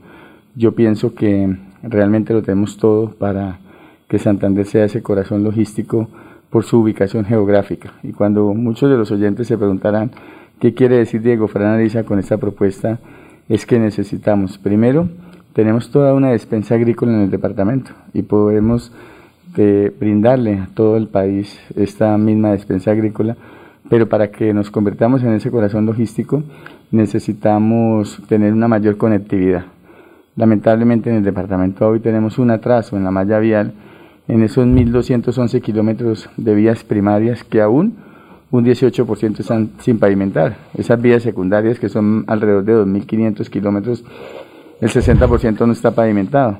[0.56, 3.60] Yo pienso que realmente lo tenemos todo para
[4.08, 6.10] que Santander sea ese corazón logístico
[6.50, 7.94] por su ubicación geográfica.
[8.04, 10.12] Y cuando muchos de los oyentes se preguntarán
[10.60, 13.00] qué quiere decir Diego Fran Ariza con esta propuesta,
[13.48, 15.10] es que necesitamos, primero,
[15.54, 18.92] tenemos toda una despensa agrícola en el departamento y podemos
[19.56, 23.36] de brindarle a todo el país esta misma despensa agrícola,
[23.90, 26.44] pero para que nos convertamos en ese corazón logístico
[26.92, 29.66] necesitamos tener una mayor conectividad.
[30.36, 33.74] Lamentablemente en el departamento hoy tenemos un atraso en la malla vial
[34.30, 37.98] en esos 1.211 kilómetros de vías primarias que aún
[38.52, 40.56] un 18% están sin pavimentar.
[40.78, 44.06] Esas vías secundarias que son alrededor de 2.500 kilómetros,
[44.82, 46.60] el 60% no está pavimentado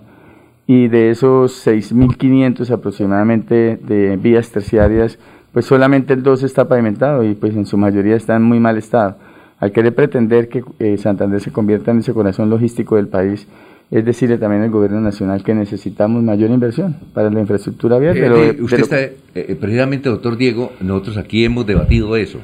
[0.66, 5.20] y de esos 6.500 aproximadamente de vías terciarias,
[5.54, 8.78] pues solamente el 2 está pavimentado y pues en su mayoría está en muy mal
[8.78, 9.18] estado.
[9.60, 13.48] Al querer pretender que eh, Santander se convierta en ese corazón logístico del país,
[13.92, 18.18] es decirle también al gobierno nacional que necesitamos mayor inversión para la infraestructura vial.
[18.18, 22.40] Eh, eh, de usted está, eh, precisamente, doctor Diego, nosotros aquí hemos debatido eso.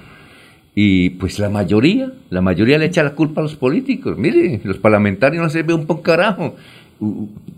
[0.74, 4.18] Y pues la mayoría, la mayoría le echa la culpa a los políticos.
[4.18, 6.56] Mire, los parlamentarios no sirven un poco carajo.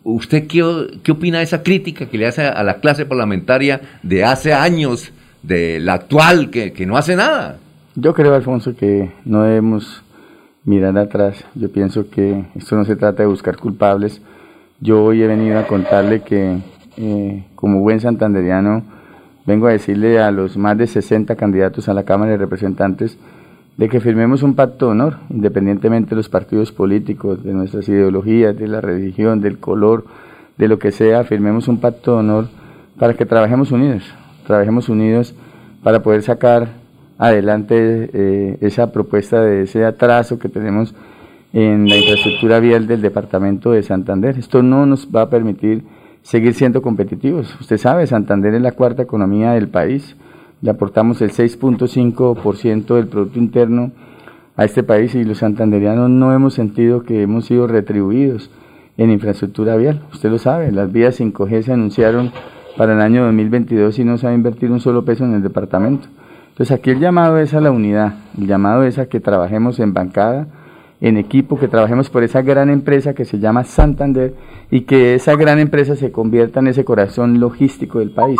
[0.03, 0.63] ¿Usted qué,
[1.01, 5.13] qué opina de esa crítica que le hace a la clase parlamentaria de hace años,
[5.41, 7.57] de la actual, que, que no hace nada?
[7.95, 10.03] Yo creo, Alfonso, que no debemos
[10.67, 11.43] mirar atrás.
[11.55, 14.21] Yo pienso que esto no se trata de buscar culpables.
[14.81, 16.59] Yo hoy he venido a contarle que,
[16.97, 18.83] eh, como buen santanderiano,
[19.45, 23.17] vengo a decirle a los más de 60 candidatos a la Cámara de Representantes
[23.77, 28.57] de que firmemos un pacto de honor, independientemente de los partidos políticos, de nuestras ideologías,
[28.57, 30.05] de la religión, del color,
[30.57, 32.47] de lo que sea, firmemos un pacto de honor
[32.99, 34.03] para que trabajemos unidos,
[34.45, 35.33] trabajemos unidos
[35.81, 36.67] para poder sacar
[37.17, 40.93] adelante eh, esa propuesta de ese atraso que tenemos
[41.53, 44.37] en la infraestructura vial del departamento de Santander.
[44.37, 45.83] Esto no nos va a permitir
[46.21, 47.55] seguir siendo competitivos.
[47.59, 50.15] Usted sabe, Santander es la cuarta economía del país.
[50.61, 53.91] Le aportamos el 6.5% del Producto Interno
[54.55, 58.49] a este país y los santanderianos no hemos sentido que hemos sido retribuidos
[58.97, 60.01] en infraestructura vial.
[60.11, 62.31] Usted lo sabe, las vías 5G se anunciaron
[62.75, 65.43] para el año 2022 y no se va a invertir un solo peso en el
[65.43, 66.07] departamento.
[66.57, 69.93] Entonces aquí el llamado es a la unidad, el llamado es a que trabajemos en
[69.93, 70.47] bancada,
[71.01, 74.33] en equipo, que trabajemos por esa gran empresa que se llama Santander
[74.71, 78.39] y que esa gran empresa se convierta en ese corazón logístico del país.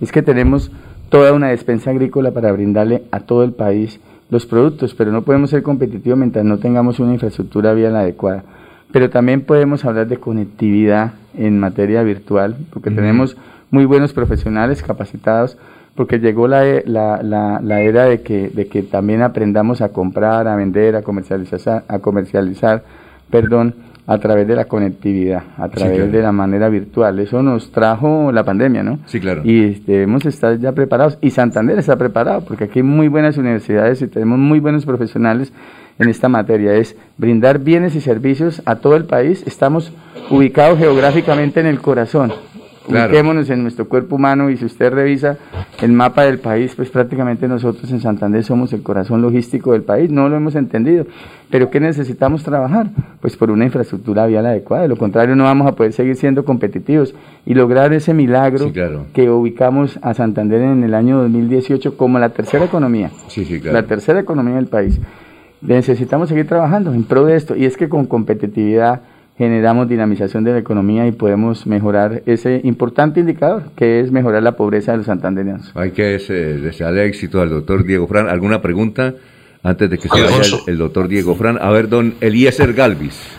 [0.00, 0.72] Es que tenemos
[1.10, 4.00] toda una despensa agrícola para brindarle a todo el país
[4.30, 8.44] los productos, pero no podemos ser competitivos mientras no tengamos una infraestructura vial adecuada.
[8.92, 13.36] Pero también podemos hablar de conectividad en materia virtual, porque tenemos
[13.70, 15.58] muy buenos profesionales capacitados,
[15.98, 19.88] porque llegó la, e- la, la, la era de que, de que también aprendamos a
[19.88, 22.84] comprar, a vender, a comercializar, a comercializar
[23.28, 23.74] perdón,
[24.06, 26.12] a través de la conectividad, a través claro.
[26.12, 27.18] de la manera virtual.
[27.18, 29.00] Eso nos trajo la pandemia, ¿no?
[29.06, 29.42] Sí, claro.
[29.44, 31.18] Y debemos estar ya preparados.
[31.20, 35.52] Y Santander está preparado, porque aquí hay muy buenas universidades y tenemos muy buenos profesionales
[35.98, 36.74] en esta materia.
[36.74, 39.42] Es brindar bienes y servicios a todo el país.
[39.48, 39.92] Estamos
[40.30, 42.32] ubicados geográficamente en el corazón.
[42.88, 43.10] Claro.
[43.10, 45.36] Ubiquémonos en nuestro cuerpo humano y si usted revisa
[45.80, 50.10] el mapa del país, pues prácticamente nosotros en Santander somos el corazón logístico del país,
[50.10, 51.06] no lo hemos entendido.
[51.50, 52.88] Pero ¿qué necesitamos trabajar?
[53.20, 56.44] Pues por una infraestructura vial adecuada, de lo contrario no vamos a poder seguir siendo
[56.44, 57.14] competitivos
[57.46, 59.06] y lograr ese milagro Sí, claro.
[59.14, 63.78] que ubicamos a Santander en el año 2018 como la tercera economía, Sí, sí, claro.
[63.80, 65.00] la tercera economía del país.
[65.60, 69.00] Necesitamos seguir trabajando en pro de esto y es que con competitividad
[69.38, 74.56] generamos dinamización de la economía y podemos mejorar ese importante indicador que es mejorar la
[74.56, 75.70] pobreza de los santanderianos.
[75.76, 78.28] Hay que eh, desearle éxito al doctor Diego Fran.
[78.28, 79.14] ¿Alguna pregunta
[79.62, 81.56] antes de que se vaya el, el doctor Diego Fran?
[81.62, 83.38] A ver, don Eliezer Galvis.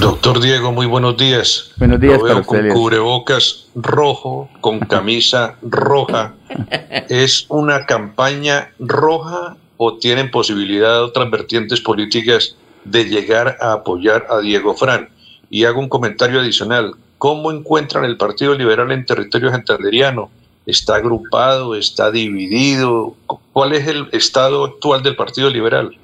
[0.00, 1.72] Doctor Diego, muy buenos días.
[1.76, 6.34] Buenos días Lo para veo usted, con cubrebocas rojo, con camisa roja.
[7.08, 14.40] ¿Es una campaña roja o tienen posibilidad otras vertientes políticas de llegar a apoyar a
[14.40, 15.08] Diego Fran?
[15.50, 16.94] Y hago un comentario adicional.
[17.18, 20.30] ¿Cómo encuentran el Partido Liberal en territorio santanderiano?
[20.66, 21.74] ¿Está agrupado?
[21.74, 23.16] ¿Está dividido?
[23.52, 25.96] ¿Cuál es el estado actual del Partido Liberal?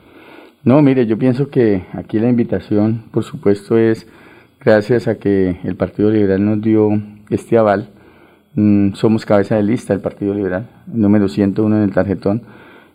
[0.64, 4.06] No, mire, yo pienso que aquí la invitación, por supuesto, es
[4.60, 6.90] gracias a que el Partido Liberal nos dio
[7.30, 7.88] este aval.
[8.54, 12.42] mm, somos cabeza de lista del Partido Liberal, número 101 en el tarjetón.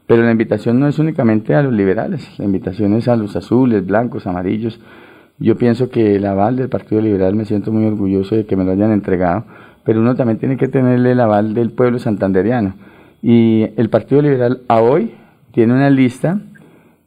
[0.08, 3.86] Pero la invitación no es únicamente a los liberales, la invitación es a los azules,
[3.86, 4.80] blancos, amarillos.
[5.40, 8.66] Yo pienso que el aval del Partido Liberal me siento muy orgulloso de que me
[8.66, 9.46] lo hayan entregado,
[9.84, 12.76] pero uno también tiene que tenerle el aval del pueblo santanderiano.
[13.22, 15.14] Y el Partido Liberal a hoy
[15.52, 16.42] tiene una lista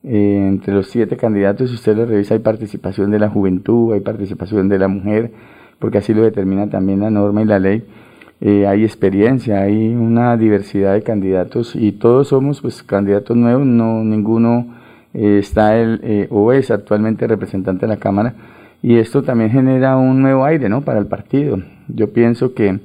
[0.03, 4.01] eh, entre los siete candidatos, si usted lo revisa, hay participación de la juventud, hay
[4.01, 5.33] participación de la mujer,
[5.79, 7.85] porque así lo determina también la norma y la ley.
[8.41, 14.05] Eh, hay experiencia, hay una diversidad de candidatos y todos somos pues candidatos nuevos, no
[14.05, 14.67] ninguno
[15.15, 18.35] eh, está el, eh, o es actualmente representante de la Cámara.
[18.83, 20.83] Y esto también genera un nuevo aire ¿no?
[20.83, 21.59] para el partido.
[21.89, 22.79] Yo pienso que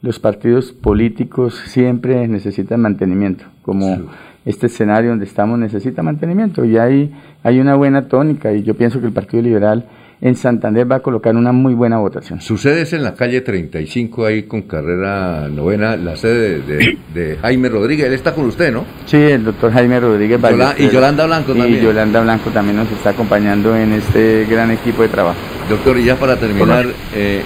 [0.00, 3.98] los partidos políticos siempre necesitan mantenimiento, como
[4.46, 6.64] este escenario donde estamos necesita mantenimiento.
[6.64, 7.12] Y hay,
[7.42, 8.52] hay una buena tónica.
[8.52, 9.84] Y yo pienso que el Partido Liberal
[10.20, 12.40] en Santander va a colocar una muy buena votación.
[12.40, 16.98] Su sede es en la calle 35, ahí con carrera novena, la sede de, de-
[17.14, 18.06] de Jaime Rodríguez.
[18.06, 18.84] Él está con usted, ¿no?
[19.04, 21.82] Sí, el doctor Jaime Rodríguez Yola- y Yolanda Blanco Y también.
[21.84, 25.38] Yolanda Blanco también nos está acompañando en este gran equipo de trabajo.
[25.68, 27.42] Doctor, y ya para terminar, eh,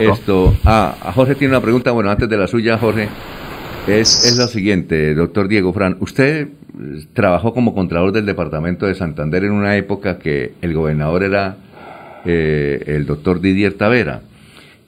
[0.00, 3.08] esto, ah, a Jorge tiene una pregunta, bueno, antes de la suya, Jorge,
[3.86, 8.94] es, es lo siguiente, doctor Diego Fran, usted eh, trabajó como contralor del departamento de
[8.94, 11.56] Santander en una época que el gobernador era
[12.24, 14.22] eh, el doctor Didier Tavera.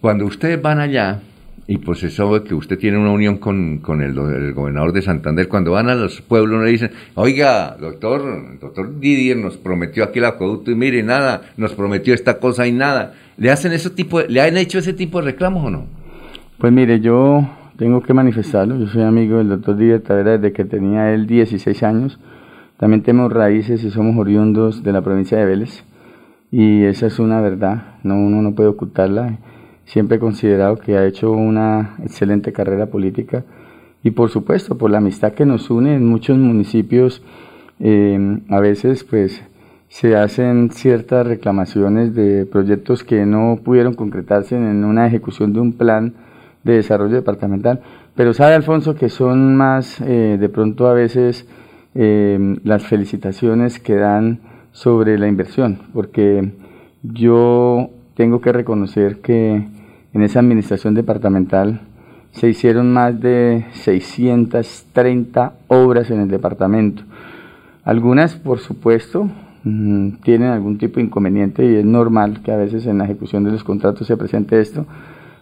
[0.00, 1.20] Cuando ustedes van allá,
[1.68, 4.14] y pues sabe que usted tiene una unión con, con el,
[4.54, 9.56] gobernador de Santander, cuando van a los pueblos le dicen, oiga, doctor, doctor Didier nos
[9.56, 13.14] prometió aquí el acueducto y mire, nada, nos prometió esta cosa y nada.
[13.36, 15.86] ¿Le hacen ese tipo, le han hecho ese tipo de reclamos o no?
[16.58, 18.78] Pues mire, yo tengo que manifestarlo.
[18.78, 22.18] Yo soy amigo del doctor Díaz Tavera desde que tenía él 16 años.
[22.78, 25.84] También tenemos raíces y somos oriundos de la provincia de Vélez.
[26.51, 29.39] Y esa es una verdad, no, uno no puede ocultarla.
[29.85, 33.44] Siempre he considerado que ha hecho una excelente carrera política.
[34.02, 37.23] Y por supuesto, por la amistad que nos une en muchos municipios,
[37.81, 39.43] eh, a veces pues
[39.89, 45.73] se hacen ciertas reclamaciones de proyectos que no pudieron concretarse en una ejecución de un
[45.73, 46.14] plan
[46.64, 47.81] de desarrollo departamental.
[48.14, 51.47] Pero sabe, Alfonso, que son más eh, de pronto a veces
[51.94, 54.40] eh, las felicitaciones que dan
[54.77, 56.53] sobre la inversión, porque
[57.03, 59.66] yo tengo que reconocer que
[60.12, 61.81] en esa administración departamental
[62.32, 67.05] se hicieron más de 630 obras en el departamento.
[67.85, 69.31] Algunas, por supuesto,
[69.65, 73.44] mm, tienen algún tipo de inconveniente y es normal que a veces en la ejecución
[73.44, 74.85] de los contratos se presente esto,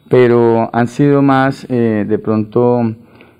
[0.09, 2.83] pero han sido más eh, de pronto,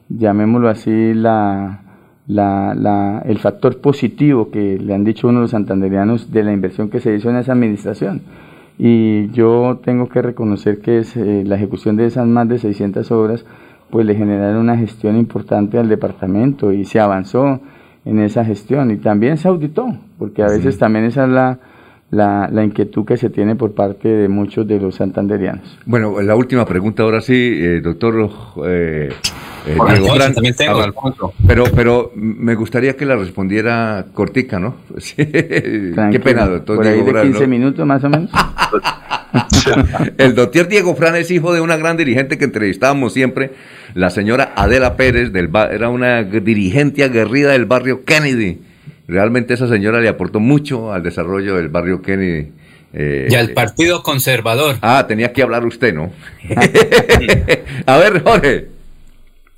[0.09, 1.84] llamémoslo así, la,
[2.27, 6.53] la- la- el factor positivo que le han dicho uno de los santanderianos de la
[6.53, 8.23] inversión que se hizo en esa administración.
[8.79, 13.11] Y yo tengo que reconocer que es, eh, la ejecución de esas más de 600
[13.13, 13.45] obras
[13.91, 17.61] pues le generaron una gestión importante al departamento y se avanzó
[18.05, 19.87] en esa gestión y también se auditó,
[20.19, 21.59] porque a veces también esa es la,
[22.11, 25.79] la, la inquietud que se tiene por parte de muchos de los santanderianos.
[25.87, 28.29] Bueno, la última pregunta ahora sí, eh, doctor
[28.67, 29.11] eh,
[29.67, 30.35] eh, Diego Alfonso, Fran.
[30.35, 31.33] también tengo, A ver, Alfonso.
[31.47, 34.77] Pero, pero me gustaría que la respondiera cortica, ¿no?
[34.99, 35.17] Sí.
[35.17, 37.25] Qué Tranquilo, pena, doctor Por ahí Diego de Fran.
[37.29, 37.49] 15 ¿no?
[37.49, 38.31] minutos más o menos.
[40.19, 43.53] El doctor Diego Fran es hijo de una gran dirigente que entrevistábamos siempre,
[43.95, 48.61] la señora Adela Pérez, del era una dirigente aguerrida del barrio Kennedy.
[49.09, 52.53] Realmente esa señora le aportó mucho al desarrollo del barrio Kennedy
[52.93, 54.77] Eh, Y al Partido Conservador.
[54.81, 56.13] Ah, tenía que hablar usted, ¿no?
[57.87, 58.69] A ver, Jorge.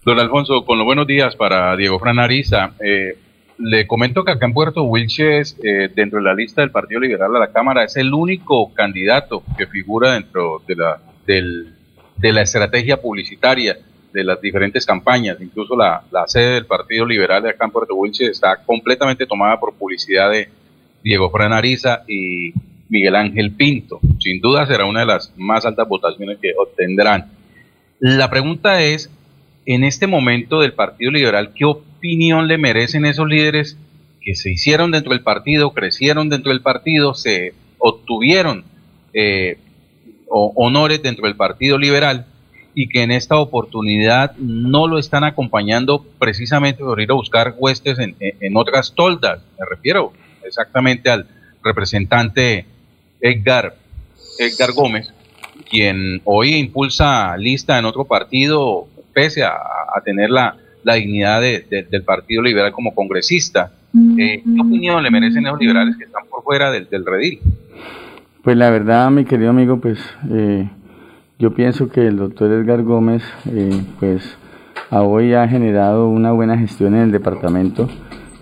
[0.07, 2.74] Don Alfonso, con los buenos días para Diego Fran Ariza.
[2.78, 3.19] Eh,
[3.59, 7.35] le comento que acá en Puerto Wilches, eh, dentro de la lista del Partido Liberal
[7.35, 13.03] a la Cámara, es el único candidato que figura dentro de la, de la estrategia
[13.03, 13.78] publicitaria
[14.12, 15.39] de las diferentes campañas.
[15.41, 19.59] Incluso la, la sede del Partido Liberal de acá en Puerto Wilches está completamente tomada
[19.59, 20.49] por publicidad de
[21.03, 22.53] Diego Fran Ariza y
[22.89, 23.99] Miguel Ángel Pinto.
[24.20, 27.33] Sin duda será una de las más altas votaciones que obtendrán.
[27.99, 29.11] La pregunta es,
[29.67, 33.77] en este momento del Partido Liberal, ¿qué opinión le merecen esos líderes
[34.21, 38.65] que se hicieron dentro del partido, crecieron dentro del partido, se obtuvieron
[39.13, 39.59] eh,
[40.29, 42.27] honores dentro del Partido Liberal
[42.75, 47.99] y que en esta oportunidad no lo están acompañando precisamente por ir a buscar huestes
[47.99, 49.41] en- en otras toldas?
[49.59, 50.13] Me refiero
[50.45, 51.27] exactamente al
[51.63, 52.67] representante
[53.21, 53.77] Edgar,
[54.39, 55.13] Edgar Gómez,
[55.71, 58.87] quien hoy impulsa lista en otro partido,
[59.17, 63.73] pese a, a tener la, la dignidad de- de- del Partido Liberal como congresista.
[64.19, 67.41] Eh, ¿Qué opinión le merecen esos liberales que están por fuera del, del redil?
[68.45, 69.99] Pues la verdad, mi querido amigo, pues
[70.31, 70.69] eh,
[71.39, 74.37] yo pienso que el doctor Edgar Gómez, eh, pues
[74.91, 77.89] a hoy ha generado una buena gestión en el departamento.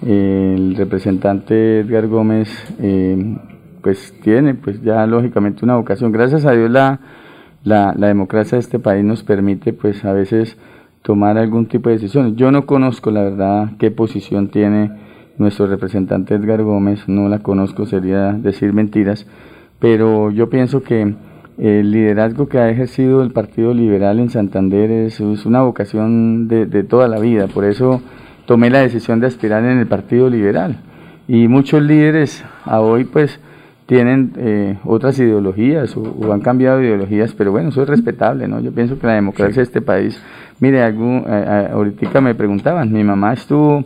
[0.05, 2.49] El representante Edgar Gómez,
[2.81, 3.37] eh,
[3.81, 6.11] pues tiene, pues ya lógicamente una vocación.
[6.11, 6.99] Gracias a Dios la,
[7.65, 10.57] la, democracia de este país nos permite, pues a veces
[11.03, 12.37] tomar algún tipo de decisiones.
[12.37, 14.93] Yo no conozco, la verdad, qué posición tiene
[15.39, 19.27] nuestro representante Edgar Gómez, no la conozco, sería decir mentiras,
[19.81, 21.15] pero yo pienso que
[21.59, 26.67] el liderazgo que ha ejercido el Partido Liberal en Santander es, es una vocación de,
[26.67, 28.01] de toda la vida, por eso
[28.47, 30.77] tomé la decisión de aspirar en el Partido Liberal.
[31.27, 33.41] Y muchos líderes a hoy pues
[33.87, 38.61] tienen eh, otras ideologías o, o han cambiado ideologías, pero bueno, eso es respetable, ¿no?
[38.61, 40.21] Yo pienso que la democracia de este país,
[40.61, 43.85] mire, algún, eh, ahorita me preguntaban, mi mamá estuvo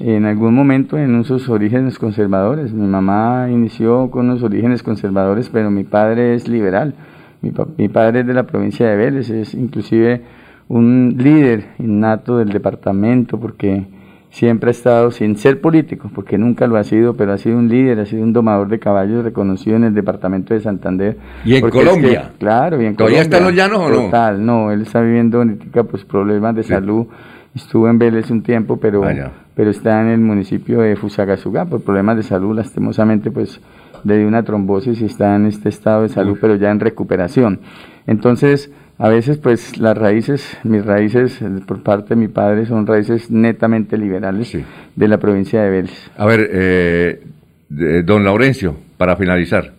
[0.00, 5.70] en algún momento en unos orígenes conservadores, mi mamá inició con unos orígenes conservadores, pero
[5.70, 6.94] mi padre es liberal,
[7.40, 10.22] mi, pa- mi padre es de la provincia de Vélez, es inclusive
[10.68, 13.86] un líder innato del departamento, porque
[14.30, 17.68] siempre ha estado, sin ser político, porque nunca lo ha sido, pero ha sido un
[17.68, 21.16] líder, ha sido un domador de caballos reconocido en el departamento de Santander.
[21.44, 22.30] ¿Y en es Colombia?
[22.32, 23.66] que- claro, y en ¿Todavía está en Colombia.
[23.68, 24.06] los llanos o no?
[24.06, 27.06] Total, no, él está viviendo ahorita pues problemas de salud,
[27.54, 29.30] estuvo en Vélez un tiempo, pero, Vaya.
[29.54, 33.60] pero está en el municipio de Fusagasugá por problemas de salud, lastimosamente pues
[34.04, 37.60] le dio una trombosis y está en este estado de salud, pero ya en recuperación.
[38.06, 42.86] Entonces, a veces pues las raíces, mis raíces eh, por parte de mi padre son
[42.86, 44.52] raíces netamente liberales
[44.96, 46.10] de la provincia de Vélez.
[46.16, 47.22] A ver, eh,
[47.68, 49.72] de- don Laurencio, para finalizar.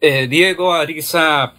[0.00, 1.52] Eh, Diego Ariza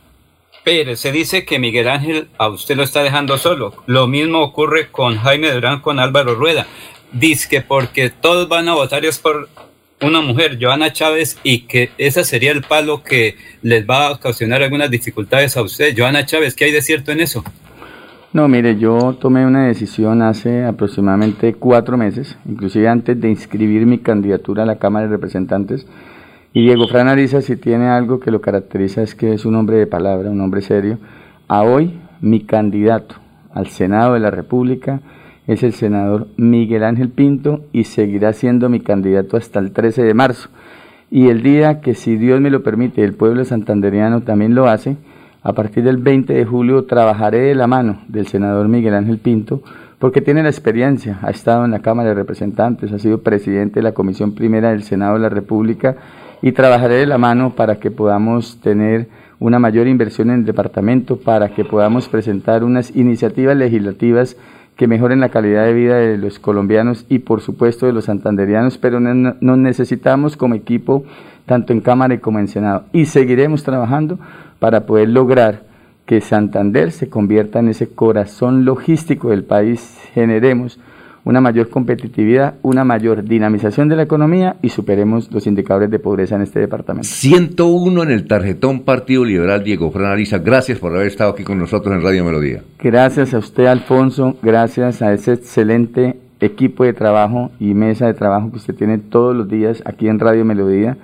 [0.63, 3.73] Pérez, se dice que Miguel Ángel a usted lo está dejando solo.
[3.87, 6.67] Lo mismo ocurre con Jaime Durán, con Álvaro Rueda.
[7.13, 9.47] Dice que porque todos van a votar es por
[10.01, 14.61] una mujer, Joana Chávez, y que ese sería el palo que les va a ocasionar
[14.61, 15.95] algunas dificultades a usted.
[15.97, 17.43] Joana Chávez, ¿qué hay de cierto en eso?
[18.33, 23.97] No, mire, yo tomé una decisión hace aproximadamente cuatro meses, inclusive antes de inscribir mi
[23.97, 25.87] candidatura a la Cámara de Representantes.
[26.53, 29.77] Y Diego Fran Ariza, si tiene algo que lo caracteriza, es que es un hombre
[29.77, 30.99] de palabra, un hombre serio.
[31.47, 33.15] A hoy, mi candidato
[33.53, 35.01] al Senado de la República
[35.47, 40.13] es el senador Miguel Ángel Pinto y seguirá siendo mi candidato hasta el 13 de
[40.13, 40.49] marzo.
[41.09, 44.97] Y el día que, si Dios me lo permite, el pueblo santanderiano también lo hace,
[45.41, 49.61] a partir del 20 de julio trabajaré de la mano del senador Miguel Ángel Pinto,
[49.99, 53.83] porque tiene la experiencia, ha estado en la Cámara de Representantes, ha sido presidente de
[53.83, 55.95] la Comisión Primera del Senado de la República
[56.41, 59.07] y trabajaré de la mano para que podamos tener
[59.39, 64.35] una mayor inversión en el departamento, para que podamos presentar unas iniciativas legislativas
[64.77, 68.77] que mejoren la calidad de vida de los colombianos y por supuesto de los santanderianos,
[68.77, 71.03] pero no- nos necesitamos como equipo
[71.45, 72.83] tanto en Cámara como en Senado.
[72.93, 74.19] Y seguiremos trabajando
[74.59, 75.63] para poder lograr
[76.05, 80.79] que Santander se convierta en ese corazón logístico del país, generemos
[81.27, 86.37] una mayor competitividad, una mayor dinamización de la economía y superemos los indicadores de pobreza
[86.37, 87.05] en este departamento.
[87.05, 90.37] 101 en el tarjetón Partido Liberal Diego Fran Ariza.
[90.37, 92.63] Gracias por haber estado aquí con nosotros en Radio Melodía.
[92.81, 98.49] Gracias a usted, Alfonso, gracias a ese excelente equipo de trabajo y mesa de trabajo
[98.51, 100.95] que usted tiene todos los días aquí en Radio Melodía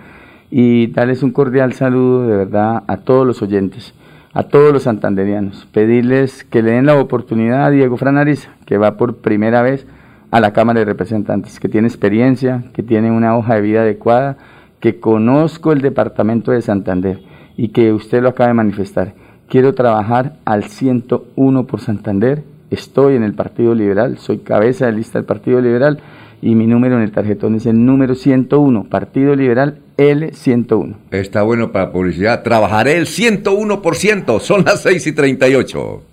[0.49, 3.93] y darles un cordial saludo de verdad a todos los oyentes,
[4.31, 8.77] a todos los santanderianos, pedirles que le den la oportunidad a Diego Fran Ariza, que
[8.77, 9.85] va por primera vez
[10.33, 14.35] a la Cámara de Representantes, que tiene experiencia, que tiene una hoja de vida adecuada,
[14.79, 17.19] que conozco el departamento de Santander
[17.55, 19.13] y que usted lo acaba de manifestar.
[19.47, 22.43] Quiero trabajar al 101 por Santander.
[22.71, 25.99] Estoy en el Partido Liberal, soy cabeza de lista del Partido Liberal
[26.41, 30.95] y mi número en el tarjetón es el número 101, Partido Liberal L101.
[31.11, 32.41] Está bueno para publicidad.
[32.41, 34.39] Trabajaré el 101%.
[34.39, 36.12] Son las 6 y 38.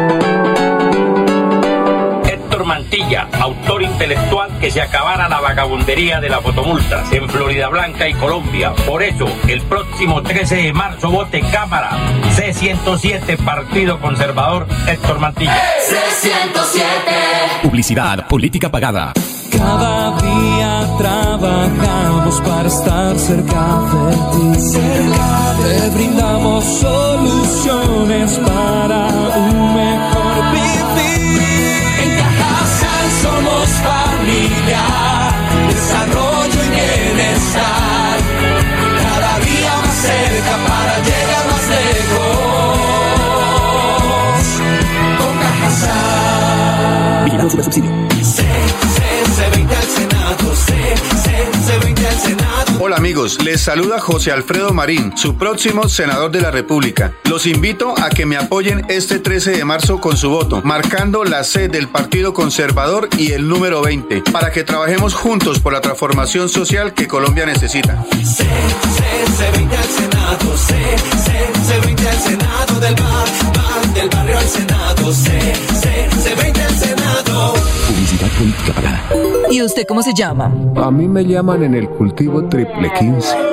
[2.91, 8.07] Héctor Mantilla, autor intelectual que se acabara la vagabundería de las fotomultas en Florida Blanca
[8.07, 8.73] y Colombia.
[8.85, 11.91] Por eso, el próximo 13 de marzo vote Cámara
[12.35, 15.57] C107 Partido Conservador Héctor Mantilla.
[15.89, 17.61] C107.
[17.61, 19.13] Publicidad, política pagada.
[19.51, 24.71] Cada día trabajamos para estar cerca de ti.
[25.61, 30.10] Te brindamos soluciones para un mejor
[47.41, 47.49] al
[52.19, 52.71] Senado.
[52.79, 57.13] Hola amigos, les saluda José Alfredo Marín, su próximo senador de la República.
[57.25, 61.43] Los invito a que me apoyen este 13 de marzo con su voto, marcando la
[61.43, 66.47] C del Partido Conservador y el número 20, para que trabajemos juntos por la transformación
[66.47, 68.05] social que Colombia necesita.
[68.23, 68.45] C, C,
[69.37, 70.75] C20 al Senado, C,
[71.25, 76.53] C, C20 al Senado del bar, bar, del barrio al Senado, C, C, C20 al
[76.53, 76.70] Senado.
[79.49, 80.53] ¿Y usted cómo se llama?
[80.75, 83.35] A mí me llaman en el cultivo triple 15.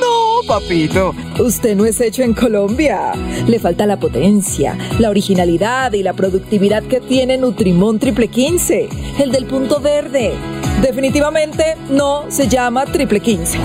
[0.00, 1.14] No, papito.
[1.38, 3.12] Usted no es hecho en Colombia.
[3.46, 8.88] Le falta la potencia, la originalidad y la productividad que tiene Nutrimón Triple 15,
[9.18, 10.32] el del punto verde.
[10.82, 13.58] Definitivamente no se llama Triple 15.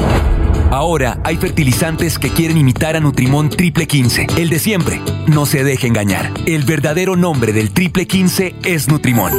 [0.71, 5.01] Ahora hay fertilizantes que quieren imitar a Nutrimón Triple 15, el de siempre.
[5.27, 6.31] No se deje engañar.
[6.45, 9.33] El verdadero nombre del Triple 15 es Nutrimón,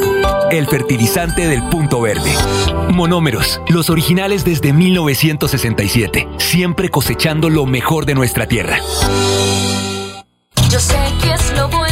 [0.51, 2.35] el fertilizante del punto verde.
[2.91, 8.77] Monómeros, los originales desde 1967, siempre cosechando lo mejor de nuestra tierra.
[10.71, 11.92] Yo sé que es lo bueno.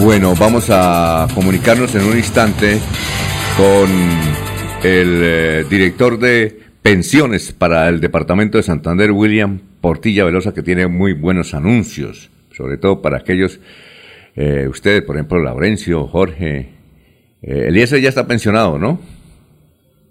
[0.00, 2.78] Bueno, vamos a comunicarnos en un instante
[3.56, 3.90] con
[4.82, 10.86] el eh, director de pensiones para el departamento de Santander, William Portilla Velosa, que tiene
[10.86, 13.58] muy buenos anuncios, sobre todo para aquellos,
[14.36, 16.68] eh, ustedes, por ejemplo, Laurencio, Jorge,
[17.42, 19.00] eh, Eliezer ya está pensionado, ¿no?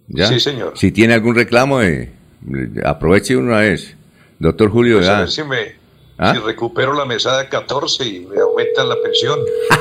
[0.07, 0.27] ¿Ya?
[0.27, 0.73] Sí, señor.
[0.75, 2.09] Si tiene algún reclamo, eh,
[2.83, 3.95] aproveche una vez.
[4.39, 5.19] Doctor Julio, Pues a ya.
[5.19, 5.84] ver si me
[6.17, 6.33] ¿Ah?
[6.33, 9.39] si recupero la mesada 14 y me aumentan la pensión.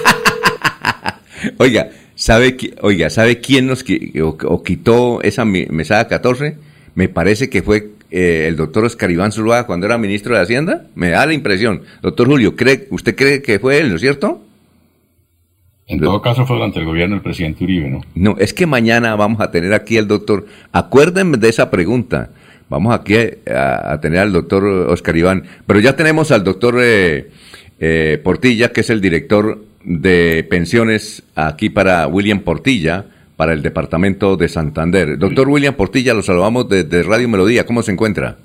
[1.58, 6.56] Oiga, ¿sabe, oiga, ¿sabe quién nos qui- o, o quitó esa mesada 14?
[6.94, 10.86] Me parece que fue eh, el doctor Oscar Iván Zuluaga cuando era ministro de Hacienda.
[10.94, 11.82] Me da la impresión.
[12.02, 14.40] Doctor Julio, ¿cree, ¿usted cree que fue él, no es cierto?
[15.86, 18.00] En todo caso fue durante el gobierno del presidente Uribe, ¿no?
[18.14, 20.46] No, es que mañana vamos a tener aquí al doctor.
[20.72, 22.30] Acuérdenme de esa pregunta.
[22.68, 23.16] Vamos aquí
[23.50, 25.44] a, a tener al doctor Oscar Iván.
[25.66, 27.30] Pero ya tenemos al doctor eh,
[27.78, 33.04] eh, Portilla, que es el director de pensiones aquí para William Portilla,
[33.36, 35.18] para el departamento de Santander.
[35.18, 37.66] Doctor William Portilla, lo saludamos desde Radio Melodía.
[37.66, 38.36] ¿Cómo se encuentra?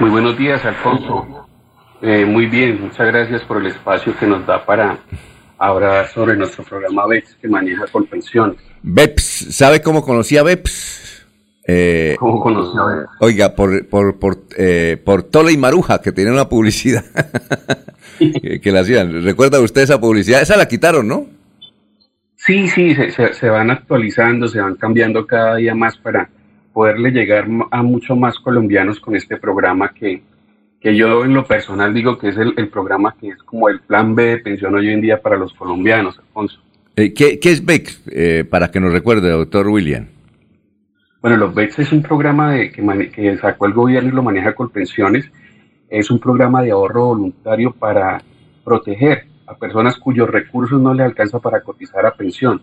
[0.00, 1.46] Muy buenos días, Alfonso.
[2.00, 4.98] Eh, muy bien, muchas gracias por el espacio que nos da para
[5.58, 8.56] hablar sobre nuestro programa BEPS que maneja con pensiones.
[8.82, 11.11] BEPS, ¿sabe cómo conocía a BEPS?
[11.66, 13.06] Eh, ¿Cómo conoció a?
[13.20, 17.04] Oiga, por, por, por, eh, por Tole y Maruja, que tenía una publicidad
[18.18, 19.22] que, que la hacían.
[19.22, 20.42] ¿Recuerda usted esa publicidad?
[20.42, 21.26] Esa la quitaron, ¿no?
[22.36, 26.28] Sí, sí, se, se- se van actualizando, se van cambiando cada día más para
[26.72, 30.22] poderle llegar a mucho más colombianos con este programa que,
[30.80, 33.80] que yo en lo personal digo que es el, el programa que es como el
[33.80, 36.60] plan B de pensión hoy en día para los colombianos, Alfonso.
[36.96, 38.02] Eh, ¿qué, qué es BEPS?
[38.10, 40.06] Eh, para que nos recuerde, doctor William.
[41.22, 44.70] Bueno, los BETS es un programa de, que, sacó el gobierno y lo maneja con
[44.70, 45.30] pensiones.
[45.88, 48.20] Es un programa de ahorro voluntario para
[48.64, 52.60] proteger a personas cuyos recursos no les alcanza para cotizar a pensión.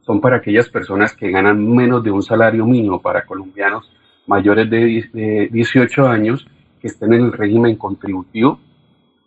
[0.00, 3.92] Son para aquellas personas que ganan menos de un salario mínimo para colombianos
[4.26, 6.46] mayores de, de 18 años
[6.80, 8.58] que estén en el régimen contributivo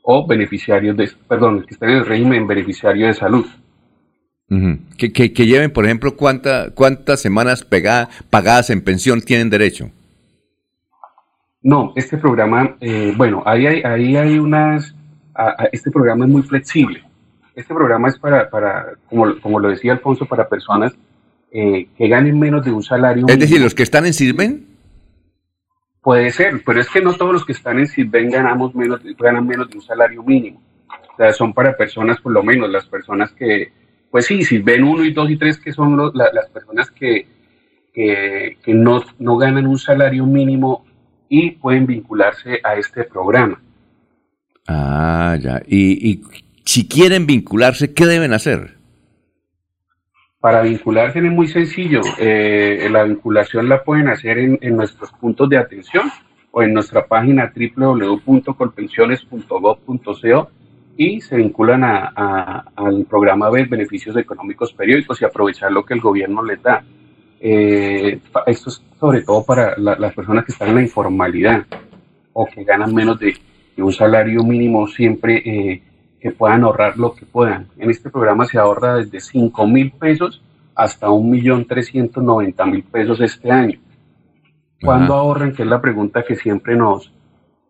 [0.02, 3.46] o beneficiarios de, perdón, que estén en el régimen beneficiario de salud.
[4.98, 7.66] Que, que, que lleven, por ejemplo, cuánta, cuántas semanas
[8.30, 9.90] pagadas en pensión tienen derecho.
[11.62, 14.94] No, este programa, eh, bueno, ahí hay, ahí hay unas,
[15.34, 17.02] a- a- este programa es muy flexible.
[17.56, 20.94] Este programa es para, para como, como lo decía Alfonso, para personas
[21.52, 23.66] eh, que ganen menos de un salario Es decir, mínimo.
[23.66, 24.68] los que están en Sirven,
[26.02, 29.46] Puede ser, pero es que no todos los que están en Sitben ganamos menos, ganan
[29.46, 30.60] menos de un salario mínimo.
[31.14, 33.72] O sea, son para personas, por lo menos, las personas que,
[34.12, 37.26] pues sí, Sitben 1 y 2 y 3, que son los- la- las personas que,
[37.94, 40.86] que, que no, no ganan un salario mínimo
[41.30, 43.62] y pueden vincularse a este programa.
[44.68, 45.62] Ah, ya.
[45.66, 46.22] Y, y
[46.66, 48.76] si quieren vincularse, ¿qué deben hacer?
[50.40, 52.02] Para vincularse es muy sencillo.
[52.20, 56.12] Eh, la vinculación la pueden hacer en, en nuestros puntos de atención
[56.52, 60.50] o en nuestra página www.colpensiones.gov.co
[60.98, 65.94] y se vinculan a- a- al programa de beneficios económicos periódicos y aprovechar lo que
[65.94, 66.84] el gobierno les da.
[67.40, 71.66] Eh, esto es sobre todo para la- las personas que están en la informalidad
[72.34, 73.34] o que ganan menos de,
[73.76, 75.84] de un salario mínimo siempre eh,
[76.20, 77.68] que puedan ahorrar lo que puedan.
[77.78, 80.44] En este programa se ahorra desde 5 mil pesos
[80.76, 83.80] hasta 1.390.000 pesos este año.
[84.82, 85.54] ¿Cuándo ahorran?
[85.54, 87.12] Que es la pregunta que siempre nos,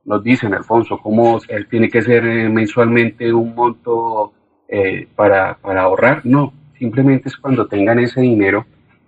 [0.05, 4.33] nos dicen, Alfonso, ¿cómo eh, tiene que ser eh, mensualmente un monto
[4.67, 6.21] eh, para, para ahorrar?
[6.25, 8.65] No, simplemente es cuando tengan ese dinero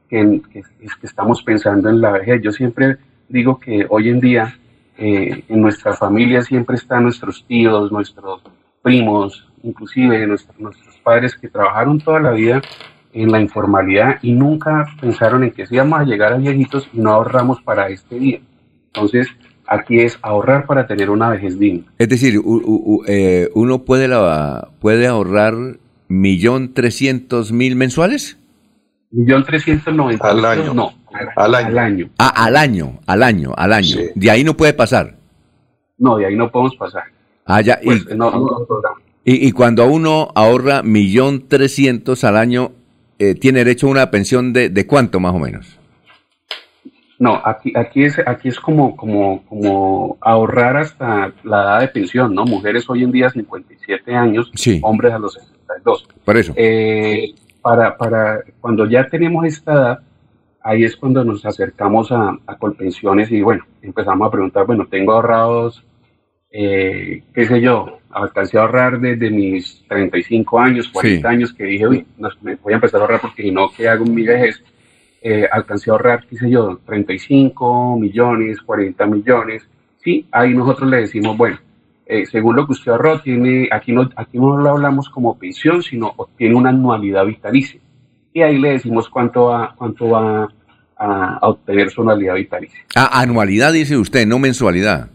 [0.10, 2.42] que, que, es que estamos pensando en la vejez.
[2.42, 2.98] Yo siempre
[3.28, 4.56] digo que hoy en día
[4.98, 8.44] eh, en nuestra familia siempre están nuestros tíos, nuestros
[8.82, 10.56] primos, inclusive nuestros,
[11.04, 12.62] padres que trabajaron toda la vida
[13.12, 17.00] en la informalidad y nunca pensaron en que si íbamos a llegar a viejitos y
[17.00, 18.40] no ahorramos para este día.
[18.88, 19.28] Entonces,
[19.68, 21.84] aquí es ahorrar para tener una vejez digna.
[21.98, 25.54] Es decir, u- u- u- eh, uno puede, la, puede ahorrar
[26.08, 28.38] millón trescientos mil mensuales.
[29.12, 30.74] Millón trescientos noventa Al año.
[30.74, 30.94] no,
[31.36, 31.68] Al año.
[31.68, 32.10] al año.
[32.18, 33.88] Ah, al año, al año, al año.
[33.98, 34.10] Sí.
[34.16, 35.16] De ahí no puede pasar.
[35.98, 37.04] No, de ahí no podemos pasar.
[37.46, 37.80] Ah, ya.
[37.82, 38.68] Y- Pues, no, no, no.
[39.26, 42.72] Y, y cuando uno ahorra millón trescientos al año,
[43.20, 45.80] eh, tiene derecho a una pensión de, de cuánto más o menos.
[47.24, 52.36] No, aquí, aquí es, aquí es como, como, como ahorrar hasta la edad de pensión,
[52.36, 52.44] ¿no?
[52.44, 54.82] Mujeres hoy en día 57 años, Sí.
[54.84, 56.06] hombres a los 62.
[56.26, 56.52] Por eso.
[56.58, 60.00] Eh, para, para cuando ya tenemos esta edad,
[60.62, 65.14] ahí es cuando nos acercamos a, a Colpensiones y bueno, empezamos a preguntar, bueno, tengo
[65.14, 65.82] ahorrados,
[66.52, 71.88] eh, qué sé yo, alcancé a ahorrar desde mis 35 años, 40 años, que dije,
[71.88, 74.24] uy, no, me voy a empezar a ahorrar porque si no, ¿qué hago en mi
[74.24, 74.62] vejez?
[75.26, 79.64] Eh, alcancé a ahorrar, qué sé yo, 35 millones, 40 millones,
[80.04, 81.58] sí, ahí nosotros le decimos, bueno,
[82.06, 85.82] eh, según lo que usted ahorró, tiene, aquí no, aquí no lo hablamos como pensión,
[85.82, 87.80] sino tiene una anualidad vitalicia.
[88.34, 90.50] Y ahí le decimos cuánto va, cuánto va
[90.98, 92.82] a, a obtener su anualidad vitalicia.
[92.94, 95.10] Ah, anualidad dice usted, no mensualidad.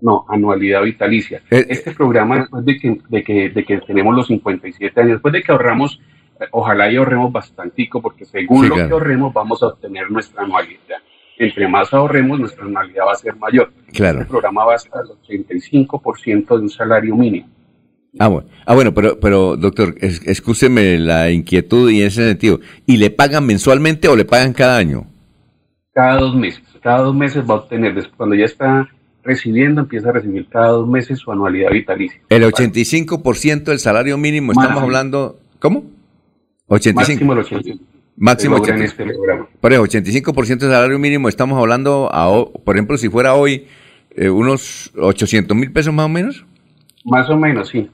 [0.00, 1.42] No, anualidad vitalicia.
[1.50, 5.32] Eh, este programa, después de que, de, que, de que tenemos los 57 años, después
[5.32, 6.00] de que ahorramos,
[6.52, 8.88] ojalá y ahorremos bastantico, porque según Sí, lo claro.
[8.88, 10.98] que ahorremos vamos a obtener nuestra anualidad.
[11.38, 13.72] Entre más ahorremos, nuestra anualidad va a ser mayor.
[13.92, 14.20] Claro.
[14.20, 15.08] Este programa va hasta el
[15.48, 17.48] 85% de un salario mínimo.
[18.18, 22.60] Ah, bueno, ah, bueno pero, pero doctor, es, excúseme la inquietud y en ese sentido.
[22.84, 25.06] ¿Y le pagan mensualmente o le pagan cada año?
[25.94, 26.62] Cada dos meses.
[26.82, 28.88] Cada dos meses va a obtener, des- cuando ya está
[29.22, 32.20] recibiendo empieza a recibir cada dos meses su anualidad vitalicia.
[32.30, 35.84] El 85% del salario mínimo, estamos hablando, ¿cómo?
[36.70, 37.24] 85.
[37.24, 37.84] Máximo el 85.
[38.16, 39.34] Máximo Se logra en 85.
[39.42, 39.58] este.
[39.60, 42.28] Por eso, 85% del salario mínimo, estamos hablando, a
[42.64, 43.66] por ejemplo, si fuera hoy,
[44.16, 46.44] eh, unos 800 mil pesos más o menos.
[47.04, 47.88] Más o menos, sí.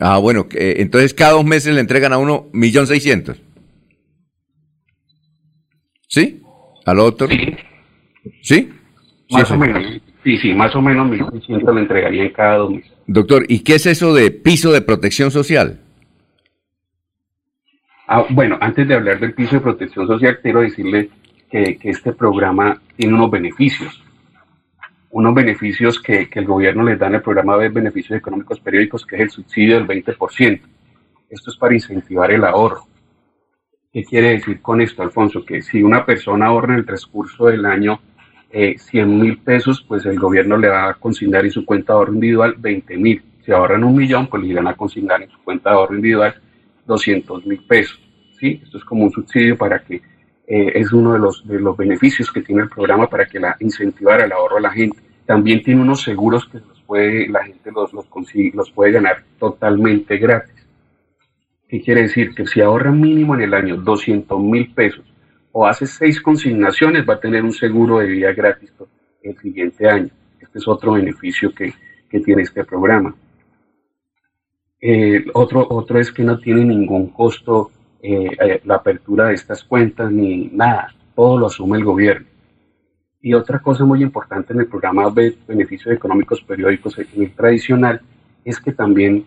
[0.00, 3.40] Ah, bueno, eh, entonces cada dos meses le entregan a uno millón seiscientos.
[6.08, 6.42] ¿Sí?
[6.84, 7.28] ¿Al otro?
[7.28, 7.56] Sí.
[8.42, 8.68] ¿Sí?
[9.30, 9.82] Más Sí, o menos.
[10.22, 12.92] Sí, sí, más o menos 1.600 le entregarían cada dos meses.
[13.06, 15.80] Doctor, ¿y qué es eso de piso de protección social?
[18.06, 21.08] Ah, bueno, antes de hablar del piso de protección social, quiero decirle
[21.50, 24.02] que, este programa tiene unos beneficios.
[25.10, 29.06] Unos beneficios que, que el gobierno les da en el programa de beneficios económicos periódicos,
[29.06, 30.60] que es el subsidio del 20%.
[31.30, 32.86] Esto es para incentivar el ahorro.
[33.92, 35.44] ¿Qué quiere decir con esto, Alfonso?
[35.44, 38.00] Que si una persona ahorra en el transcurso del año
[38.50, 41.98] eh, 100 mil pesos, pues el gobierno le va a consignar en su cuenta de
[41.98, 43.22] ahorro individual 20 mil.
[43.44, 46.34] Si ahorran un millón, pues le irán a consignar en su cuenta de ahorro individual
[46.86, 48.00] 200 mil pesos.
[48.38, 48.60] ¿sí?
[48.62, 49.96] Esto es como un subsidio para que
[50.46, 53.56] eh, es uno de los, de los beneficios que tiene el programa para que la
[53.60, 54.98] incentivar el ahorro a la gente.
[55.26, 59.24] También tiene unos seguros que los puede, la gente los, los, consigue, los puede ganar
[59.38, 60.54] totalmente gratis.
[61.68, 62.34] ¿Qué quiere decir?
[62.34, 65.04] Que si ahorra mínimo en el año 200 mil pesos
[65.52, 68.72] o hace seis consignaciones, va a tener un seguro de vida gratis
[69.22, 70.10] el siguiente año.
[70.40, 71.72] Este es otro beneficio que,
[72.10, 73.14] que tiene este programa.
[74.86, 77.70] Eh, otro, otro es que no tiene ningún costo
[78.02, 82.26] eh, eh, la apertura de estas cuentas ni nada, todo lo asume el gobierno.
[83.22, 86.98] Y otra cosa muy importante en el programa de beneficios económicos periódicos
[87.34, 88.02] tradicional
[88.44, 89.24] es que también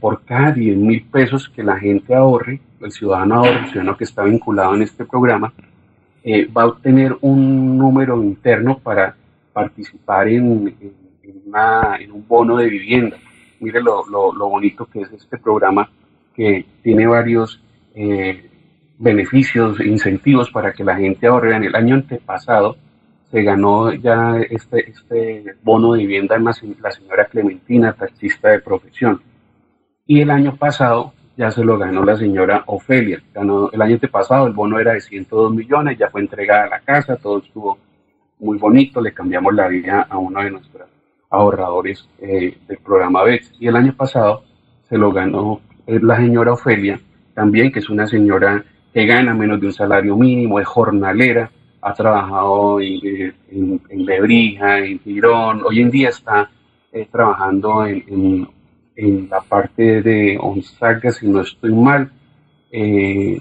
[0.00, 4.02] por cada 10 mil pesos que la gente ahorre, el ciudadano ahorre, el ciudadano que
[4.02, 5.52] está vinculado en este programa,
[6.26, 9.14] va a obtener un número interno para
[9.52, 10.74] participar en,
[11.22, 13.16] en un bono de vivienda.
[13.60, 15.90] Mire lo, lo- bonito que es este programa,
[16.34, 17.60] que tiene varios
[17.94, 18.50] eh,
[18.98, 21.54] beneficios, incentivos para que la gente ahorre.
[21.56, 22.76] En el año antepasado
[23.30, 28.60] se ganó ya este, este bono de vivienda en la, la señora Clementina, taxista de
[28.60, 29.20] profesión.
[30.06, 33.22] Y el año pasado ya se lo ganó la señora Ofelia.
[33.34, 36.80] Ganó, el año antepasado el bono era de 102 millones, ya fue entregada a la
[36.80, 37.78] casa, todo estuvo
[38.38, 40.88] muy bonito, le cambiamos la vida a uno de nuestros
[41.30, 43.52] ahorradores eh, del programa BEX.
[43.58, 44.44] Y el año pasado
[44.88, 47.00] se lo ganó eh, la señora Ofelia,
[47.34, 51.50] también que es una señora que gana menos de un salario mínimo, es jornalera,
[51.82, 56.50] ha trabajado en, en, en Lebrija, en Girón, hoy en día está
[56.92, 58.48] eh, trabajando en,
[58.96, 62.10] en- la parte de Onzaga, si no estoy mal,
[62.72, 63.38] eh,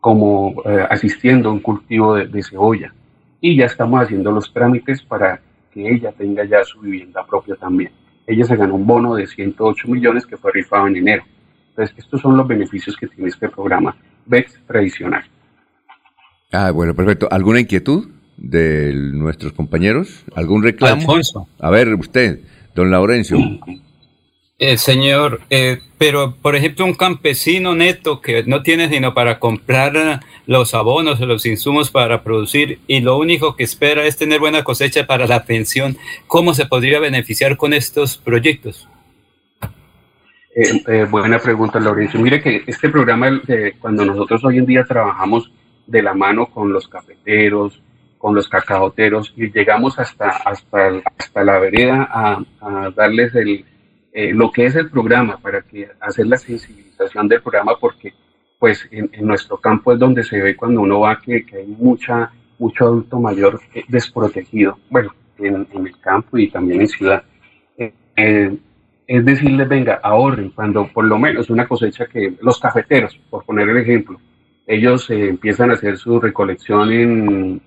[0.00, 2.94] como eh, asistiendo a un cultivo de cebolla.
[3.40, 5.40] Y ya estamos haciendo los trámites para
[5.76, 7.90] que ella tenga ya su vivienda propia también.
[8.26, 11.22] Ella se ganó un bono de 108 millones que fue rifado en enero.
[11.68, 13.94] Entonces, estos son los beneficios que tiene este programa
[14.24, 15.22] BEX tradicional.
[16.50, 17.28] Ah, bueno, perfecto.
[17.30, 18.08] ¿Alguna inquietud
[18.38, 20.24] de nuestros compañeros?
[20.34, 21.02] ¿Algún reclamo?
[21.02, 21.46] Alfonso.
[21.60, 22.40] A ver, usted,
[22.74, 23.36] don Laurencio.
[24.58, 30.22] Eh, señor, eh, pero por ejemplo un campesino neto que no tiene sino para comprar
[30.46, 34.64] los abonos o los insumos para producir y lo único que espera es tener buena
[34.64, 38.88] cosecha para la pensión, ¿cómo se podría beneficiar con estos proyectos?
[40.54, 42.18] Eh, eh, buena pregunta, Laurencio.
[42.18, 45.52] Mire que este programa, eh, cuando nosotros hoy en día trabajamos
[45.86, 47.82] de la mano con los cafeteros,
[48.16, 53.66] con los cacaoteros, y llegamos hasta, hasta, hasta la vereda a darles el,
[54.18, 58.14] eh, lo que es el programa, para que hacer la sensibilización del programa, porque
[58.58, 61.66] pues en, en nuestro campo es donde se ve cuando uno va que, que hay
[61.66, 67.24] mucha, mucho adulto mayor desprotegido, bueno, en, en el campo y también en ciudad.
[67.76, 68.56] Eh, eh,
[69.06, 73.68] es decirles, venga, ahorren, cuando por lo menos una cosecha que los cafeteros, por poner
[73.68, 74.18] el ejemplo,
[74.66, 77.60] ellos eh, empiezan a hacer su recolección en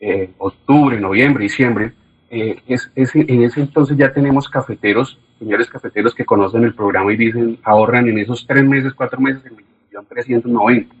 [0.00, 1.92] eh, octubre, noviembre, diciembre,
[2.34, 7.12] eh, es, es- en ese entonces ya tenemos cafeteros, señores cafeteros que conocen el programa
[7.12, 10.94] y dicen, ahorran en esos tres meses, cuatro meses, el millón trescientos noventa,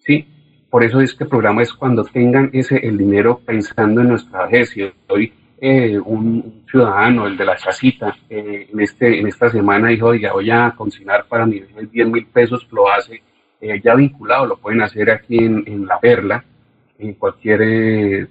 [0.00, 0.26] ¿sí?
[0.70, 4.70] Por eso este programa es cuando tengan ese, el dinero pensando en nuestra vejez.
[4.70, 9.88] Si hoy eh, un ciudadano, el de la casita, eh, en, este, en esta semana
[9.88, 13.22] dijo, oiga, voy a consignar para mi vejez 10 mil pesos, lo hace
[13.60, 16.42] eh, ya vinculado, lo pueden hacer aquí en, en La Perla,
[16.98, 18.28] en cualquier,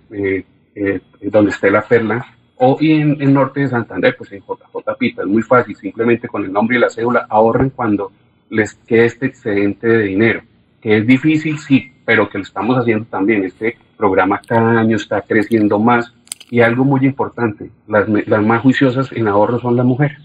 [1.22, 2.26] donde esté La Perla,
[2.64, 6.28] o y en el norte de Santander, pues en JJ Pita, es muy fácil, simplemente
[6.28, 8.12] con el nombre y la cédula ahorren cuando
[8.52, 10.42] les quede este excedente de dinero,
[10.80, 15.22] que es difícil, sí, pero que lo estamos haciendo también, este programa cada año está
[15.22, 16.14] creciendo más,
[16.52, 20.20] Y algo muy importante, las, las más juiciosas en ahorro son las mujeres.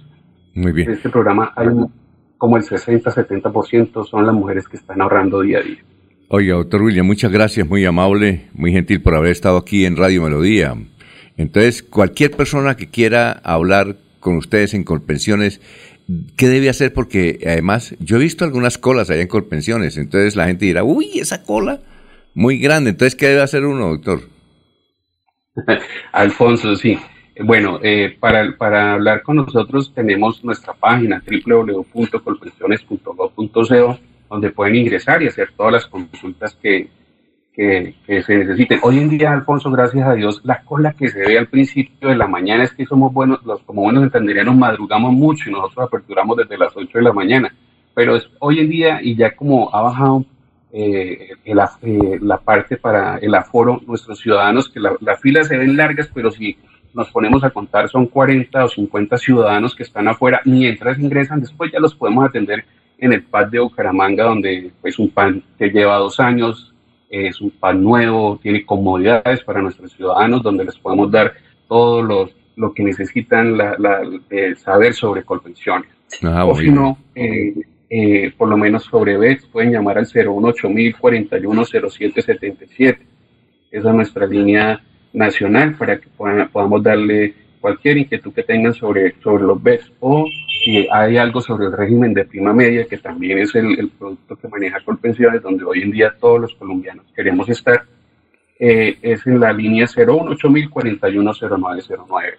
[0.54, 0.88] Muy bien.
[0.88, 1.68] En este programa hay
[2.36, 5.78] como el 60-70% son las mujeres que están ahorrando día a día.
[6.28, 10.22] Oye, doctor William, muchas gracias, muy amable, muy gentil por haber estado aquí en Radio
[10.24, 10.74] Melodía.
[11.36, 15.60] Entonces, cualquier persona que quiera hablar con ustedes en Colpensiones,
[16.36, 16.92] ¿qué debe hacer?
[16.92, 21.18] Porque además, yo he visto algunas colas allá en Colpensiones, entonces la gente dirá, uy,
[21.18, 21.80] esa cola,
[22.34, 22.90] muy grande.
[22.90, 24.20] Entonces, ¿qué debe hacer uno, doctor?
[26.12, 26.98] Alfonso, sí.
[27.42, 33.98] Bueno, eh, para, para hablar con nosotros tenemos nuestra página www.colpensiones.gov.co
[34.28, 36.88] donde pueden ingresar y hacer todas las consultas que,
[37.56, 38.80] que, se necesiten.
[38.82, 42.16] Hoy en día, Alfonso, gracias a Dios, la cola que se ve al principio de
[42.16, 46.36] la mañana es que somos buenos, los como buenos entenderianos madrugamos mucho y nosotros aperturamos
[46.36, 47.54] desde las 8 de la mañana.
[47.94, 50.24] Pero es, hoy en día, y ya como ha bajado
[50.70, 55.56] eh, el eh, la parte para el aforo, nuestros ciudadanos, que la- las filas se
[55.56, 56.58] ven largas, pero si
[56.92, 61.72] nos ponemos a contar son 40 o 50 ciudadanos que están afuera, mientras ingresan, después
[61.72, 62.64] ya los podemos atender
[62.98, 66.74] en el PAD de Bucaramanga, donde pues un PAN que lleva dos años,
[67.08, 71.34] es un PAN nuevo, tiene comodidades para nuestros ciudadanos, donde les podemos dar
[71.68, 75.88] todo los, lo que necesitan la, la- eh, saber sobre colpensiones.
[76.22, 77.54] Ah, o si no, eh,
[77.90, 82.98] eh, por lo menos sobre BEX, pueden llamar al 018-410777.
[83.70, 84.80] Esa es nuestra línea
[85.12, 87.34] nacional para que puedan- podamos darle
[87.66, 90.24] cualquier inquietud que tengan sobre, sobre los BEX o
[90.62, 94.36] si hay algo sobre el régimen de prima media, que también es el, el producto
[94.36, 97.82] que maneja Colpensiones, donde hoy en día todos los colombianos queremos estar,
[98.60, 102.34] eh, es en la línea 018-410909.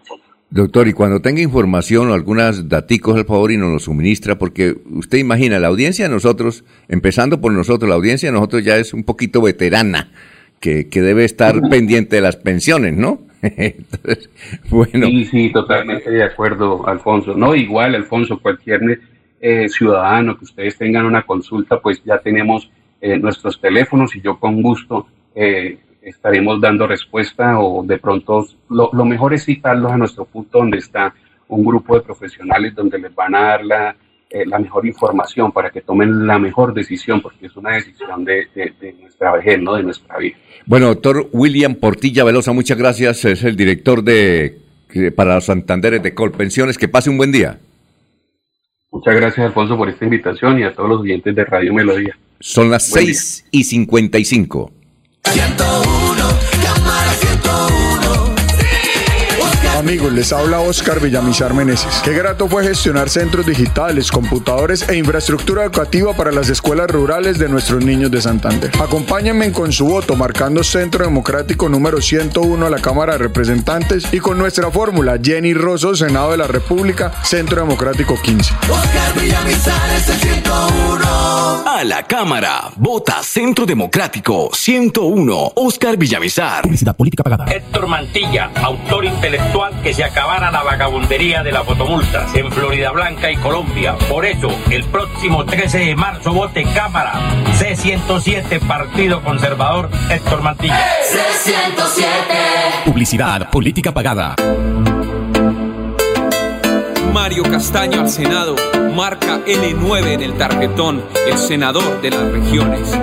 [0.49, 4.77] Doctor, y cuando tenga información o algunas daticos, al favor, y nos lo suministra, porque
[4.91, 8.93] usted imagina, la audiencia de nosotros, empezando por nosotros, la audiencia de nosotros ya es
[8.93, 10.09] un poquito veterana,
[10.61, 13.26] que, que debe estar pendiente de las pensiones, ¿no?
[13.57, 14.29] Entonces.
[14.91, 17.33] Sí, sí, totalmente de acuerdo, Alfonso.
[17.35, 18.99] No, igual, Alfonso, cualquier
[19.39, 22.69] eh, ciudadano que ustedes tengan una consulta, pues ya tenemos
[22.99, 28.89] eh, nuestros teléfonos y yo con gusto eh, estaremos dando respuesta o de pronto lo,
[28.91, 31.13] lo mejor es citarlos a nuestro punto donde está
[31.47, 33.95] un grupo de profesionales donde les van a dar la,
[34.29, 38.47] eh, la mejor información para que tomen la mejor decisión, porque es una decisión de,
[38.53, 40.35] de- de nuestra vejez, no de nuestra vida.
[40.65, 43.23] Bueno, doctor William Portilla Velosa, muchas gracias.
[43.25, 44.59] Es el director de
[45.15, 46.77] para los Santanderes de Colpensiones.
[46.77, 47.59] Que pase un buen día.
[48.91, 52.17] Muchas gracias, Alfonso, por esta invitación y a todos los oyentes de Radio Melodía.
[52.39, 53.13] Son las Buen día.
[53.13, 54.71] 6 y 55.
[59.77, 62.01] Amigos, les habla Oscar Villamizar Meneses.
[62.03, 67.47] Qué grato fue gestionar centros digitales, computadores e infraestructura educativa para las escuelas rurales de
[67.47, 68.71] nuestros niños de Santander.
[68.81, 74.17] Acompáñenme con su voto marcando Centro Democrático número 101 a la Cámara de Representantes y
[74.17, 78.55] con nuestra fórmula Jenny Rosso, Senado de la República, Centro Democrático 15.
[78.71, 81.07] Oscar Villamizar es el 101.
[81.67, 86.63] A la Cámara, vota Centro Democrático 101, Oscar Villamizar.
[86.63, 87.45] Publicidad política pagada.
[87.45, 93.31] Héctor Mantilla, autor intelectual que se acabara la vagabundería de las fotomultas en Florida Blanca
[93.31, 93.95] y Colombia.
[94.09, 97.13] Por eso, el próximo 13 de marzo vote Cámara
[97.59, 100.79] C107 Partido Conservador Héctor Mantilla.
[101.03, 102.83] C107.
[102.85, 104.35] Publicidad política pagada.
[107.13, 108.55] Mario Castaño al Senado,
[108.95, 112.97] marca L9 en el tarjetón, el senador de las regiones.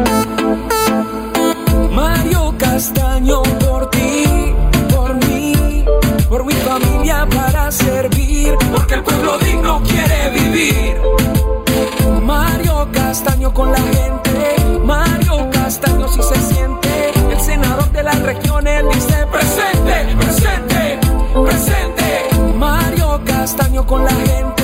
[1.90, 4.43] Mario Castaño por ti,
[7.70, 10.96] servir, porque el pueblo digno quiere vivir.
[12.22, 18.84] Mario Castaño con la gente, Mario Castaño si se siente, el senador de las regiones
[18.92, 20.98] dice presente, presente,
[21.32, 22.54] presente.
[22.56, 24.63] Mario Castaño con la gente,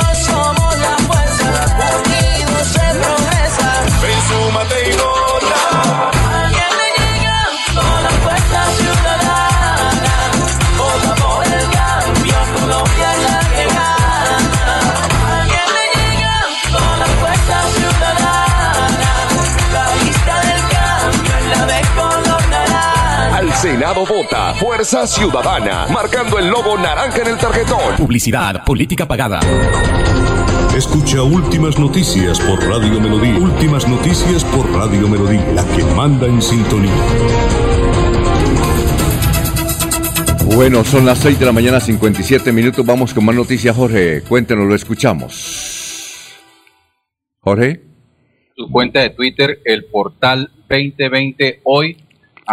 [23.91, 24.53] Senado vota.
[24.53, 25.85] Fuerza Ciudadana.
[25.91, 27.97] Marcando el logo naranja en el tarjetón.
[27.97, 29.41] Publicidad, política pagada.
[30.73, 33.37] Escucha Últimas Noticias por Radio Melodía.
[33.37, 35.45] Últimas Noticias por Radio Melodía.
[35.53, 36.93] La que manda en sintonía.
[40.55, 42.85] Bueno, son las 6 de la mañana, 57 minutos.
[42.85, 44.21] Vamos con más noticias, Jorge.
[44.21, 46.39] Cuéntenos, lo escuchamos.
[47.41, 47.81] Jorge.
[48.55, 51.97] Su cuenta de Twitter, el portal 2020 hoy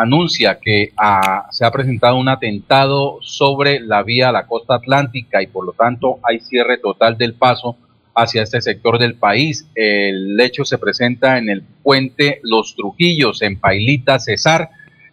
[0.00, 5.42] anuncia que ah, se ha presentado un atentado sobre la vía a la costa atlántica
[5.42, 7.76] y por lo tanto hay cierre total del paso
[8.14, 9.68] hacia este sector del país.
[9.74, 14.70] El hecho se presenta en el puente Los Trujillos, en Pailita, Cesar,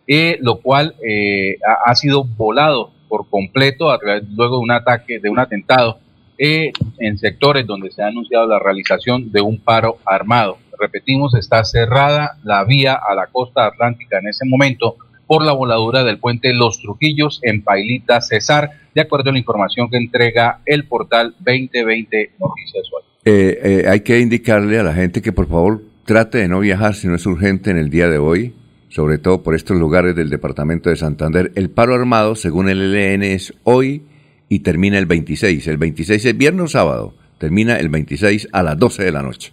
[0.07, 4.71] eh, lo cual eh, ha, ha sido volado por completo a través- luego de un
[4.71, 5.99] ataque, de un atentado,
[6.37, 10.57] eh, en sectores donde se ha anunciado la realización de un paro armado.
[10.79, 14.97] Repetimos, está cerrada la vía a la costa atlántica en ese momento
[15.27, 19.89] por la voladura del puente Los Trujillos en Pailita, Cesar, de acuerdo a la información
[19.89, 23.03] que entrega el portal 2020 Noticias Hoy.
[23.25, 26.93] Eh, eh, hay que indicarle a la gente que por favor trate de no viajar
[26.93, 28.53] si no es urgente en el día de hoy,
[28.89, 31.51] sobre todo por estos lugares del departamento de Santander.
[31.55, 34.03] El paro armado, según el ELN, es hoy
[34.47, 35.67] y termina el 26.
[35.67, 37.13] El 26 es viernes o sábado.
[37.39, 39.51] Termina el 26 a las 12 de la noche.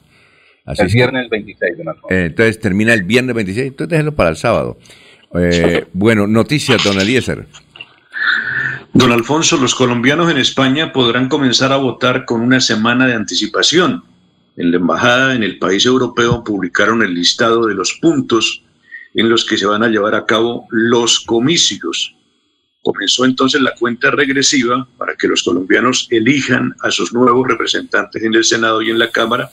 [0.65, 2.03] Así el viernes 26 de marzo.
[2.11, 4.79] eh, entonces termina el viernes 26, entonces déjelo para el sábado.
[5.35, 7.47] Eh, bueno, noticias, don Eliezer.
[8.95, 14.05] Don Alfonso, los colombianos en España podrán comenzar a votar con una semana de anticipación.
[14.57, 18.63] En la embajada en el país europeo publicaron el listado de los puntos
[19.15, 22.15] en los que se van a llevar a cabo los comicios.
[22.83, 28.35] Comenzó entonces la cuenta regresiva para que los colombianos elijan a sus nuevos representantes en
[28.35, 29.51] el Senado y en la Cámara,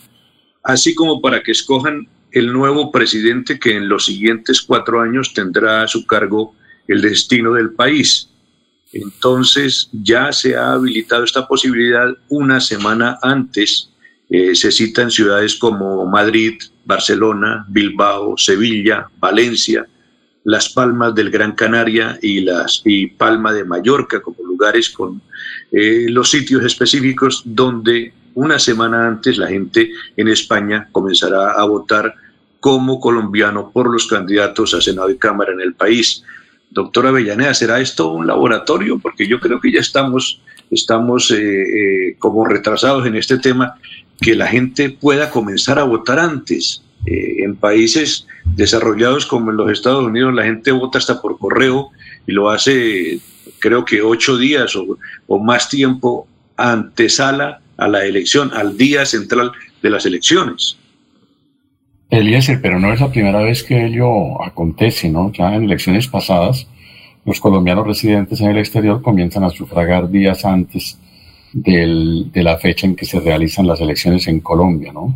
[0.72, 5.82] así como para que escojan el nuevo presidente que en los siguientes cuatro años tendrá
[5.82, 6.54] a su cargo
[6.88, 8.30] el destino del país.
[8.94, 13.90] Entonces ya se ha habilitado esta posibilidad una semana antes.
[14.30, 19.88] Eh, se citan ciudades como Madrid, Barcelona, Bilbao, Sevilla, Valencia,
[20.44, 25.20] Las Palmas del Gran Canaria y, las, y Palma de Mallorca como lugares con
[25.72, 32.16] eh, los sitios específicos donde una semana antes la gente en España comenzará a votar
[32.62, 36.24] como colombiano por los candidatos a Senado y Cámara en el país.
[36.70, 38.98] Doctora Avellaneda, ¿será esto un laboratorio?
[38.98, 40.42] Porque yo creo que ya estamos,
[40.72, 43.76] estamos eh, eh, como retrasados en este tema,
[44.22, 46.82] que la gente pueda comenzar a votar antes.
[47.06, 51.90] Eh, en países desarrollados como en los Estados Unidos, la gente vota hasta por correo
[52.26, 53.20] y lo hace,
[53.60, 54.98] creo que ocho días o,
[55.28, 59.52] o más tiempo antesala a la elección, al día central
[59.82, 60.78] de las elecciones.
[62.10, 65.32] Eliezer, pero no es la primera vez que ello acontece, ¿no?
[65.32, 66.68] Ya en elecciones pasadas,
[67.26, 70.98] los colombianos residentes en el exterior comienzan a sufragar días antes
[71.54, 75.16] del- de la fecha en que se realizan las elecciones en Colombia, ¿no?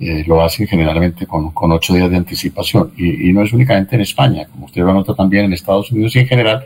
[0.00, 2.92] Eh, lo hacen generalmente con, con ocho días de anticipación.
[2.96, 6.14] Y, y no es únicamente en España, como usted lo nota también en Estados Unidos
[6.16, 6.64] y en general,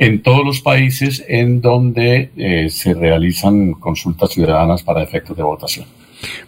[0.00, 5.84] en todos los países en donde eh, se realizan consultas ciudadanas para efectos de votación.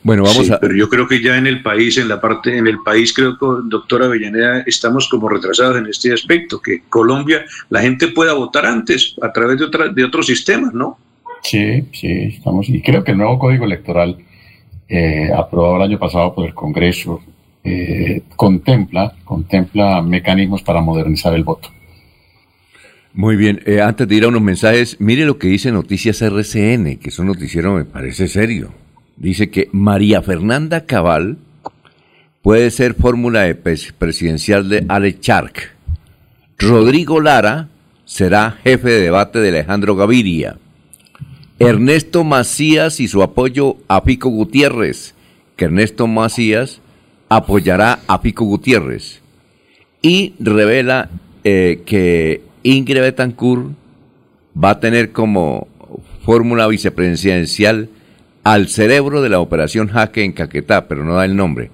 [0.03, 0.59] Bueno, vamos Sí, a...
[0.59, 3.33] Pero yo creo que ya en el país, en la parte, en el país, creo
[3.39, 8.65] que, doctora Avellaneda, estamos como retrasados en este aspecto, que Colombia, la gente pueda votar
[8.65, 10.97] antes a través de, otra, de otros sistemas, ¿no?
[11.43, 12.70] Sí, sí, estamos.
[12.70, 14.16] Y creo que el nuevo código electoral,
[14.89, 17.20] eh, aprobado el año pasado por el Congreso,
[17.65, 21.69] eh, contempla, contempla mecanismos para modernizar el voto.
[23.14, 26.97] Muy bien, eh, antes de ir a unos mensajes, mire lo que dice Noticias RCN,
[26.98, 28.72] que es un noticiero me parece serio.
[29.16, 31.36] Dice que María Fernanda Cabal
[32.40, 35.72] puede ser fórmula de pres- presidencial de Alex Chark.
[36.59, 37.68] Rodrigo Lara
[38.06, 40.56] será jefe de debate de Alejandro Gaviria.
[41.59, 45.14] Ernesto Macías y su apoyo a Pico Gutiérrez,
[45.56, 46.80] que Ernesto Macías
[47.28, 49.20] apoyará a Pico Gutiérrez.
[50.01, 51.10] Y revela
[51.44, 53.70] eh, que Ingrid Betancourt
[54.62, 55.68] va a tener como
[56.24, 57.89] fórmula vicepresidencial
[58.44, 61.70] al cerebro de la operación Jaque en Caquetá, pero no da el nombre.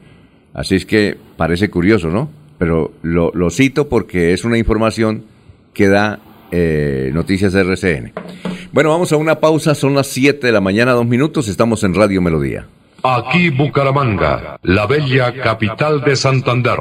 [0.54, 2.30] Así es que parece curioso, ¿no?
[2.58, 5.24] Pero lo, cito porque es una información
[5.72, 6.18] que da
[6.50, 8.12] eh, Noticias RCN.
[8.72, 11.94] Bueno, vamos a una pausa, son las 7 de la mañana, dos minutos, estamos en
[11.94, 12.66] Radio Melodía.
[13.02, 16.80] Aquí Bucaramanga, la bella capital de Santander.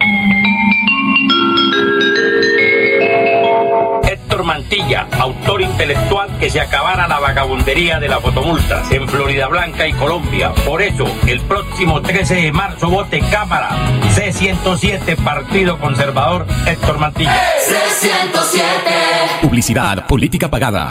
[4.51, 9.93] Mantilla, autor intelectual que se acabara la vagabundería de las fotomultas en Florida Blanca y
[9.93, 10.51] Colombia.
[10.65, 13.69] Por eso, el próximo 13 de marzo vote Cámara
[14.13, 17.33] C107 Partido Conservador Héctor Mantilla.
[17.65, 19.41] C107.
[19.41, 20.89] Publicidad, política pagada.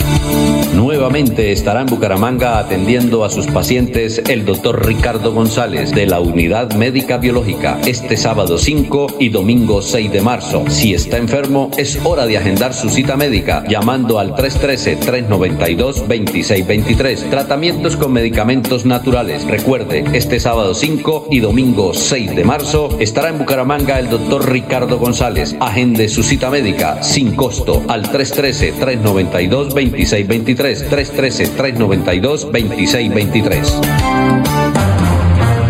[0.73, 6.73] Nuevamente estará en Bucaramanga atendiendo a sus pacientes el doctor Ricardo González de la Unidad
[6.73, 10.65] Médica Biológica este sábado 5 y domingo 6 de marzo.
[10.69, 17.28] Si está enfermo, es hora de agendar su cita médica llamando al 313-392-2623.
[17.31, 19.47] Tratamientos con medicamentos naturales.
[19.47, 24.98] Recuerde, este sábado 5 y domingo 6 de marzo estará en Bucaramanga el doctor Ricardo
[24.98, 25.56] González.
[25.60, 30.89] Agende su cita médica sin costo al 313-392-2623.
[30.89, 33.81] 313-392-2623.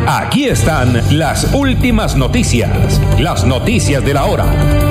[0.06, 3.00] Aquí están las últimas noticias.
[3.20, 4.89] Las noticias de la hora.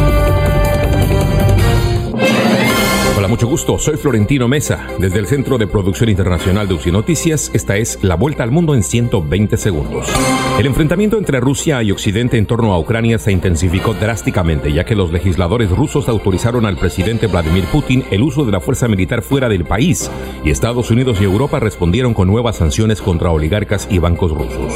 [3.40, 3.80] Mucho gusto.
[3.80, 4.86] Soy Florentino Mesa.
[4.99, 8.76] Desde el Centro de Producción Internacional de UCI Noticias, esta es la vuelta al mundo
[8.76, 10.07] en 120 segundos.
[10.60, 14.94] El enfrentamiento entre Rusia y Occidente en torno a Ucrania se intensificó drásticamente, ya que
[14.94, 19.48] los legisladores rusos autorizaron al presidente Vladimir Putin el uso de la fuerza militar fuera
[19.48, 20.11] del país,
[20.44, 24.74] y Estados Unidos y Europa respondieron con nuevas sanciones contra oligarcas y bancos rusos.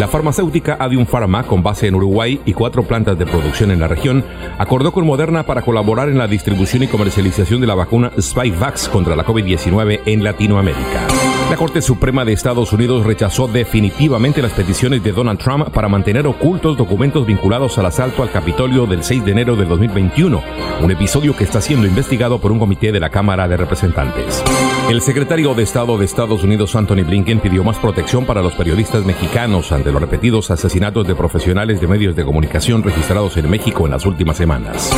[0.00, 3.88] La farmacéutica Adium Pharma, con base en Uruguay y cuatro plantas de producción en la
[3.88, 4.22] región,
[4.58, 9.16] acordó con Moderna para colaborar en la distribución y comercialización de la vacuna Spikevax contra
[9.16, 11.21] la COVID-19 en Latinoamérica.
[11.52, 16.26] La Corte Suprema de Estados Unidos rechazó definitivamente las peticiones de Donald Trump para mantener
[16.26, 20.42] ocultos documentos vinculados al asalto al Capitolio del 6 de enero del 2021,
[20.80, 24.42] un episodio que está siendo investigado por un comité de la Cámara de Representantes.
[24.88, 29.04] El secretario de Estado de Estados Unidos, Anthony Blinken, pidió más protección para los periodistas
[29.04, 33.92] mexicanos ante los repetidos asesinatos de profesionales de medios de comunicación registrados en México en
[33.92, 34.90] las últimas semanas.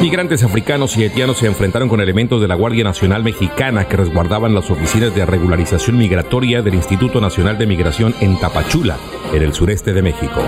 [0.00, 4.54] Migrantes africanos y haitianos se enfrentaron con elementos de la Guardia Nacional Mexicana que resguardaban
[4.56, 8.96] las oficinas de regularización migratoria del Instituto Nacional de Migración en Tapachula,
[9.32, 10.40] en el sureste de México.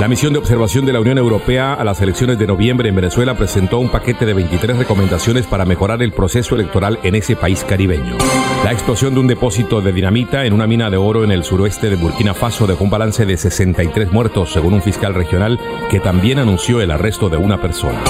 [0.00, 3.36] La misión de observación de la Unión Europea a las elecciones de noviembre en Venezuela
[3.36, 8.16] presentó un paquete de 23 recomendaciones para mejorar el proceso electoral en ese país caribeño.
[8.64, 11.90] La explosión de un depósito de dinamita en una mina de oro en el suroeste
[11.90, 16.38] de Burkina Faso dejó un balance de 63 muertos, según un fiscal regional que también
[16.38, 18.00] anunció el arresto de una persona.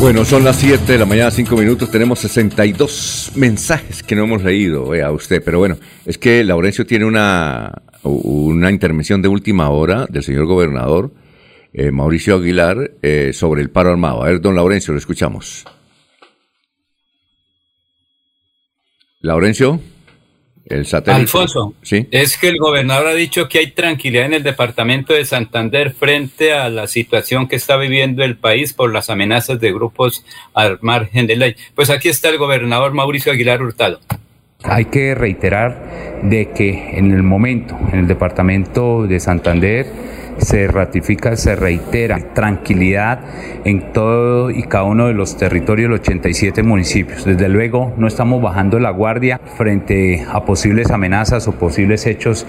[0.00, 1.90] Bueno, son las 7 de la mañana, 5 minutos.
[1.90, 5.42] Tenemos 62 mensajes que no hemos leído eh, a usted.
[5.44, 11.12] Pero bueno, es que Laurencio tiene una, una intervención de última hora del señor gobernador
[11.74, 14.22] eh, Mauricio Aguilar eh, sobre el paro armado.
[14.22, 15.66] A ver, don Laurencio, lo escuchamos.
[19.20, 19.80] Laurencio,
[20.70, 21.20] el satélite.
[21.20, 22.06] Alfonso, ¿Sí?
[22.10, 26.52] es que el gobernador ha dicho que hay tranquilidad en el departamento de Santander frente
[26.52, 30.24] a la situación que está viviendo el país por las amenazas de grupos
[30.54, 31.56] al margen de ley.
[31.74, 34.00] Pues aquí está el gobernador Mauricio Aguilar Hurtado.
[34.62, 39.86] Hay que reiterar de que en el momento, en el departamento de Santander,
[40.40, 43.20] se ratifica, se reitera tranquilidad
[43.64, 47.24] en todo y cada uno de los territorios los 87 municipios.
[47.24, 52.46] Desde luego no estamos bajando la guardia frente a posibles amenazas o posibles hechos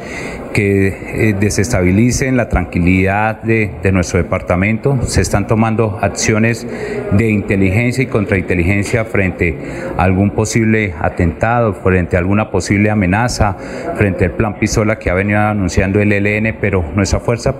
[0.53, 4.99] que eh, desestabilicen la tranquilidad de, nuestro departamento.
[5.03, 6.65] Se están tomando acciones
[7.11, 9.57] de inteligencia y contrainteligencia frente
[9.97, 13.57] a algún posible atentado, frente a alguna posible amenaza,
[13.95, 17.59] frente al plan Pistola que ha venido anunciando el ELN, pero nuestra fuerza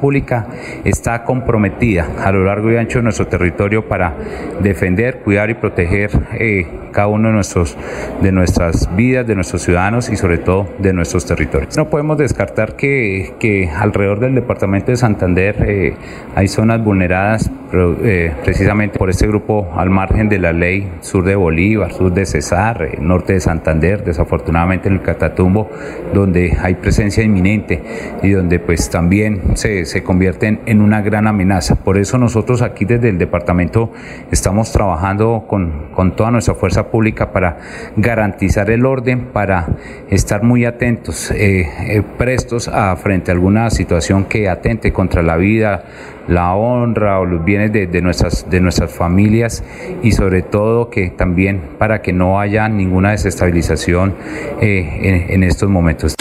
[0.84, 4.16] está comprometida a lo largo y ancho de nuestro territorio para
[4.62, 7.78] defender, cuidar y proteger eh, cada uno de, nuestros,
[8.22, 11.76] de nuestras vidas, de nuestros ciudadanos y sobre todo de nuestros territorios.
[11.78, 15.94] No podemos descartar que, alrededor del departamento de Santander eh,
[16.36, 21.36] hay zonas vulneradas eh, precisamente por este grupo al margen de la ley, sur de
[21.36, 25.70] Bolívar, sur de Cesar, eh, norte de Santander, desafortunadamente en el Catatumbo,
[26.14, 27.82] donde hay presencia inminente
[28.24, 31.76] y donde pues también se, se convierten en una gran amenaza.
[31.76, 33.94] Por eso nosotros aquí desde el departamento
[34.30, 37.60] estamos trabajando con, con toda nuestra fuerza pública para
[37.96, 39.68] garantizar el orden, para
[40.10, 45.38] estar muy atentos, eh, eh, prestos a frente a alguna situación que atente contra la
[45.38, 45.86] vida,
[46.28, 49.64] la honra o los bienes de, de nuestras, de nuestras familias
[50.04, 54.14] y sobre todo que también para que no haya ninguna desestabilización
[54.60, 56.18] eh, en, en estos momentos.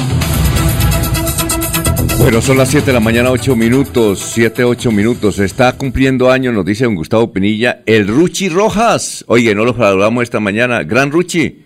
[2.20, 5.38] Bueno, son las 7 de la mañana, 8 minutos, 7, 8 minutos.
[5.38, 9.24] Está cumpliendo años, nos dice don Gustavo Pinilla, el Ruchi Rojas.
[9.26, 10.82] Oye, no lo saludamos esta mañana.
[10.82, 11.62] Gran Ruchi,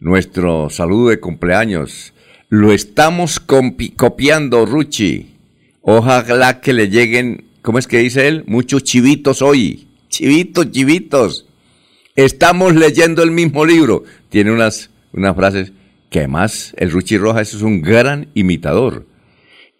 [0.00, 2.12] nuestro saludo de cumpleaños.
[2.50, 5.36] Lo estamos copiando, Ruchi.
[5.80, 8.44] Ojalá que le lleguen, ¿cómo es que dice él?
[8.46, 9.88] Muchos chivitos hoy.
[10.10, 11.46] Chivitos, chivitos.
[12.14, 14.04] Estamos leyendo el mismo libro.
[14.28, 15.72] Tiene unas, unas frases
[16.10, 19.13] que además el Ruchi Rojas es un gran imitador.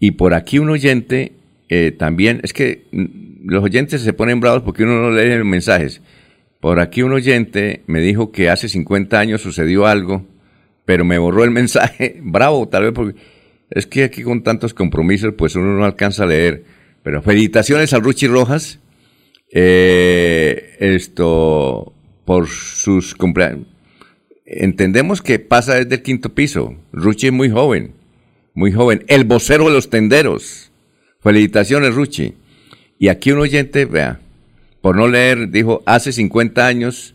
[0.05, 1.33] Y por aquí un oyente
[1.71, 5.47] eh, también, es que mm, los oyentes se ponen bravos porque uno no lee los
[5.47, 6.03] mensajes.
[6.61, 10.27] Por aquí un oyente me dijo que hace 50 años sucedió algo,
[10.85, 12.21] pero me borró el mensaje.
[12.23, 13.19] Bravo, tal vez porque
[13.71, 16.65] es que aquí con tantos compromisos pues uno no alcanza a leer.
[17.03, 18.81] Pero felicitaciones al Ruchi Rojas.
[19.55, 21.95] eh, esto
[22.27, 23.69] por sus cumpleaños.
[24.45, 26.75] Entendemos que pasa desde el quinto piso.
[26.93, 28.04] Ruchi es muy joven
[28.55, 30.71] muy joven, el vocero de los tenderos.
[31.21, 32.35] Felicitaciones, Ruchi.
[32.99, 34.21] Y aquí un oyente, vea,
[34.81, 37.15] por no leer, dijo, hace 50 años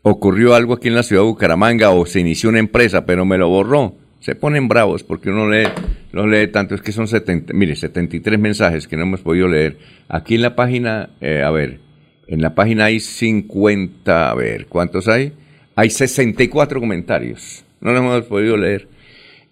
[0.00, 3.38] ocurrió algo aquí en la ciudad de Bucaramanga o se inició una empresa, pero me
[3.38, 3.94] lo borró.
[4.20, 5.68] Se ponen bravos porque uno lee,
[6.12, 9.78] no lee tanto, es que son 70, mire, 73 mensajes que no hemos podido leer.
[10.08, 11.80] Aquí en la página, eh, a ver,
[12.28, 15.32] en la página hay 50, a ver, ¿cuántos hay?
[15.74, 17.64] Hay 64 comentarios.
[17.80, 18.88] No los hemos podido leer.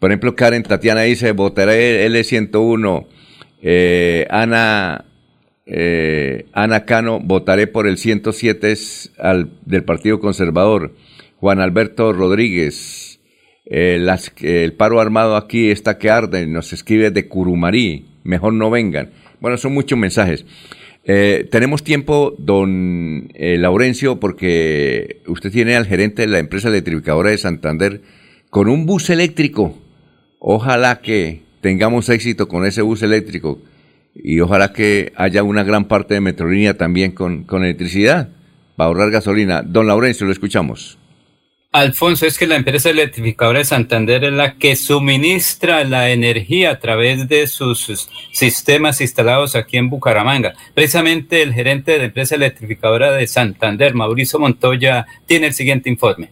[0.00, 3.06] Por ejemplo, Karen Tatiana dice, votaré L101.
[3.62, 5.04] Eh, Ana,
[5.66, 10.94] eh, Ana Cano, votaré por el 107 es al- del Partido Conservador.
[11.36, 13.20] Juan Alberto Rodríguez,
[13.66, 14.02] eh,
[14.40, 19.10] el paro armado aquí está que arde, nos escribe de Curumarí, mejor no vengan.
[19.40, 20.44] Bueno, son muchos mensajes.
[21.04, 28.02] Tenemos tiempo, don Laurencio, porque usted tiene al gerente de la empresa electrificadora de Santander
[28.50, 29.76] con un bus eléctrico.
[30.40, 33.60] Ojalá que tengamos éxito con ese bus eléctrico
[34.14, 38.30] y ojalá que haya una gran parte de Metrolínea también con, con electricidad
[38.74, 39.62] para ahorrar gasolina.
[39.62, 40.98] Don Laurencio, lo escuchamos.
[41.72, 46.80] Alfonso, es que la empresa electrificadora de Santander es la que suministra la energía a
[46.80, 50.54] través de sus sistemas instalados aquí en Bucaramanga.
[50.74, 56.30] Precisamente el gerente de la empresa electrificadora de Santander, Mauricio Montoya, tiene el siguiente informe.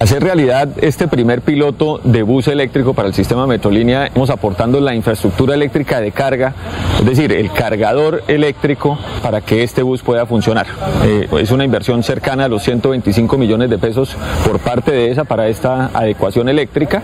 [0.00, 4.94] Hacer realidad este primer piloto de bus eléctrico para el sistema Metrolínea, estamos aportando la
[4.94, 6.54] infraestructura eléctrica de carga,
[7.00, 10.66] es decir, el cargador eléctrico para que este bus pueda funcionar.
[11.04, 14.16] Eh, es una inversión cercana a los 125 millones de pesos
[14.46, 17.02] por parte de esa para esta adecuación eléctrica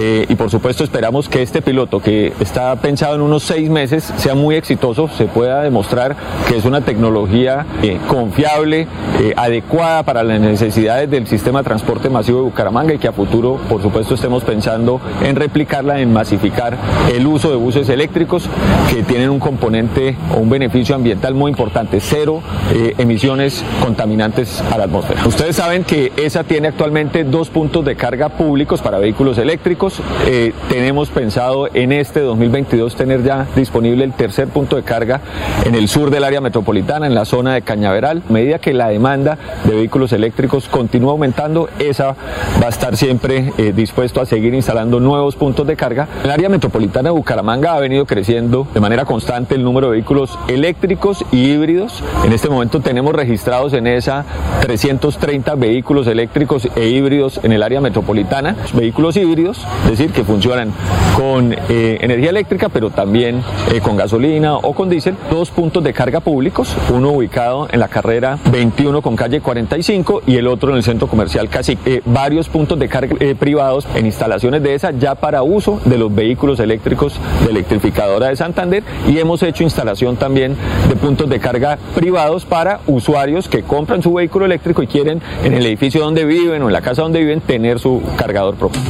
[0.00, 4.12] eh, y por supuesto esperamos que este piloto que está pensado en unos seis meses
[4.16, 6.16] sea muy exitoso, se pueda demostrar
[6.48, 8.88] que es una tecnología eh, confiable,
[9.36, 13.58] adecuada para las necesidades del sistema de transporte masivo de Bucaramanga y que a futuro,
[13.68, 16.76] por supuesto, estemos pensando en replicarla, en masificar
[17.12, 18.48] el uso de buses eléctricos
[18.90, 22.42] que tienen un componente o un beneficio ambiental muy importante, cero
[22.72, 25.26] eh, emisiones contaminantes a la atmósfera.
[25.26, 30.00] Ustedes saben que ESA tiene actualmente dos puntos de carga públicos para vehículos eléctricos.
[30.26, 35.20] Eh, tenemos pensado en este 2022 tener ya disponible el tercer punto de carga
[35.64, 38.22] en el sur del área metropolitana, en la zona de Cañaveral.
[38.28, 42.16] Medida que la demanda de vehículos eléctricos continúa aumentando, ESA
[42.60, 46.08] va a estar siempre eh, dispuesto a seguir instalando nuevos puntos de carga.
[46.20, 49.92] En el área metropolitana de Bucaramanga ha venido creciendo de manera constante el número de
[49.92, 52.02] vehículos eléctricos y híbridos.
[52.24, 54.24] En este momento tenemos registrados en esa
[54.60, 58.56] 330 vehículos eléctricos e híbridos en el área metropolitana.
[58.74, 60.72] Vehículos híbridos, es decir, que funcionan
[61.16, 63.42] con eh, energía eléctrica, pero también
[63.72, 65.16] eh, con gasolina o con diésel.
[65.30, 70.36] Dos puntos de carga públicos, uno ubicado en la carrera 21 con calle 45 y
[70.36, 72.02] el otro en el centro comercial Cacique.
[72.12, 76.14] Varios puntos de carga eh, privados en instalaciones de esa ya para uso de los
[76.14, 80.54] vehículos eléctricos de electrificadora de Santander y hemos hecho instalación también
[80.88, 85.54] de puntos de carga privados para usuarios que compran su vehículo eléctrico y quieren en
[85.54, 88.80] el edificio donde viven o en la casa donde viven tener su cargador propio.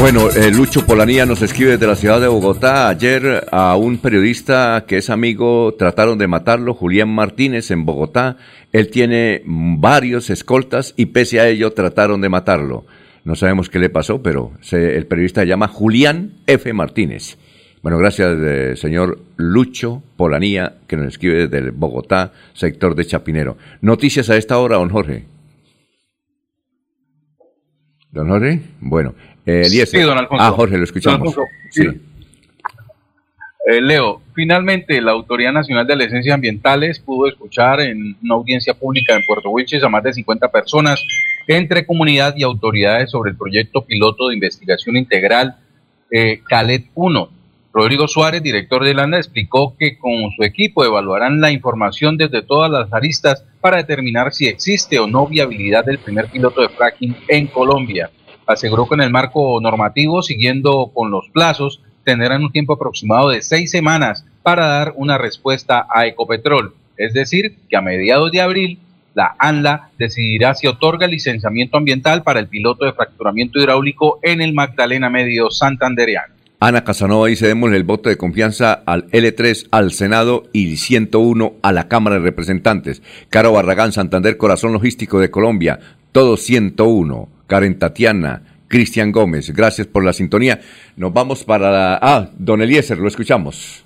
[0.00, 2.88] Bueno, eh, Lucho Polanía nos escribe desde la ciudad de Bogotá.
[2.88, 8.38] Ayer a un periodista que es amigo trataron de matarlo, Julián Martínez, en Bogotá.
[8.72, 12.86] Él tiene varios escoltas y pese a ello trataron de matarlo.
[13.24, 16.72] No sabemos qué le pasó, pero se- el periodista se llama Julián F.
[16.72, 17.36] Martínez.
[17.82, 23.58] Bueno, gracias, eh, señor Lucho Polanía, que nos escribe desde Bogotá, sector de Chapinero.
[23.82, 25.24] Noticias a esta hora, don Jorge.
[28.12, 29.14] Don Jorge, bueno.
[29.46, 30.00] Eh, Eliezer.
[30.00, 30.44] Sí, don Alfonso.
[30.44, 31.28] Ah, Jorge, lo escuchamos.
[31.28, 31.86] Alfonso, sí.
[33.66, 39.14] Eh, Leo, finalmente la Autoridad Nacional de Licencias Ambientales pudo escuchar en una audiencia pública
[39.14, 41.04] en Puerto Wilches a más de 50 personas
[41.46, 45.56] entre comunidad y autoridades sobre el proyecto piloto de investigación integral
[46.10, 47.30] eh, CALET 1.
[47.72, 52.70] Rodrigo Suárez, director de LANDA, explicó que con su equipo evaluarán la información desde todas
[52.70, 57.46] las aristas para determinar si existe o no viabilidad del primer piloto de fracking en
[57.46, 58.10] Colombia.
[58.50, 63.42] Aseguró que en el marco normativo, siguiendo con los plazos, tendrán un tiempo aproximado de
[63.42, 66.74] seis semanas para dar una respuesta a Ecopetrol.
[66.96, 68.80] Es decir, que a mediados de abril,
[69.14, 74.40] la ANLA decidirá si otorga el licenciamiento ambiental para el piloto de fracturamiento hidráulico en
[74.40, 76.34] el Magdalena Medio Santandereano.
[76.58, 81.72] Ana Casanova dice, démosle el voto de confianza al L3, al Senado y 101 a
[81.72, 83.00] la Cámara de Representantes.
[83.28, 85.78] Caro Barragán, Santander, Corazón Logístico de Colombia,
[86.10, 87.28] todos 101.
[87.50, 90.60] Karen Tatiana, Cristian Gómez, gracias por la sintonía.
[90.94, 91.72] Nos vamos para...
[91.72, 93.82] la- Ah, don Eliezer, lo escuchamos.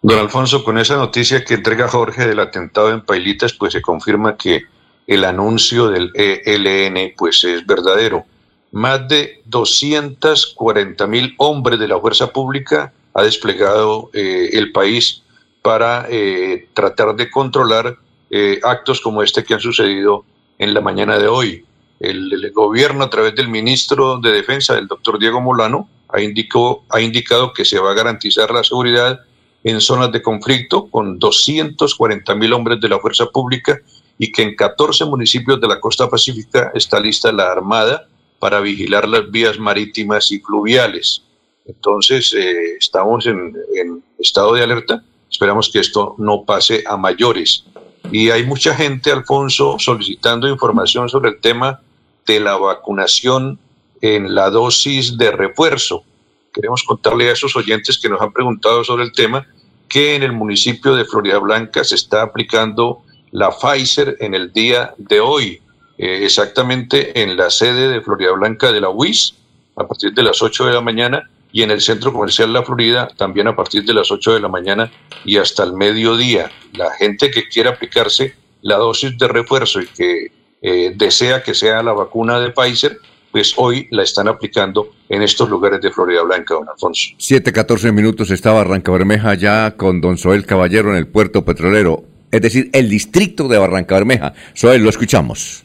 [0.00, 4.38] Don Alfonso, con esa noticia que entrega Jorge del atentado en Pailitas, pues se confirma
[4.38, 4.62] que
[5.06, 8.24] el anuncio del ELN pues es verdadero.
[8.72, 15.22] Más de 240 mil hombres de la fuerza pública ha desplegado eh, el país
[15.60, 17.96] para eh, tratar de controlar
[18.30, 20.24] eh, actos como este que han sucedido
[20.58, 21.66] en la mañana de hoy.
[22.02, 26.84] El, el gobierno, a través del ministro de Defensa, el doctor Diego Molano, ha, indicó,
[26.88, 29.20] ha indicado que se va a garantizar la seguridad
[29.64, 33.80] en zonas de conflicto con 240 mil hombres de la fuerza pública
[34.18, 38.08] y que en 14 municipios de la costa pacífica está lista la Armada
[38.40, 41.22] para vigilar las vías marítimas y fluviales.
[41.66, 45.04] Entonces, eh, estamos en, en estado de alerta.
[45.30, 47.64] Esperamos que esto no pase a mayores.
[48.10, 51.80] Y hay mucha gente, Alfonso, solicitando información sobre el tema
[52.26, 53.58] de la vacunación
[54.00, 56.04] en la dosis de refuerzo.
[56.52, 59.46] Queremos contarle a esos oyentes que nos han preguntado sobre el tema
[59.88, 64.94] que en el municipio de Florida Blanca se está aplicando la Pfizer en el día
[64.98, 65.60] de hoy,
[65.98, 69.34] eh, exactamente en la sede de Florida Blanca de la UIS,
[69.76, 73.08] a partir de las 8 de la mañana, y en el centro comercial La Florida
[73.16, 74.90] también a partir de las 8 de la mañana
[75.24, 76.50] y hasta el mediodía.
[76.72, 80.32] La gente que quiera aplicarse la dosis de refuerzo y que
[80.62, 82.98] eh, desea que sea la vacuna de Pfizer,
[83.32, 87.08] pues hoy la están aplicando en estos lugares de Florida Blanca, don Alfonso.
[87.18, 92.40] 7-14 minutos estaba Barranca Bermeja ya con don Soel Caballero en el puerto petrolero, es
[92.42, 94.34] decir, el distrito de Barranca Bermeja.
[94.54, 95.64] Soel, lo escuchamos.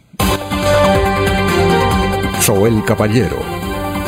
[2.41, 3.37] Soel Caballero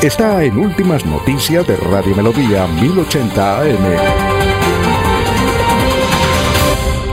[0.02, 4.39] está en Últimas Noticias de Radio Melodía 1080 AM.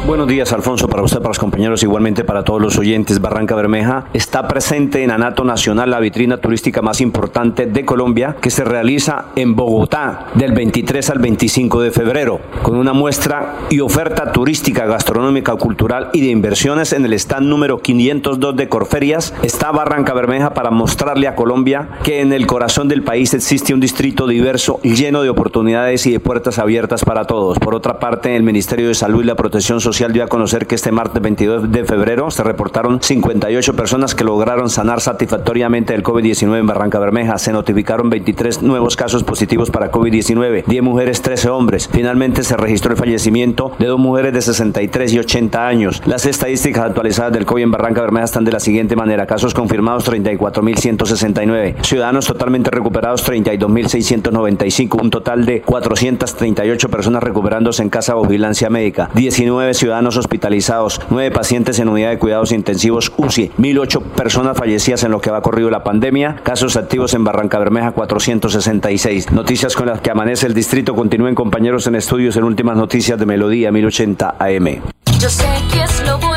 [0.08, 3.20] Buenos días, Alfonso, para usted, para los compañeros, igualmente para todos los oyentes.
[3.20, 8.50] Barranca Bermeja está presente en Anato Nacional, la vitrina turística más importante de Colombia, que
[8.50, 14.32] se realiza en Bogotá del 23 al 25 de febrero, con una muestra y oferta
[14.32, 19.34] turística, gastronómica, cultural y de inversiones en el stand número 502 de Corferias.
[19.44, 23.82] Está Barranca Bermeja para mostrarle a Colombia que en el corazón del país existe un
[23.82, 27.60] distrito diverso, lleno de oportunidades y de puertas abiertas para todos.
[27.60, 30.76] Por otra parte, el Ministerio de Salud y la Protección Social dio a conocer que
[30.76, 36.60] este martes 22 de febrero se reportaron 58 personas que lograron sanar satisfactoriamente el COVID-19
[36.60, 37.40] en Barranca Bermeja.
[37.40, 41.90] Se notificaron 23 nuevos casos positivos para COVID-19, 10 mujeres, 13 hombres.
[41.92, 46.04] Finalmente se registró el fallecimiento de dos mujeres de 63 y 80 años.
[46.06, 49.26] Las estadísticas actualizadas del COVID en Barranca Bermeja están de la siguiente manera.
[49.26, 51.84] Casos confirmados 34.169.
[51.84, 55.02] Ciudadanos totalmente recuperados 32.695.
[55.02, 59.10] Un total de 438 personas recuperándose en casa o vigilancia médica.
[59.16, 65.12] 19 ciudadanos hospitalizados, 9 pacientes en unidad de cuidados intensivos UCI, 1.008 personas fallecidas en
[65.12, 69.32] lo que va corrido la pandemia, casos activos en Barranca Bermeja 466.
[69.32, 70.96] Noticias con las que amanece el distrito.
[70.96, 74.82] Continúen compañeros en estudios en últimas noticias de Melodía 1080 AM.
[75.20, 76.37] Yo.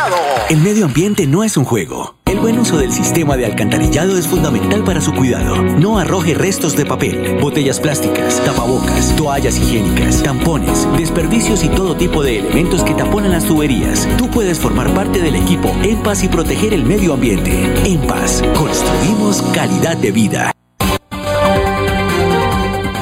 [0.00, 0.46] alcantarillado.
[0.48, 2.14] El medio ambiente no es un juego.
[2.24, 5.56] El buen uso del sistema de alcantarillado es fundamental para su cuidado.
[5.62, 12.22] No arroje restos de papel, botellas plásticas, tapabocas, toallas higiénicas, tampones, desperdicios y todo tipo
[12.22, 14.08] de elementos que taponan las tuberías.
[14.16, 17.52] Tú puedes formar parte del equipo En Paz y proteger el medio ambiente.
[17.84, 20.52] En Paz, construimos calidad de vida.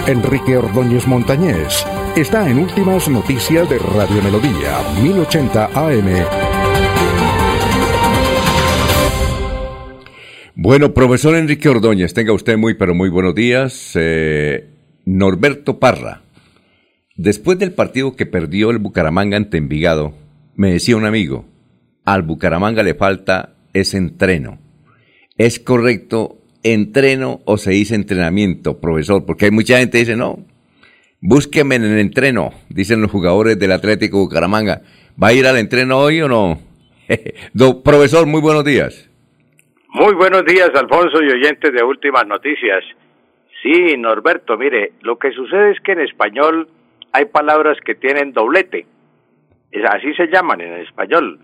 [0.06, 1.84] Enrique Ordóñez Montañés
[2.16, 6.47] está en Últimas Noticias de Radio Melodía, 1080 AM.
[10.60, 13.92] Bueno, profesor Enrique Ordóñez, tenga usted muy, pero muy buenos días.
[13.94, 14.68] Eh,
[15.04, 16.22] Norberto Parra,
[17.14, 20.14] después del partido que perdió el Bucaramanga ante Envigado,
[20.56, 21.44] me decía un amigo,
[22.04, 24.58] al Bucaramanga le falta ese entreno.
[25.36, 29.24] ¿Es correcto entreno o se dice entrenamiento, profesor?
[29.26, 30.44] Porque hay mucha gente que dice, no,
[31.20, 34.82] búsqueme en el entreno, dicen los jugadores del Atlético Bucaramanga.
[35.22, 36.58] ¿Va a ir al entreno hoy o no?
[37.54, 39.07] Do- profesor, muy buenos días.
[39.88, 42.84] Muy buenos días, Alfonso y oyentes de Últimas Noticias.
[43.62, 46.68] Sí, Norberto, mire, lo que sucede es que en español
[47.12, 48.86] hay palabras que tienen doblete.
[49.90, 51.38] Así se llaman en español.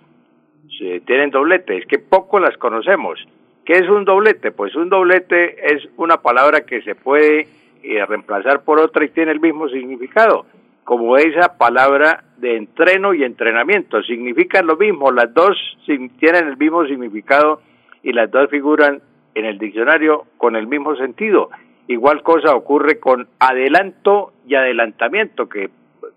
[0.79, 3.19] Se- tienen doblete, es que poco las conocemos.
[3.65, 4.53] ¿Qué es un doblete?
[4.53, 7.49] Pues un doblete es una palabra que se puede
[7.83, 10.47] eh, reemplazar por otra y tiene el mismo significado,
[10.85, 14.03] como esa palabra de entreno y entrenamiento.
[14.03, 15.57] Significan lo mismo, las dos
[15.87, 17.61] tienen el mismo significado
[18.05, 19.01] y las dos figuran
[19.35, 21.51] en el diccionario con el mismo sentido.
[21.89, 25.71] Igual cosa ocurre con adelanto y adelantamiento, que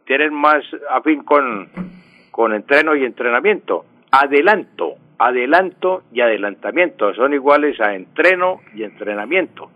[0.05, 1.69] tienen más afín con,
[2.31, 3.85] con entreno y entrenamiento.
[4.11, 9.72] Adelanto, adelanto y adelantamiento son iguales a entreno y entrenamiento.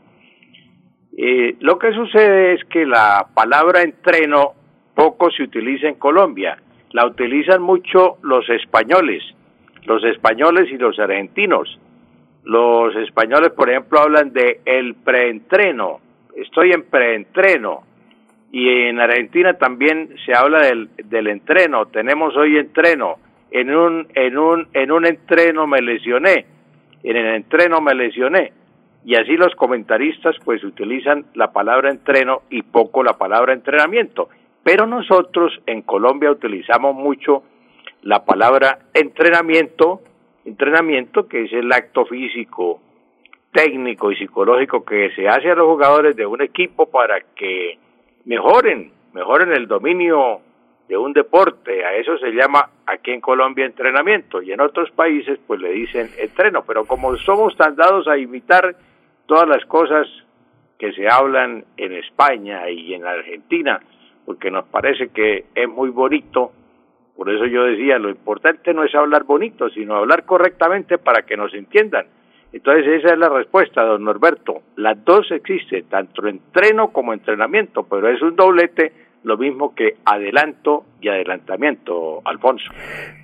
[1.18, 4.54] Eh, lo que sucede es que la palabra entreno
[4.96, 6.58] poco se utiliza en Colombia,
[6.92, 9.24] la utilizan mucho los españoles,
[9.84, 11.80] los españoles y los argentinos.
[12.44, 16.00] Los españoles, por ejemplo, hablan de el preentreno,
[16.36, 17.84] estoy en preentreno.
[18.52, 23.16] Y en Argentina también se habla del, del entreno, tenemos hoy entreno,
[23.52, 26.46] en un, en, un, en un entreno me lesioné,
[27.04, 28.54] en el entreno me lesioné.
[29.04, 34.30] Y así los comentaristas pues utilizan la palabra entreno y poco la palabra entrenamiento.
[34.64, 37.44] Pero nosotros en Colombia utilizamos mucho
[38.04, 40.02] la palabra entrenamiento,
[40.46, 42.82] entrenamiento que es el acto físico,
[43.52, 47.78] técnico y psicológico que se hace a los jugadores de un equipo para que
[48.26, 50.42] mejoren, mejoren el dominio
[50.88, 51.86] de un deporte.
[51.86, 56.10] A eso se llama aquí en Colombia entrenamiento y en otros países pues le dicen
[56.18, 56.64] entreno.
[56.66, 58.76] Pero como somos tan dados a imitar
[59.26, 60.08] todas las cosas
[60.78, 63.80] que se hablan en España y en Argentina,
[64.26, 66.52] porque nos parece que es muy bonito,
[67.16, 71.38] por eso yo decía, lo importante no es hablar bonito, sino hablar correctamente para que
[71.38, 72.06] nos entiendan.
[72.54, 74.62] Entonces esa es la respuesta, don Norberto.
[74.76, 78.92] Las dos existen, tanto entreno como entrenamiento, pero es un doblete,
[79.24, 82.72] lo mismo que adelanto y adelantamiento, Alfonso.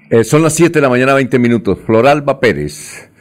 [0.09, 1.79] Eh, son las 7 de la mañana, 20 minutos.
[1.85, 3.11] Floralba Pérez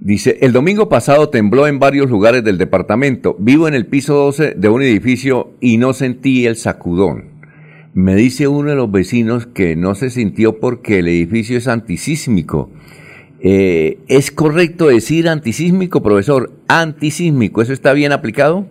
[0.00, 3.36] dice, el domingo pasado tembló en varios lugares del departamento.
[3.38, 7.35] Vivo en el piso 12 de un edificio y no sentí el sacudón.
[7.96, 12.68] Me dice uno de los vecinos que no se sintió porque el edificio es antisísmico.
[13.42, 16.50] Eh, ¿Es correcto decir antisísmico, profesor?
[16.68, 18.66] Antisísmico, ¿eso está bien aplicado?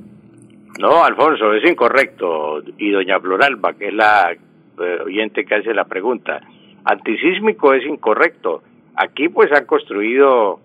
[0.80, 2.62] No, Alfonso, es incorrecto.
[2.78, 6.42] Y doña Floralba, que es la eh, oyente que hace la pregunta,
[6.84, 8.62] antisísmico es incorrecto.
[8.96, 10.60] Aquí pues han construido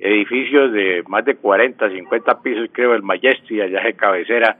[0.00, 4.58] edificios de más de 40, 50 pisos, creo, el Majesty allá de cabecera,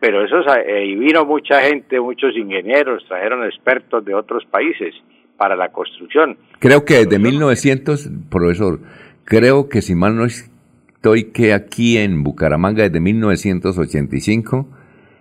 [0.00, 0.36] pero eso
[0.84, 4.94] y vino mucha gente, muchos ingenieros, trajeron expertos de otros países
[5.36, 6.36] para la construcción.
[6.58, 8.80] Creo que desde 1900, profesor,
[9.24, 14.68] creo que si mal no estoy, que aquí en Bucaramanga desde 1985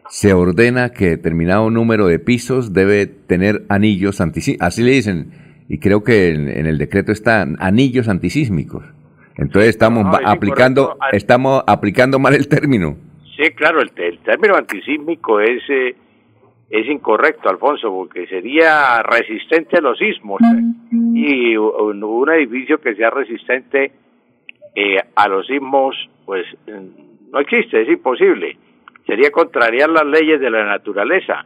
[0.10, 5.32] se ordena que determinado número de pisos debe tener anillos antisísmicos, así le dicen,
[5.70, 8.86] y creo que en, en el decreto están anillos antisísmicos.
[9.36, 11.18] Entonces estamos No, es aplicando, incorrecto.
[11.18, 12.98] estamos aplicando mal el término.
[13.38, 15.96] Sí, claro, el, el término antisísmico es, eh,
[16.70, 20.42] es incorrecto, Alfonso, porque sería resistente a los sismos.
[21.16, 23.92] Y un, un edificio que sea resistente
[24.76, 28.58] eh, a los sismos, pues mm, no existe, es imposible.
[29.06, 31.46] Sería contrariar las leyes de la naturaleza.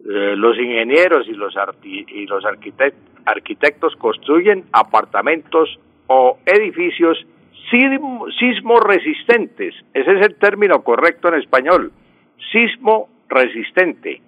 [0.00, 2.94] Eh, los ingenieros y los, arti- y los arquitect-
[3.26, 7.18] arquitectos construyen apartamentos o edificios
[7.70, 9.74] sismo, sismo resistentes.
[9.94, 11.92] Ese es el término correcto en español.
[12.52, 14.20] Sismo resistente.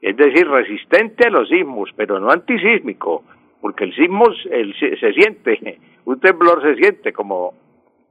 [0.00, 3.24] Es decir, resistente a los sismos, pero no antisísmico.
[3.60, 7.54] porque el sismo el, se, siente, un temblor se siente, como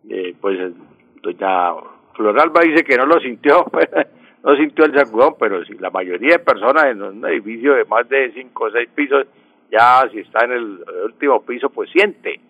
[0.09, 0.73] eh, pues
[1.21, 1.73] doña
[2.15, 3.65] Floralba dice que no lo sintió,
[4.43, 8.07] no sintió el sacudón, pero si la mayoría de personas en un edificio de más
[8.09, 9.25] de cinco o seis pisos,
[9.71, 12.41] ya si está en el último piso, pues siente,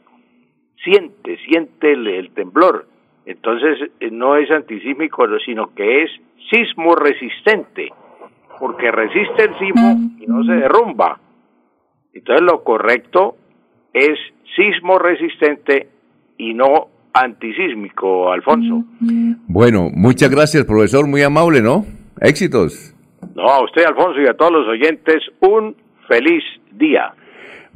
[0.84, 2.88] siente, siente el, el temblor.
[3.26, 6.12] Entonces eh, no es antisísmico, sino que es
[6.50, 7.92] sismo resistente,
[8.60, 11.20] porque resiste el sismo y no se derrumba.
[12.14, 13.36] Entonces lo correcto
[13.94, 14.18] es
[14.56, 15.90] sismo resistente
[16.38, 18.84] y no antisísmico, Alfonso.
[19.48, 21.86] Bueno, muchas gracias, profesor, muy amable, ¿no?
[22.22, 22.94] Éxitos.
[23.36, 25.76] No, a usted, Alfonso, y a todos los oyentes, un
[26.08, 27.14] feliz día.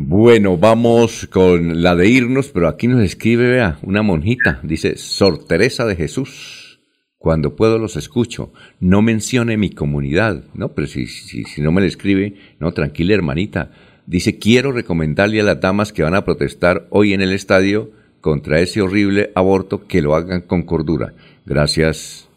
[0.03, 5.45] Bueno, vamos con la de irnos, pero aquí nos escribe, vea, una monjita, dice, Sor
[5.45, 6.81] Teresa de Jesús,
[7.19, 10.69] cuando puedo los escucho, no mencione mi comunidad, ¿no?
[10.73, 13.73] Pero si, si, no me le escribe, no, tranquila hermanita,
[14.07, 18.59] dice, quiero recomendarle a las damas que van a protestar hoy en el estadio contra
[18.59, 21.13] ese horrible aborto que lo hagan con cordura.
[21.45, 22.27] Gracias,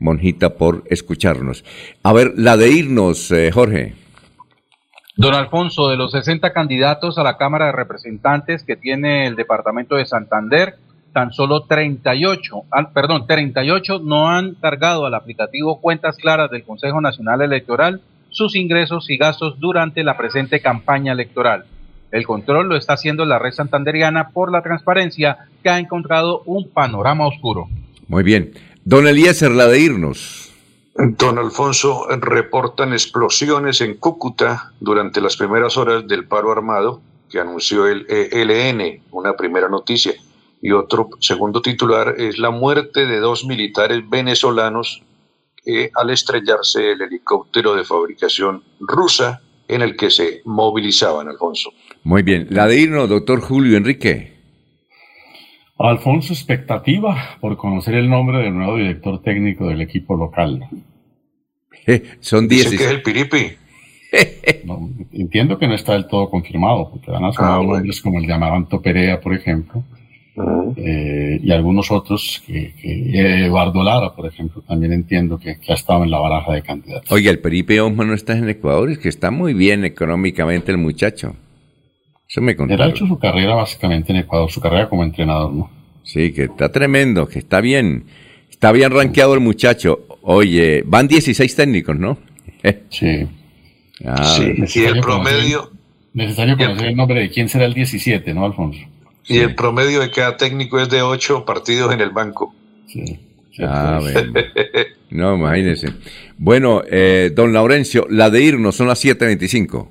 [0.00, 1.64] monjita, por escucharnos.
[2.02, 4.01] A ver, la de irnos, eh, Jorge.
[5.16, 9.96] Don Alfonso, de los 60 candidatos a la Cámara de Representantes que tiene el Departamento
[9.96, 10.76] de Santander,
[11.12, 17.02] tan solo 38, ah, perdón, 38 no han cargado al aplicativo Cuentas Claras del Consejo
[17.02, 18.00] Nacional Electoral
[18.30, 21.66] sus ingresos y gastos durante la presente campaña electoral.
[22.10, 26.70] El control lo está haciendo la red santanderiana por la transparencia que ha encontrado un
[26.70, 27.68] panorama oscuro.
[28.08, 28.52] Muy bien.
[28.84, 30.51] Don Eliezer, la de irnos.
[30.94, 37.86] Don Alfonso, reportan explosiones en Cúcuta durante las primeras horas del paro armado que anunció
[37.86, 40.12] el ELN, una primera noticia.
[40.60, 45.02] Y otro segundo titular es la muerte de dos militares venezolanos
[45.94, 51.70] al estrellarse el helicóptero de fabricación rusa en el que se movilizaban, Alfonso.
[52.04, 52.48] Muy bien.
[52.50, 54.41] La de irnos, doctor Julio Enrique.
[55.88, 60.60] Alfonso, expectativa por conocer el nombre del nuevo director técnico del equipo local.
[62.20, 62.78] son Dice 10.
[62.80, 63.46] que es el Piripi.
[64.64, 67.72] No, entiendo que no está del todo confirmado, porque van a sonar Ah, bueno.
[67.76, 69.82] nombres como el de Amaranto Perea, por ejemplo,
[70.76, 75.72] eh, y algunos otros, que, que eh, Eduardo Lara, por ejemplo, también entiendo que, que
[75.72, 77.10] ha estado en la baraja de candidatos.
[77.10, 80.78] Oiga, el Peripe Osma no está en Ecuador, es que está muy bien económicamente el
[80.78, 81.34] muchacho.
[82.32, 82.90] Eso me Él ha contaron.
[82.90, 85.70] hecho su carrera básicamente en Ecuador, su carrera como entrenador, ¿no?
[86.02, 88.04] Sí, que está tremendo, que está bien.
[88.50, 90.06] Está bien rankeado el muchacho.
[90.22, 92.16] Oye, van 16 técnicos, ¿no?
[92.88, 93.28] Sí.
[94.06, 95.72] Ah, Sí, y el promedio,
[96.14, 98.80] Necesario conocer el nombre de quién será el 17, ¿no, Alfonso?
[99.28, 102.54] y el promedio de cada técnico es de ocho partidos en el banco.
[103.60, 104.32] Ah, bueno.
[105.10, 105.88] No, imagínese.
[106.38, 109.88] Bueno, eh, don Laurencio, la de irnos son las 7.25.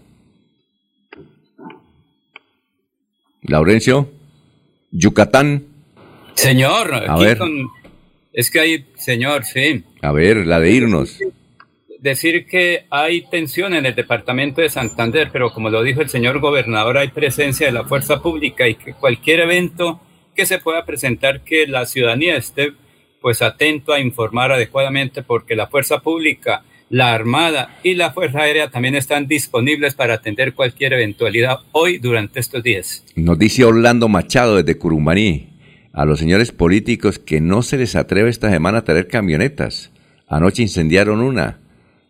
[3.51, 4.09] Laurencio,
[4.91, 5.63] Yucatán.
[6.35, 7.37] Señor, A ver.
[7.37, 7.69] con-
[8.33, 9.83] es que hay, señor, sí.
[10.01, 11.19] A ver, la de irnos.
[11.99, 16.39] Decir que hay tensión en el departamento de Santander, pero como lo dijo el señor
[16.39, 20.01] gobernador, hay presencia de la fuerza pública y que cualquier evento
[20.35, 22.71] que se pueda presentar, que la ciudadanía esté
[23.21, 28.69] pues atento a informar adecuadamente, porque la fuerza pública, la Armada y la Fuerza Aérea
[28.69, 33.05] también están disponibles para atender cualquier eventualidad hoy durante estos días.
[33.15, 35.47] Nos dice Orlando Machado desde Curumbaní
[35.93, 39.91] a los señores políticos que no se les atreve esta semana a traer camionetas.
[40.27, 41.59] Anoche incendiaron una.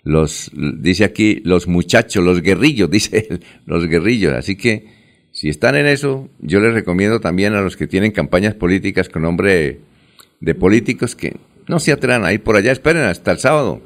[0.03, 4.33] Los, dice aquí, los muchachos, los guerrillos, dice los guerrillos.
[4.33, 4.87] Así que,
[5.31, 9.21] si están en eso, yo les recomiendo también a los que tienen campañas políticas con
[9.21, 9.79] nombre
[10.39, 11.37] de políticos que
[11.67, 13.81] no se atrevan a ir por allá, esperen hasta el sábado.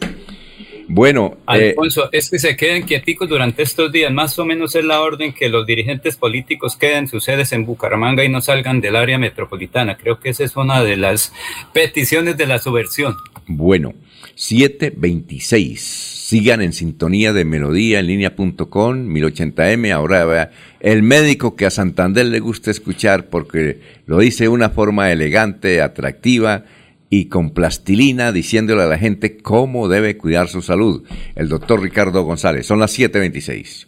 [0.87, 4.11] Bueno, eh, Alfonso, es que se queden quieticos durante estos días.
[4.11, 8.23] Más o menos es la orden que los dirigentes políticos queden sus sedes en Bucaramanga
[8.23, 9.97] y no salgan del área metropolitana.
[9.97, 11.33] Creo que esa es una de las
[11.73, 13.15] peticiones de la subversión.
[13.47, 13.93] Bueno,
[14.35, 15.81] 726.
[15.81, 19.91] Sigan en sintonía de melodía en línea.com, 1080m.
[19.91, 24.69] Ahora vea, el médico que a Santander le gusta escuchar porque lo dice de una
[24.69, 26.65] forma elegante, atractiva
[27.09, 31.03] y con plastilina diciéndole a la gente cómo debe cuidar su salud.
[31.35, 32.65] El doctor Ricardo González.
[32.65, 33.87] Son las 726.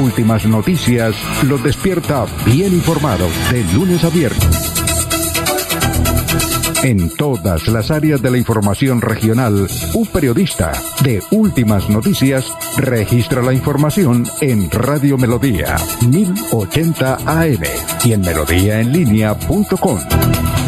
[0.00, 4.68] Últimas noticias los despierta bien informados de lunes a viernes.
[6.84, 10.70] En todas las áreas de la información regional, un periodista
[11.02, 15.74] de Últimas Noticias registra la información en Radio Melodía
[16.08, 17.62] 1080 AM
[18.04, 20.67] y en melodíaenlínea.com.